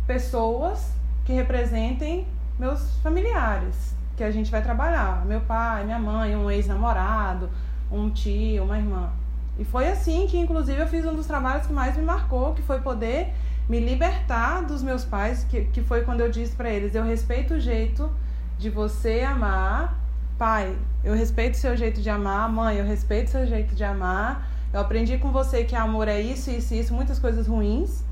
pessoas 0.06 0.92
que 1.24 1.32
representem 1.32 2.26
meus 2.58 2.96
familiares, 3.02 3.94
que 4.16 4.22
a 4.22 4.30
gente 4.30 4.50
vai 4.50 4.62
trabalhar. 4.62 5.24
Meu 5.24 5.40
pai, 5.40 5.84
minha 5.84 5.98
mãe, 5.98 6.36
um 6.36 6.50
ex-namorado, 6.50 7.50
um 7.90 8.10
tio, 8.10 8.64
uma 8.64 8.78
irmã. 8.78 9.10
E 9.58 9.64
foi 9.64 9.88
assim 9.88 10.26
que, 10.26 10.38
inclusive, 10.38 10.80
eu 10.80 10.86
fiz 10.86 11.04
um 11.04 11.14
dos 11.14 11.26
trabalhos 11.26 11.66
que 11.66 11.72
mais 11.72 11.96
me 11.96 12.02
marcou, 12.02 12.54
que 12.54 12.62
foi 12.62 12.80
poder 12.80 13.32
me 13.68 13.80
libertar 13.80 14.62
dos 14.62 14.82
meus 14.82 15.04
pais, 15.04 15.44
que, 15.44 15.64
que 15.66 15.80
foi 15.82 16.02
quando 16.02 16.20
eu 16.20 16.30
disse 16.30 16.54
para 16.54 16.70
eles: 16.70 16.94
eu 16.94 17.04
respeito 17.04 17.54
o 17.54 17.60
jeito 17.60 18.10
de 18.58 18.68
você 18.68 19.20
amar, 19.20 19.98
pai, 20.36 20.76
eu 21.02 21.14
respeito 21.14 21.54
o 21.54 21.58
seu 21.58 21.76
jeito 21.76 22.00
de 22.00 22.10
amar, 22.10 22.48
mãe, 22.48 22.76
eu 22.76 22.84
respeito 22.84 23.28
o 23.28 23.30
seu 23.30 23.46
jeito 23.46 23.74
de 23.74 23.84
amar. 23.84 24.50
Eu 24.72 24.80
aprendi 24.80 25.16
com 25.18 25.30
você 25.30 25.62
que 25.62 25.76
amor 25.76 26.08
é 26.08 26.20
isso, 26.20 26.50
isso, 26.50 26.74
isso, 26.74 26.92
muitas 26.92 27.20
coisas 27.20 27.46
ruins, 27.46 28.04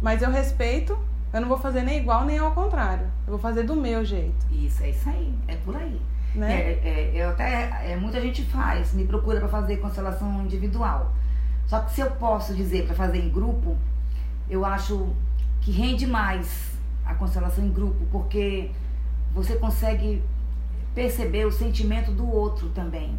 mas 0.00 0.22
eu 0.22 0.30
respeito. 0.30 0.98
Eu 1.32 1.42
não 1.42 1.48
vou 1.48 1.58
fazer 1.58 1.82
nem 1.82 1.98
igual 1.98 2.24
nem 2.24 2.38
ao 2.38 2.52
contrário. 2.52 3.06
Eu 3.26 3.32
vou 3.32 3.38
fazer 3.38 3.64
do 3.64 3.76
meu 3.76 4.04
jeito. 4.04 4.46
Isso, 4.50 4.82
é 4.82 4.90
isso 4.90 5.08
aí, 5.08 5.34
é 5.46 5.56
por 5.56 5.76
aí. 5.76 6.00
Né? 6.34 6.52
É, 6.52 6.80
é, 6.84 7.10
eu 7.14 7.30
até, 7.30 7.92
é, 7.92 7.96
muita 7.96 8.20
gente 8.20 8.42
faz, 8.44 8.94
me 8.94 9.04
procura 9.04 9.38
para 9.38 9.48
fazer 9.48 9.76
constelação 9.78 10.42
individual. 10.42 11.12
Só 11.66 11.80
que 11.80 11.92
se 11.92 12.00
eu 12.00 12.10
posso 12.12 12.54
dizer 12.54 12.86
para 12.86 12.94
fazer 12.94 13.18
em 13.18 13.28
grupo, 13.28 13.76
eu 14.48 14.64
acho 14.64 15.12
que 15.60 15.70
rende 15.70 16.06
mais 16.06 16.72
a 17.04 17.14
constelação 17.14 17.64
em 17.64 17.70
grupo, 17.70 18.06
porque 18.10 18.70
você 19.34 19.56
consegue 19.56 20.22
perceber 20.94 21.44
o 21.46 21.52
sentimento 21.52 22.10
do 22.10 22.26
outro 22.26 22.70
também. 22.70 23.18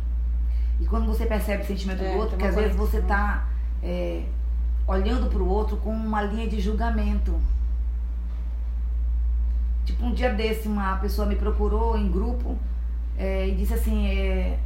E 0.80 0.86
quando 0.86 1.06
você 1.06 1.26
percebe 1.26 1.63
o 1.63 1.65
sentimento 1.65 2.02
é, 2.02 2.12
do 2.12 2.18
outro, 2.18 2.38
que 2.38 2.46
às 2.46 2.56
vezes 2.56 2.76
você 2.76 2.98
está 2.98 3.48
é, 3.84 4.24
olhando 4.89 5.30
para 5.30 5.41
o 5.41 5.47
outro 5.47 5.78
com 5.78 5.91
uma 5.91 6.23
linha 6.23 6.47
de 6.47 6.60
julgamento. 6.60 7.39
Tipo, 9.86 10.04
um 10.04 10.13
dia 10.13 10.34
desse, 10.34 10.67
uma 10.67 10.97
pessoa 10.97 11.28
me 11.28 11.36
procurou 11.36 11.95
em 11.95 12.12
grupo 12.12 12.58
é, 13.15 13.47
e 13.47 13.56
disse 13.56 13.75
assim, 13.75 14.08
é, 14.08 14.60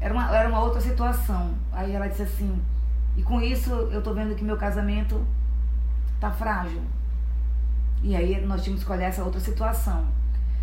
era, 0.00 0.14
uma, 0.14 0.36
era 0.36 0.48
uma 0.48 0.60
outra 0.60 0.80
situação. 0.80 1.52
Aí 1.72 1.92
ela 1.92 2.06
disse 2.06 2.22
assim, 2.22 2.62
e 3.16 3.22
com 3.22 3.40
isso 3.40 3.70
eu 3.70 4.00
tô 4.00 4.14
vendo 4.14 4.36
que 4.36 4.44
meu 4.44 4.56
casamento 4.56 5.20
tá 6.20 6.30
frágil. 6.30 6.82
E 8.04 8.14
aí 8.14 8.40
nós 8.46 8.62
tínhamos 8.62 8.84
que 8.84 8.92
olhar 8.92 9.08
essa 9.08 9.24
outra 9.24 9.40
situação. 9.40 10.06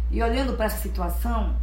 E 0.10 0.24
olhando 0.24 0.54
para 0.56 0.66
essa 0.66 0.78
situação, 0.78 1.56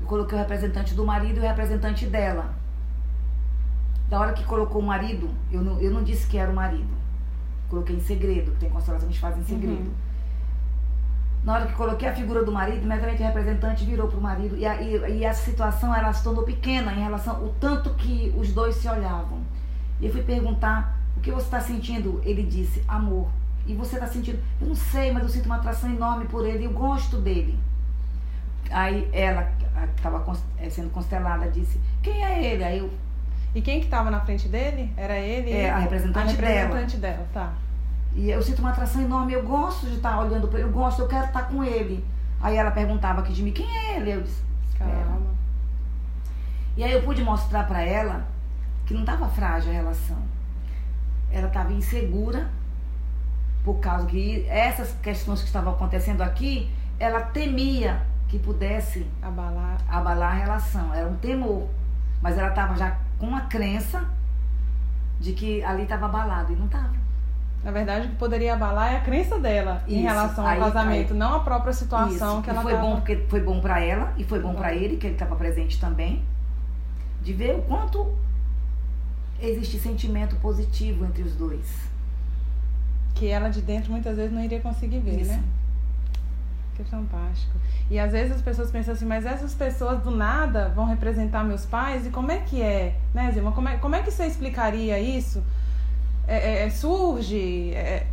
eu 0.00 0.06
coloquei 0.06 0.38
o 0.38 0.40
representante 0.40 0.94
do 0.94 1.04
marido 1.04 1.38
e 1.38 1.40
o 1.40 1.48
representante 1.48 2.06
dela. 2.06 2.61
Da 4.12 4.20
hora 4.20 4.34
que 4.34 4.44
colocou 4.44 4.82
o 4.82 4.84
marido, 4.84 5.30
eu 5.50 5.62
não, 5.62 5.80
eu 5.80 5.90
não 5.90 6.04
disse 6.04 6.26
que 6.26 6.36
era 6.36 6.50
o 6.50 6.54
marido. 6.54 6.94
Coloquei 7.70 7.96
em 7.96 8.00
segredo, 8.00 8.54
tem 8.60 8.68
constelação 8.68 9.08
que 9.08 9.10
a 9.10 9.10
gente 9.10 9.18
faz 9.18 9.38
em 9.38 9.42
segredo. 9.42 9.88
Uhum. 9.88 9.94
Na 11.42 11.54
hora 11.54 11.66
que 11.66 11.72
coloquei 11.72 12.06
a 12.06 12.14
figura 12.14 12.44
do 12.44 12.52
marido, 12.52 12.84
imediatamente 12.84 13.22
o 13.22 13.24
representante 13.24 13.86
virou 13.86 14.08
para 14.08 14.18
o 14.18 14.20
marido. 14.20 14.54
E, 14.54 14.66
e, 14.66 15.16
e 15.16 15.24
essa 15.24 15.42
situação 15.42 15.96
ela 15.96 16.12
se 16.12 16.22
tornou 16.22 16.44
pequena 16.44 16.92
em 16.92 17.02
relação 17.02 17.36
ao 17.36 17.48
tanto 17.58 17.94
que 17.94 18.34
os 18.36 18.52
dois 18.52 18.74
se 18.74 18.86
olhavam. 18.86 19.38
E 19.98 20.04
eu 20.04 20.12
fui 20.12 20.22
perguntar: 20.22 20.94
o 21.16 21.20
que 21.22 21.30
você 21.30 21.46
está 21.46 21.60
sentindo? 21.60 22.20
Ele 22.22 22.42
disse: 22.42 22.84
amor. 22.86 23.30
E 23.66 23.72
você 23.72 23.94
está 23.94 24.06
sentindo? 24.06 24.38
Eu 24.60 24.66
não 24.66 24.74
sei, 24.74 25.10
mas 25.10 25.22
eu 25.22 25.30
sinto 25.30 25.46
uma 25.46 25.56
atração 25.56 25.90
enorme 25.90 26.26
por 26.26 26.44
ele. 26.46 26.66
Eu 26.66 26.72
gosto 26.72 27.16
dele. 27.16 27.58
Aí 28.70 29.08
ela, 29.10 29.44
que 29.44 29.64
estava 29.96 30.22
eh, 30.58 30.68
sendo 30.68 30.90
constelada, 30.90 31.50
disse: 31.50 31.80
quem 32.02 32.22
é 32.22 32.52
ele? 32.52 32.62
Aí 32.62 32.78
eu. 32.78 32.90
E 33.54 33.60
quem 33.60 33.80
que 33.80 33.86
estava 33.86 34.10
na 34.10 34.20
frente 34.20 34.48
dele? 34.48 34.92
Era 34.96 35.18
ele? 35.18 35.52
É, 35.52 35.70
a 35.70 35.78
representante, 35.78 36.28
a 36.28 36.30
representante 36.30 36.96
dela. 36.96 37.16
dela. 37.16 37.28
Tá. 37.32 37.52
E 38.14 38.30
eu 38.30 38.42
sinto 38.42 38.60
uma 38.60 38.70
atração 38.70 39.02
enorme, 39.02 39.32
eu 39.32 39.42
gosto 39.42 39.86
de 39.86 39.96
estar 39.96 40.20
olhando 40.20 40.48
para 40.48 40.60
ele, 40.60 40.68
eu 40.68 40.72
gosto, 40.72 41.00
eu 41.00 41.08
quero 41.08 41.26
estar 41.26 41.42
com 41.42 41.64
ele. 41.64 42.04
Aí 42.40 42.56
ela 42.56 42.70
perguntava 42.70 43.20
aqui 43.20 43.32
de 43.32 43.42
mim, 43.42 43.52
quem 43.52 43.66
é 43.66 43.96
ele? 43.96 44.12
Eu 44.12 44.22
disse, 44.22 44.42
calma. 44.78 45.20
E 46.76 46.82
aí 46.82 46.92
eu 46.92 47.02
pude 47.02 47.22
mostrar 47.22 47.66
para 47.66 47.82
ela 47.82 48.26
que 48.86 48.94
não 48.94 49.00
estava 49.00 49.28
frágil 49.28 49.70
a 49.70 49.74
relação. 49.74 50.18
Ela 51.30 51.48
estava 51.48 51.72
insegura 51.72 52.50
por 53.64 53.74
causa 53.74 54.06
que 54.06 54.46
essas 54.48 54.92
questões 55.02 55.40
que 55.40 55.46
estavam 55.46 55.72
acontecendo 55.72 56.22
aqui, 56.22 56.70
ela 56.98 57.20
temia 57.20 58.02
que 58.28 58.38
pudesse 58.38 59.06
abalar, 59.20 59.78
abalar 59.88 60.32
a 60.32 60.34
relação. 60.34 60.92
Era 60.92 61.06
um 61.06 61.16
temor. 61.16 61.68
Mas 62.20 62.38
ela 62.38 62.48
estava 62.48 62.74
já 62.76 62.96
com 63.22 63.28
uma 63.28 63.42
crença 63.42 64.04
de 65.20 65.32
que 65.32 65.62
ali 65.62 65.84
estava 65.84 66.06
abalado 66.06 66.52
e 66.52 66.56
não 66.56 66.66
estava. 66.66 66.90
Na 67.62 67.70
verdade, 67.70 68.08
o 68.08 68.10
que 68.10 68.16
poderia 68.16 68.54
abalar 68.54 68.94
é 68.94 68.96
a 68.96 69.00
crença 69.00 69.38
dela 69.38 69.84
Isso. 69.86 69.96
em 69.96 70.02
relação 70.02 70.44
ao 70.44 70.50
aí, 70.50 70.58
casamento, 70.58 71.12
aí. 71.12 71.18
não 71.20 71.36
a 71.36 71.38
própria 71.38 71.72
situação 71.72 72.32
Isso. 72.32 72.42
que 72.42 72.50
ela 72.50 72.58
e 72.58 72.62
foi 72.64 72.72
tava... 72.72 72.84
bom 72.84 72.96
porque 72.96 73.16
foi 73.28 73.40
bom 73.40 73.60
para 73.60 73.78
ela 73.78 74.12
e 74.16 74.24
foi 74.24 74.40
bom 74.40 74.52
para 74.54 74.74
ele 74.74 74.96
que 74.96 75.06
ele 75.06 75.14
estava 75.14 75.36
presente 75.36 75.78
também, 75.78 76.24
de 77.22 77.32
ver 77.32 77.54
o 77.54 77.62
quanto 77.62 78.12
existe 79.40 79.78
sentimento 79.78 80.34
positivo 80.36 81.04
entre 81.04 81.22
os 81.22 81.36
dois. 81.36 81.72
Que 83.14 83.28
ela 83.28 83.50
de 83.50 83.62
dentro 83.62 83.92
muitas 83.92 84.16
vezes 84.16 84.32
não 84.32 84.42
iria 84.42 84.58
conseguir 84.58 84.98
ver, 84.98 85.20
Isso. 85.20 85.30
né? 85.30 85.44
Que 86.74 86.84
fantástico. 86.84 87.52
E 87.90 87.98
às 87.98 88.12
vezes 88.12 88.36
as 88.36 88.42
pessoas 88.42 88.70
pensam 88.70 88.94
assim, 88.94 89.04
mas 89.04 89.26
essas 89.26 89.54
pessoas 89.54 90.02
do 90.02 90.10
nada 90.10 90.70
vão 90.74 90.86
representar 90.86 91.44
meus 91.44 91.66
pais? 91.66 92.06
E 92.06 92.10
como 92.10 92.32
é 92.32 92.38
que 92.38 92.62
é, 92.62 92.96
né, 93.12 93.30
Zilma? 93.32 93.52
Como 93.52 93.68
é, 93.68 93.76
como 93.76 93.94
é 93.94 94.02
que 94.02 94.10
você 94.10 94.26
explicaria 94.26 94.98
isso? 94.98 95.42
É, 96.26 96.36
é, 96.36 96.66
é, 96.66 96.70
surge? 96.70 97.74
É, 97.74 98.06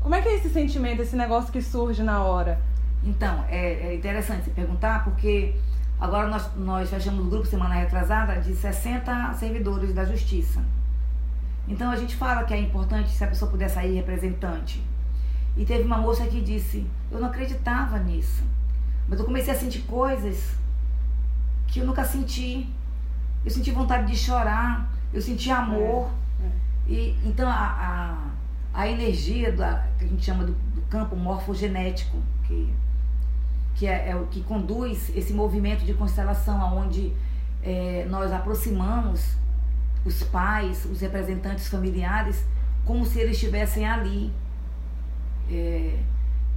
como 0.00 0.14
é 0.14 0.20
que 0.20 0.28
é 0.28 0.34
esse 0.34 0.50
sentimento, 0.50 1.00
esse 1.00 1.16
negócio 1.16 1.50
que 1.50 1.62
surge 1.62 2.02
na 2.02 2.22
hora? 2.22 2.60
Então, 3.02 3.44
é, 3.48 3.88
é 3.88 3.94
interessante 3.94 4.44
você 4.44 4.50
perguntar, 4.50 5.04
porque 5.04 5.54
agora 5.98 6.28
nós, 6.28 6.54
nós 6.56 6.90
fechamos 6.90 7.26
o 7.26 7.30
grupo 7.30 7.46
semana 7.46 7.74
retrasada 7.74 8.40
de 8.40 8.54
60 8.54 9.34
servidores 9.34 9.94
da 9.94 10.04
justiça. 10.04 10.62
Então 11.66 11.90
a 11.90 11.96
gente 11.96 12.16
fala 12.16 12.44
que 12.44 12.52
é 12.52 12.58
importante 12.58 13.10
se 13.10 13.22
a 13.24 13.26
pessoa 13.28 13.50
puder 13.50 13.68
sair 13.68 13.94
representante. 13.94 14.82
E 15.56 15.64
teve 15.64 15.84
uma 15.84 15.98
moça 15.98 16.26
que 16.26 16.40
disse: 16.40 16.86
Eu 17.10 17.20
não 17.20 17.28
acreditava 17.28 17.98
nisso, 17.98 18.42
mas 19.08 19.18
eu 19.18 19.24
comecei 19.24 19.52
a 19.52 19.56
sentir 19.56 19.80
coisas 19.82 20.54
que 21.68 21.80
eu 21.80 21.86
nunca 21.86 22.04
senti. 22.04 22.68
Eu 23.44 23.50
senti 23.50 23.70
vontade 23.72 24.06
de 24.06 24.16
chorar, 24.16 24.92
eu 25.12 25.20
senti 25.20 25.50
amor. 25.50 26.10
E, 26.86 27.16
então, 27.24 27.48
a, 27.48 28.30
a, 28.74 28.80
a 28.82 28.88
energia 28.88 29.52
da, 29.52 29.86
que 29.98 30.04
a 30.04 30.08
gente 30.08 30.24
chama 30.24 30.44
do, 30.44 30.52
do 30.52 30.82
campo 30.82 31.16
morfogenético, 31.16 32.18
que, 32.46 32.72
que 33.74 33.86
é, 33.86 34.10
é, 34.10 34.16
o 34.16 34.26
que 34.26 34.42
conduz 34.42 35.10
esse 35.14 35.32
movimento 35.32 35.84
de 35.84 35.94
constelação, 35.94 36.76
onde 36.76 37.12
é, 37.62 38.06
nós 38.08 38.32
aproximamos 38.32 39.36
os 40.04 40.22
pais, 40.24 40.84
os 40.84 41.00
representantes 41.00 41.68
familiares, 41.68 42.44
como 42.84 43.04
se 43.04 43.20
eles 43.20 43.36
estivessem 43.36 43.86
ali. 43.86 44.32
É, 45.50 45.98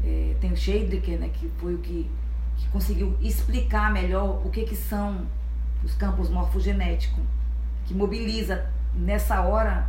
é, 0.04 0.36
tem 0.40 0.52
o 0.52 0.58
Scheidricker, 0.58 1.20
né, 1.20 1.30
que 1.34 1.50
foi 1.58 1.76
o 1.76 1.80
que, 1.80 2.10
que 2.58 2.68
conseguiu 2.70 3.16
explicar 3.22 3.92
melhor 3.92 4.46
o 4.46 4.50
que, 4.50 4.64
que 4.64 4.76
são 4.76 5.26
os 5.84 5.94
campos 5.96 6.30
morfogenéticos, 6.30 7.24
que 7.86 7.94
mobiliza 7.94 8.66
nessa 8.94 9.42
hora 9.42 9.88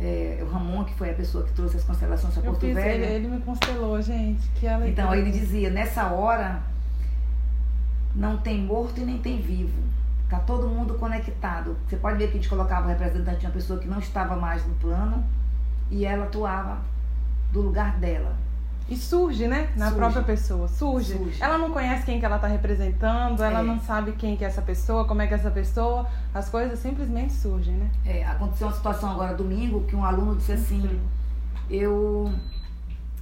é, 0.00 0.38
o 0.42 0.50
Ramon, 0.50 0.84
que 0.84 0.94
foi 0.94 1.10
a 1.10 1.14
pessoa 1.14 1.44
que 1.44 1.52
trouxe 1.52 1.76
as 1.76 1.84
constelações 1.84 2.34
para 2.34 2.42
Porto 2.42 2.60
Velho. 2.60 3.04
Ele, 3.04 3.14
ele 3.14 3.28
me 3.28 3.40
constelou, 3.40 4.00
gente. 4.00 4.48
Que 4.54 4.66
alegria. 4.66 4.92
Então, 4.92 5.14
ele 5.14 5.30
dizia, 5.30 5.70
nessa 5.70 6.06
hora 6.08 6.62
não 8.14 8.36
tem 8.38 8.62
morto 8.62 9.00
e 9.00 9.04
nem 9.04 9.18
tem 9.18 9.40
vivo. 9.40 9.78
Está 10.24 10.38
todo 10.40 10.68
mundo 10.68 10.94
conectado. 10.94 11.76
Você 11.86 11.96
pode 11.96 12.18
ver 12.18 12.26
que 12.26 12.32
a 12.32 12.36
gente 12.36 12.48
colocava 12.48 12.86
o 12.86 12.88
representante 12.88 13.40
de 13.40 13.46
uma 13.46 13.52
pessoa 13.52 13.78
que 13.78 13.88
não 13.88 13.98
estava 13.98 14.36
mais 14.36 14.64
no 14.66 14.74
plano 14.74 15.24
e 15.90 16.04
ela 16.04 16.24
atuava 16.24 16.78
do 17.52 17.60
lugar 17.60 17.96
dela. 17.98 18.36
E 18.88 18.96
surge, 18.96 19.46
né? 19.46 19.70
Na 19.76 19.86
surge. 19.86 19.96
própria 19.98 20.22
pessoa. 20.22 20.66
Surge. 20.66 21.12
surge. 21.12 21.42
Ela 21.42 21.58
não 21.58 21.70
conhece 21.70 22.06
quem 22.06 22.18
que 22.18 22.24
ela 22.24 22.36
está 22.36 22.48
representando, 22.48 23.42
ela 23.42 23.60
é. 23.60 23.62
não 23.62 23.78
sabe 23.80 24.12
quem 24.12 24.34
que 24.34 24.44
é 24.44 24.48
essa 24.48 24.62
pessoa, 24.62 25.04
como 25.04 25.20
é 25.20 25.26
que 25.26 25.34
é 25.34 25.36
essa 25.36 25.50
pessoa. 25.50 26.08
As 26.32 26.48
coisas 26.48 26.78
simplesmente 26.78 27.34
surgem, 27.34 27.74
né? 27.74 27.90
É, 28.06 28.24
aconteceu 28.24 28.66
uma 28.66 28.74
situação 28.74 29.10
agora 29.10 29.34
domingo 29.34 29.84
que 29.84 29.94
um 29.94 30.04
aluno 30.04 30.36
disse 30.36 30.52
assim, 30.52 31.00
eu 31.68 32.32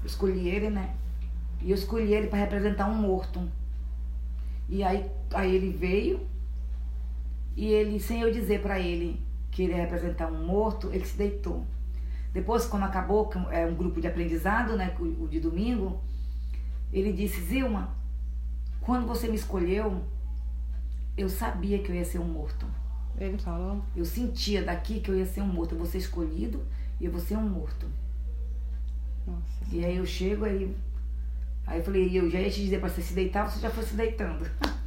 escolhi 0.05 0.49
ele, 0.49 0.71
né? 0.71 0.91
E 1.61 1.71
eu 1.71 1.75
escolhi 1.75 2.15
ele 2.15 2.29
para 2.29 2.39
representar 2.39 2.87
um 2.87 2.95
morto. 2.95 3.41
E 4.69 4.85
aí, 4.85 5.11
aí 5.35 5.53
ele 5.53 5.71
veio 5.71 6.21
e 7.57 7.67
ele, 7.67 7.99
sem 7.99 8.21
eu 8.21 8.31
dizer 8.31 8.61
para 8.61 8.79
ele 8.79 9.21
que 9.51 9.63
ele 9.63 9.73
ia 9.73 9.81
representar 9.81 10.27
um 10.27 10.45
morto, 10.45 10.91
ele 10.93 11.05
se 11.05 11.17
deitou. 11.17 11.65
Depois, 12.37 12.67
quando 12.67 12.83
acabou, 12.83 13.31
é 13.51 13.65
um 13.65 13.75
grupo 13.75 13.99
de 13.99 14.07
aprendizado, 14.07 14.77
né, 14.77 14.95
o 15.01 15.27
de 15.27 15.41
domingo, 15.41 16.03
ele 16.93 17.11
disse: 17.11 17.41
Zilma, 17.41 17.97
quando 18.83 19.07
você 19.07 19.27
me 19.27 19.37
escolheu, 19.37 20.05
eu 21.17 21.31
sabia 21.31 21.79
que 21.79 21.91
eu 21.91 21.97
ia 21.97 22.05
ser 22.05 22.19
um 22.19 22.29
morto. 22.29 22.67
Ele 23.19 23.39
falou? 23.39 23.83
Eu 23.97 24.05
sentia 24.05 24.63
daqui 24.63 25.01
que 25.01 25.11
eu 25.11 25.17
ia 25.17 25.25
ser 25.25 25.41
um 25.41 25.47
morto. 25.47 25.73
Eu 25.73 25.79
vou 25.79 25.87
ser 25.87 25.97
escolhido 25.97 26.63
e 27.01 27.07
eu 27.07 27.11
vou 27.11 27.23
ser 27.23 27.39
um 27.39 27.49
morto. 27.49 27.87
Nossa. 29.27 29.75
E 29.75 29.83
aí 29.83 29.97
eu 29.97 30.05
chego, 30.05 30.45
aí. 30.45 30.77
Aí 31.67 31.79
eu 31.79 31.85
falei, 31.85 32.19
eu 32.19 32.29
já 32.29 32.39
ia 32.39 32.51
te 32.51 32.63
dizer 32.63 32.81
pra 32.81 32.91
você 32.91 33.01
se 33.01 33.15
deitar, 33.15 33.51
você 33.51 33.61
já 33.61 33.71
foi 33.71 33.83
se 33.83 33.95
deitando. 33.95 34.45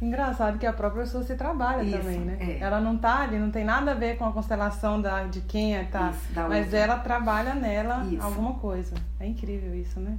Engraçado 0.00 0.58
que 0.58 0.66
a 0.66 0.72
própria 0.72 1.02
pessoa 1.02 1.24
se 1.24 1.34
trabalha 1.34 1.82
Isso, 1.82 1.98
também, 1.98 2.20
né? 2.20 2.36
é. 2.40 2.58
Ela 2.60 2.80
não 2.80 2.96
tá 2.96 3.22
ali, 3.22 3.36
não 3.38 3.50
tem 3.50 3.64
nada 3.64 3.90
a 3.90 3.94
ver 3.94 4.16
com 4.16 4.24
a 4.24 4.32
constelação 4.32 5.00
da, 5.00 5.24
de 5.24 5.40
quem 5.40 5.76
é, 5.76 5.84
tá? 5.84 6.10
Isso, 6.10 6.40
Mas 6.48 6.64
outra. 6.66 6.78
ela 6.78 6.98
trabalha 6.98 7.54
nela 7.54 8.04
Isso. 8.10 8.22
alguma 8.22 8.54
coisa. 8.54 8.94
É 9.18 9.26
incrível 9.26 9.74
isso, 9.74 9.98
né? 9.98 10.16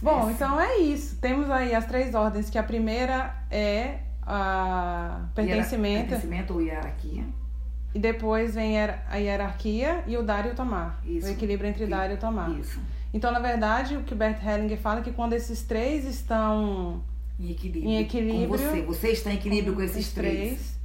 Bom, 0.00 0.26
sim. 0.26 0.32
então 0.32 0.60
é 0.60 0.76
isso. 0.78 1.16
Temos 1.20 1.50
aí 1.50 1.74
as 1.74 1.84
três 1.86 2.14
ordens, 2.14 2.48
que 2.48 2.58
a 2.58 2.62
primeira 2.62 3.34
é 3.50 3.98
a 4.24 5.22
pertencimento, 5.34 6.08
Pertencimento 6.10 6.52
ou 6.54 6.60
hierarquia. 6.62 7.24
e 7.94 7.98
depois 7.98 8.54
vem 8.54 8.76
a 8.80 9.16
hierarquia 9.16 10.04
e 10.06 10.16
o 10.16 10.22
dar 10.22 10.46
e 10.46 10.50
o 10.50 10.54
tomar. 10.54 11.00
Isso. 11.04 11.26
O 11.26 11.30
equilíbrio 11.30 11.68
entre 11.68 11.86
dar 11.86 12.08
e 12.10 12.14
o 12.14 12.16
tomar. 12.18 12.50
Isso. 12.50 12.80
Então, 13.12 13.30
na 13.32 13.40
verdade, 13.40 13.96
o 13.96 14.02
que 14.04 14.14
o 14.14 14.16
Bert 14.16 14.40
Hellinger 14.44 14.78
fala 14.78 15.00
é 15.00 15.02
que 15.02 15.12
quando 15.12 15.32
esses 15.34 15.62
três 15.64 16.04
estão 16.04 17.02
Em 17.42 17.50
equilíbrio. 17.50 17.90
Em 17.90 17.98
equilíbrio. 17.98 18.48
Com 18.48 18.56
você. 18.56 18.82
Você 18.82 19.08
está 19.08 19.32
em 19.32 19.34
equilíbrio 19.34 19.74
com 19.74 19.82
esses 19.82 20.06
os 20.06 20.12
três. 20.12 20.78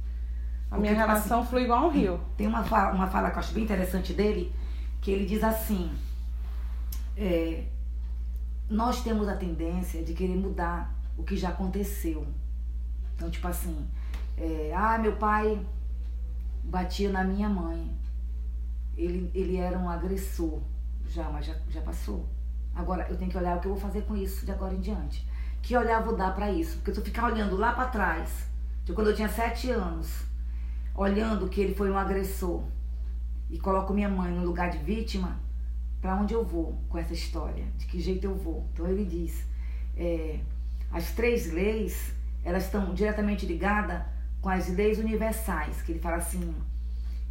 a 0.66 0.74
Porque, 0.74 0.80
minha 0.80 0.94
tipo 0.94 1.06
relação 1.06 1.46
flui 1.46 1.62
igual 1.62 1.86
um 1.86 1.90
rio. 1.90 2.20
Tem 2.36 2.48
uma 2.48 2.64
fala, 2.64 2.92
uma 2.92 3.06
fala 3.06 3.30
que 3.30 3.36
eu 3.36 3.40
acho 3.40 3.54
bem 3.54 3.62
interessante 3.62 4.12
dele, 4.12 4.52
que 5.00 5.12
ele 5.12 5.24
diz 5.24 5.44
assim: 5.44 5.88
é, 7.16 7.62
nós 8.68 9.04
temos 9.04 9.28
a 9.28 9.36
tendência 9.36 10.02
de 10.02 10.12
querer 10.12 10.34
mudar 10.34 10.92
o 11.16 11.22
que 11.22 11.36
já 11.36 11.50
aconteceu. 11.50 12.26
Então, 13.14 13.30
tipo 13.30 13.46
assim, 13.46 13.86
é, 14.36 14.72
ah, 14.74 14.98
meu 14.98 15.14
pai 15.14 15.64
batia 16.64 17.08
na 17.08 17.22
minha 17.22 17.48
mãe. 17.48 17.96
Ele, 18.96 19.30
ele 19.32 19.56
era 19.56 19.78
um 19.78 19.88
agressor. 19.88 20.60
Já, 21.08 21.30
mas 21.30 21.46
já, 21.46 21.54
já 21.70 21.80
passou. 21.82 22.28
Agora 22.74 23.06
eu 23.08 23.16
tenho 23.16 23.30
que 23.30 23.38
olhar 23.38 23.56
o 23.56 23.60
que 23.60 23.68
eu 23.68 23.72
vou 23.72 23.80
fazer 23.80 24.02
com 24.02 24.16
isso 24.16 24.44
de 24.44 24.50
agora 24.50 24.74
em 24.74 24.80
diante. 24.80 25.24
Que 25.62 25.76
olhar 25.76 26.02
vou 26.02 26.16
dar 26.16 26.34
pra 26.34 26.50
isso? 26.50 26.76
Porque 26.76 26.92
se 26.92 26.98
eu 26.98 27.04
ficar 27.04 27.26
olhando 27.26 27.56
lá 27.56 27.72
pra 27.72 27.86
trás, 27.86 28.46
de 28.84 28.92
quando 28.92 29.08
eu 29.08 29.14
tinha 29.14 29.28
sete 29.28 29.70
anos, 29.70 30.24
olhando 30.94 31.48
que 31.48 31.60
ele 31.60 31.74
foi 31.74 31.90
um 31.90 31.98
agressor 31.98 32.62
e 33.50 33.58
coloco 33.58 33.92
minha 33.92 34.08
mãe 34.08 34.32
no 34.32 34.44
lugar 34.44 34.70
de 34.70 34.78
vítima, 34.78 35.38
para 36.00 36.14
onde 36.14 36.34
eu 36.34 36.44
vou 36.44 36.80
com 36.88 36.98
essa 36.98 37.12
história? 37.12 37.64
De 37.76 37.86
que 37.86 38.00
jeito 38.00 38.24
eu 38.24 38.34
vou? 38.34 38.66
Então 38.72 38.86
ele 38.86 39.04
diz: 39.04 39.44
é, 39.96 40.40
as 40.90 41.12
três 41.12 41.52
leis 41.52 42.14
elas 42.44 42.64
estão 42.64 42.94
diretamente 42.94 43.44
ligadas 43.44 44.02
com 44.40 44.48
as 44.48 44.68
leis 44.68 44.98
universais, 44.98 45.82
que 45.82 45.92
ele 45.92 46.00
fala 46.00 46.16
assim: 46.16 46.54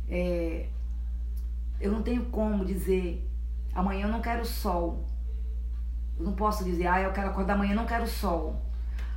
é, 0.09 0.67
eu 1.80 1.91
não 1.91 2.01
tenho 2.01 2.25
como 2.25 2.65
dizer 2.65 3.28
amanhã 3.73 4.07
eu 4.07 4.11
não 4.11 4.21
quero 4.21 4.45
sol. 4.45 5.05
Eu 6.18 6.26
não 6.26 6.34
posso 6.34 6.63
dizer, 6.63 6.88
ah, 6.88 7.01
eu 7.01 7.11
quero 7.11 7.30
acordar 7.30 7.53
amanhã, 7.53 7.76
não 7.76 7.86
quero 7.86 8.07
sol. 8.07 8.61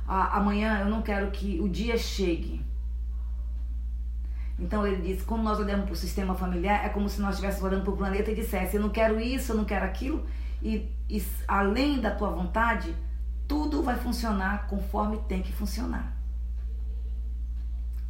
Ah, 0.07 0.37
amanhã 0.37 0.79
eu 0.81 0.89
não 0.89 1.01
quero 1.01 1.31
que 1.31 1.59
o 1.59 1.67
dia 1.69 1.97
chegue. 1.97 2.63
Então 4.59 4.85
ele 4.85 5.01
diz, 5.01 5.23
quando 5.23 5.41
nós 5.41 5.59
olhamos 5.59 5.85
para 5.85 5.93
o 5.93 5.95
sistema 5.97 6.35
familiar, 6.35 6.85
é 6.85 6.89
como 6.89 7.09
se 7.09 7.19
nós 7.19 7.35
estivéssemos 7.35 7.65
olhando 7.65 7.83
para 7.83 7.93
o 7.93 7.97
planeta 7.97 8.29
e 8.29 8.35
dissesse, 8.35 8.75
eu 8.75 8.81
não 8.81 8.89
quero 8.89 9.19
isso, 9.19 9.51
eu 9.51 9.57
não 9.57 9.65
quero 9.65 9.85
aquilo, 9.85 10.23
e, 10.61 10.87
e 11.09 11.23
além 11.47 11.99
da 11.99 12.11
tua 12.11 12.29
vontade, 12.29 12.95
tudo 13.47 13.81
vai 13.81 13.95
funcionar 13.95 14.67
conforme 14.67 15.17
tem 15.27 15.41
que 15.41 15.51
funcionar. 15.51 16.15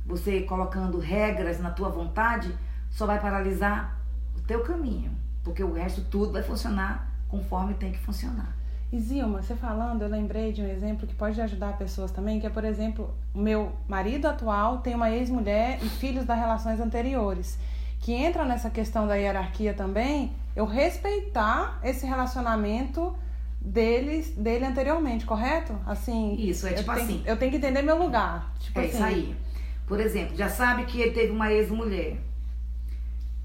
Você 0.06 0.42
colocando 0.42 1.00
regras 1.00 1.60
na 1.60 1.72
tua 1.72 1.88
vontade, 1.88 2.54
só 2.90 3.06
vai 3.06 3.20
paralisar 3.20 3.98
o 4.36 4.42
teu 4.42 4.62
caminho, 4.62 5.16
porque 5.44 5.64
o 5.64 5.72
resto 5.72 6.02
tudo 6.02 6.34
vai 6.34 6.44
funcionar 6.44 7.10
conforme 7.30 7.76
tem 7.76 7.94
que 7.94 8.00
funcionar. 8.00 8.61
E 8.92 9.00
Zilma, 9.00 9.42
você 9.42 9.56
falando, 9.56 10.02
eu 10.02 10.10
lembrei 10.10 10.52
de 10.52 10.62
um 10.62 10.68
exemplo 10.68 11.08
que 11.08 11.16
pode 11.16 11.40
ajudar 11.40 11.78
pessoas 11.78 12.12
também, 12.12 12.40
que 12.42 12.46
é, 12.48 12.50
por 12.50 12.66
exemplo, 12.66 13.14
o 13.34 13.40
meu 13.40 13.72
marido 13.88 14.26
atual 14.28 14.80
tem 14.80 14.94
uma 14.94 15.10
ex-mulher 15.10 15.80
e 15.82 15.88
filhos 15.88 16.26
das 16.26 16.38
relações 16.38 16.80
anteriores, 16.80 17.58
que 18.02 18.12
entra 18.14 18.44
nessa 18.44 18.70
questão 18.70 19.08
da 19.08 19.16
hierarquia 19.16 19.74
também, 19.74 20.34
eu 20.56 20.66
respeitar 20.66 21.80
esse 21.84 22.06
relacionamento 22.06 23.16
deles, 23.62 24.32
dele 24.32 24.66
anteriormente, 24.66 25.26
correto? 25.26 25.74
Assim, 25.86 26.34
Isso, 26.36 26.68
é 26.68 26.72
eu 26.72 26.76
tipo 26.78 26.92
tenho- 26.94 27.06
assim. 27.06 27.24
Eu 27.26 27.38
tenho 27.38 27.52
que 27.52 27.58
entender 27.58 27.82
meu 27.84 27.98
lugar. 27.98 28.52
Tipo 28.60 28.80
É 28.82 28.84
assim, 28.86 28.94
isso 28.96 29.04
aí. 29.04 29.36
Por 29.88 30.00
exemplo, 30.02 30.36
já 30.36 30.50
sabe 30.50 30.84
que 30.86 31.00
ele 31.00 31.12
teve 31.12 31.32
uma 31.32 31.50
ex-mulher. 31.52 32.18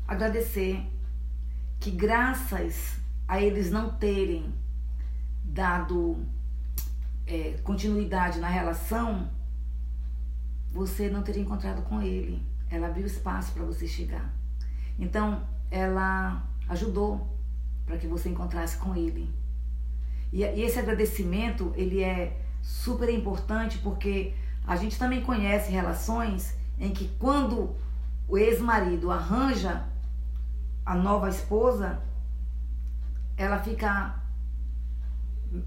Agradecer 0.09 0.81
que 1.79 1.91
graças 1.91 2.97
a 3.29 3.41
eles 3.41 3.71
não 3.71 3.91
terem 3.91 4.53
dado 5.47 6.25
é, 7.27 7.59
continuidade 7.63 8.39
na 8.39 8.49
relação, 8.49 9.31
você 10.73 11.09
não 11.09 11.23
teria 11.23 11.43
encontrado 11.43 11.83
com 11.83 12.03
ele. 12.03 12.43
Ela 12.71 12.89
abriu 12.89 13.07
espaço 13.07 13.53
para 13.53 13.65
você 13.65 13.87
chegar. 13.87 14.33
Então, 14.99 15.47
ela 15.71 16.47
ajudou 16.69 17.27
para 17.85 17.97
que 17.97 18.07
você 18.07 18.29
encontrasse 18.29 18.77
com 18.77 18.95
ele. 18.95 19.33
E, 20.33 20.43
e 20.43 20.63
esse 20.63 20.79
agradecimento, 20.79 21.73
ele 21.77 22.03
é 22.03 22.41
super 22.63 23.09
importante 23.09 23.79
porque 23.79 24.35
a 24.67 24.75
gente 24.77 24.99
também 24.99 25.23
conhece 25.23 25.71
relações 25.71 26.57
em 26.79 26.91
que 26.93 27.09
quando 27.19 27.77
o 28.29 28.37
ex-marido 28.37 29.11
arranja 29.11 29.85
a 30.85 30.95
nova 30.95 31.29
esposa, 31.29 32.01
ela 33.37 33.59
fica 33.59 34.21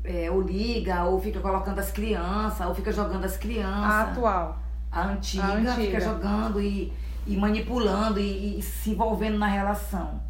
é, 0.04 0.30
ou 0.32 0.42
liga, 0.42 1.04
ou 1.06 1.20
fica 1.20 1.40
colocando 1.40 1.80
as 1.80 1.92
crianças, 1.92 2.66
ou 2.68 2.74
fica 2.76 2.92
jogando 2.92 3.26
as 3.26 3.36
a 3.36 3.40
crianças. 3.40 4.10
atual. 4.10 4.60
A 4.92 5.08
antiga, 5.08 5.44
A 5.44 5.54
antiga. 5.56 5.74
fica 5.76 6.00
jogando 6.02 6.60
e, 6.62 6.92
e 7.28 7.38
manipulando 7.38 8.20
e, 8.20 8.60
e 8.60 8.62
se 8.62 8.92
envolvendo 8.92 9.38
na 9.38 9.48
relação. 9.48 10.22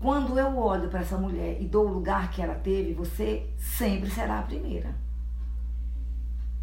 Quando 0.00 0.38
eu 0.38 0.56
olho 0.58 0.88
para 0.88 1.00
essa 1.00 1.16
mulher 1.16 1.58
e 1.60 1.66
dou 1.66 1.86
o 1.88 1.92
lugar 1.92 2.30
que 2.30 2.42
ela 2.42 2.54
teve, 2.54 2.92
você 2.92 3.46
sempre 3.56 4.10
será 4.10 4.40
a 4.40 4.42
primeira. 4.42 4.94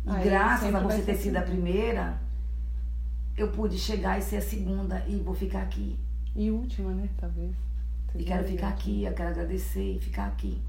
E 0.05 0.09
Aí 0.09 0.23
graças 0.23 0.73
a 0.73 0.79
você 0.79 1.01
ter 1.01 1.15
ser 1.15 1.23
sido 1.23 1.37
a 1.37 1.41
assim. 1.41 1.51
primeira, 1.51 2.19
eu 3.37 3.49
pude 3.49 3.77
chegar 3.77 4.17
e 4.17 4.21
ser 4.21 4.37
a 4.37 4.41
segunda 4.41 5.03
e 5.07 5.15
vou 5.17 5.33
ficar 5.33 5.61
aqui. 5.61 5.97
E 6.35 6.51
última, 6.51 6.91
né? 6.91 7.07
Talvez. 7.17 7.55
E 8.15 8.23
quero 8.23 8.43
ficar 8.43 8.69
aqui, 8.69 9.03
eu 9.05 9.13
quero 9.13 9.29
agradecer 9.29 9.95
e 9.95 9.99
ficar 9.99 10.25
aqui. 10.27 10.61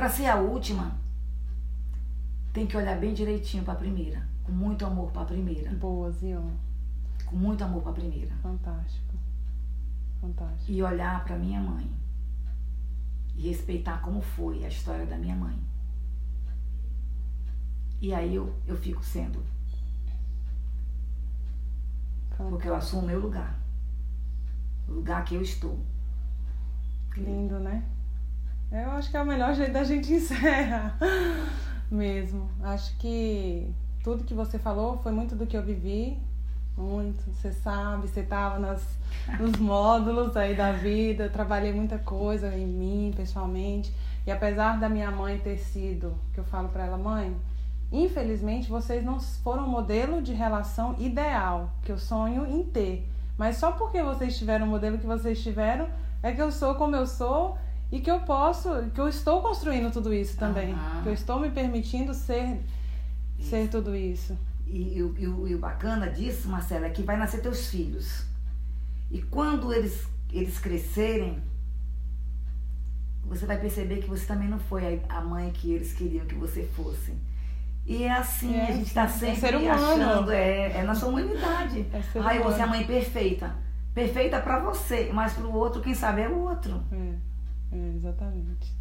Para 0.00 0.08
ser 0.08 0.28
a 0.28 0.36
última, 0.36 0.96
tem 2.54 2.66
que 2.66 2.74
olhar 2.74 2.98
bem 2.98 3.12
direitinho 3.12 3.62
para 3.62 3.74
a 3.74 3.76
primeira, 3.76 4.26
com 4.42 4.50
muito 4.50 4.86
amor 4.86 5.10
para 5.10 5.20
a 5.20 5.26
primeira, 5.26 5.70
Boa, 5.72 6.10
Zilma. 6.10 6.54
com 7.26 7.36
muito 7.36 7.62
amor 7.62 7.82
para 7.82 7.90
a 7.90 7.94
primeira. 7.96 8.34
Fantástico. 8.36 9.14
Fantástico. 10.18 10.72
E 10.72 10.82
olhar 10.82 11.22
para 11.22 11.36
minha 11.36 11.60
mãe 11.60 11.86
e 13.36 13.46
respeitar 13.46 13.98
como 14.00 14.22
foi 14.22 14.64
a 14.64 14.68
história 14.68 15.04
da 15.04 15.18
minha 15.18 15.36
mãe. 15.36 15.62
E 18.00 18.14
aí 18.14 18.36
eu, 18.36 18.54
eu 18.66 18.78
fico 18.78 19.04
sendo, 19.04 19.44
porque 22.38 22.70
eu 22.70 22.74
assumo 22.74 23.02
o 23.02 23.06
meu 23.06 23.20
lugar, 23.20 23.54
o 24.88 24.92
lugar 24.92 25.26
que 25.26 25.34
eu 25.34 25.42
estou. 25.42 25.78
Lindo, 27.14 27.58
né? 27.58 27.84
Eu 28.72 28.92
acho 28.92 29.10
que 29.10 29.16
é 29.16 29.22
o 29.22 29.26
melhor 29.26 29.52
jeito 29.52 29.72
da 29.72 29.82
gente 29.82 30.12
encerrar. 30.14 30.96
Mesmo. 31.90 32.48
Acho 32.62 32.96
que 32.98 33.68
tudo 34.04 34.22
que 34.22 34.32
você 34.32 34.60
falou 34.60 34.96
foi 34.98 35.10
muito 35.10 35.34
do 35.34 35.44
que 35.44 35.56
eu 35.56 35.62
vivi. 35.62 36.16
Muito. 36.76 37.20
Você 37.32 37.52
sabe, 37.52 38.06
você 38.06 38.20
estava 38.20 38.60
nos 39.40 39.56
módulos 39.56 40.36
aí 40.36 40.54
da 40.54 40.70
vida. 40.70 41.24
Eu 41.24 41.32
trabalhei 41.32 41.72
muita 41.72 41.98
coisa 41.98 42.54
em 42.54 42.66
mim, 42.66 43.12
pessoalmente. 43.16 43.92
E 44.24 44.30
apesar 44.30 44.78
da 44.78 44.88
minha 44.88 45.10
mãe 45.10 45.38
ter 45.38 45.58
sido, 45.58 46.14
que 46.32 46.38
eu 46.38 46.44
falo 46.44 46.68
pra 46.68 46.86
ela, 46.86 46.96
mãe, 46.96 47.36
infelizmente 47.90 48.70
vocês 48.70 49.04
não 49.04 49.18
foram 49.18 49.64
um 49.64 49.68
modelo 49.68 50.22
de 50.22 50.32
relação 50.32 50.94
ideal 50.96 51.70
que 51.82 51.90
eu 51.90 51.98
sonho 51.98 52.46
em 52.46 52.62
ter. 52.62 53.08
Mas 53.36 53.56
só 53.56 53.72
porque 53.72 54.00
vocês 54.00 54.38
tiveram 54.38 54.66
o 54.66 54.70
modelo 54.70 54.98
que 54.98 55.06
vocês 55.06 55.42
tiveram, 55.42 55.88
é 56.22 56.30
que 56.30 56.40
eu 56.40 56.52
sou 56.52 56.76
como 56.76 56.94
eu 56.94 57.06
sou 57.06 57.58
e 57.92 58.00
que 58.00 58.10
eu 58.10 58.20
posso, 58.20 58.68
que 58.94 59.00
eu 59.00 59.08
estou 59.08 59.40
construindo 59.42 59.90
tudo 59.92 60.12
isso 60.14 60.36
também. 60.36 60.72
Aham. 60.72 61.02
Que 61.02 61.08
eu 61.08 61.12
estou 61.14 61.40
me 61.40 61.50
permitindo 61.50 62.14
ser, 62.14 62.60
ser 63.40 63.68
tudo 63.68 63.94
isso. 63.96 64.36
E, 64.66 64.98
e 64.98 65.02
o- 65.02 65.14
e 65.18 65.26
o- 65.26 65.48
e 65.48 65.54
o 65.54 65.58
bacana 65.58 66.08
disso, 66.10 66.48
Marcela, 66.48 66.86
é 66.86 66.90
que 66.90 67.02
vai 67.02 67.16
nascer 67.16 67.40
teus 67.42 67.68
filhos. 67.68 68.24
E 69.10 69.20
quando 69.22 69.72
eles, 69.72 70.06
eles 70.32 70.58
crescerem, 70.60 71.42
você 73.24 73.46
vai 73.46 73.58
perceber 73.58 73.96
que 74.00 74.08
você 74.08 74.24
também 74.26 74.48
não 74.48 74.58
foi 74.58 75.02
a, 75.08 75.20
mãe 75.20 75.50
que 75.50 75.72
eles 75.72 75.92
queriam 75.92 76.24
que 76.26 76.34
você 76.34 76.62
fosse. 76.74 77.12
E 77.86 78.04
é 78.04 78.12
assim, 78.12 78.54
É, 78.54 78.68
a 78.68 78.72
gente 78.72 78.86
está 78.86 79.04
é 79.04 79.08
sempre 79.08 79.56
humano. 79.56 79.72
achando, 79.72 80.30
é, 80.30 80.72
é 80.78 80.82
nossa 80.84 81.06
humanidade. 81.06 81.80
É 81.92 82.00
Ai, 82.20 82.38
você 82.40 82.60
é 82.60 82.62
a 82.62 82.66
mãe 82.66 82.86
perfeita. 82.86 83.54
perfeita 83.94 84.40
para 84.40 84.60
você, 84.60 85.10
mas 85.12 85.32
para 85.32 85.44
o 85.46 85.52
outro, 85.54 85.80
quem 85.82 85.94
sabe 85.94 86.22
é 86.22 86.28
o 86.28 86.38
outro. 86.48 86.80
É, 86.92 87.14
é, 87.72 87.96
exatamente. 87.96 88.74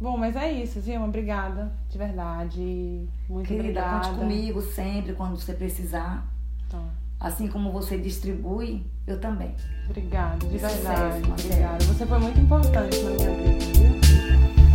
Bom, 0.00 0.16
mas 0.16 0.36
é 0.36 0.52
isso, 0.52 0.80
Zilma. 0.80 1.06
Obrigada, 1.06 1.72
de 1.88 1.96
verdade. 1.96 3.08
Muito 3.28 3.46
Querida, 3.48 3.80
obrigada. 3.80 4.08
conte 4.08 4.18
comigo 4.18 4.60
sempre 4.60 5.14
quando 5.14 5.36
você 5.38 5.54
precisar. 5.54 6.26
Tá. 6.68 6.82
Assim 7.18 7.48
como 7.48 7.72
você 7.72 7.96
distribui, 7.96 8.84
eu 9.06 9.18
também. 9.18 9.54
Obrigada, 9.88 10.46
de 10.46 10.58
Sucesso, 10.58 10.82
verdade. 10.82 11.30
Obrigada. 11.30 11.84
Você 11.84 12.04
foi 12.06 12.18
muito 12.18 12.38
importante 12.38 12.98
na 13.02 13.10
minha 13.10 13.36
vida, 13.38 13.72
viu? 13.72 14.65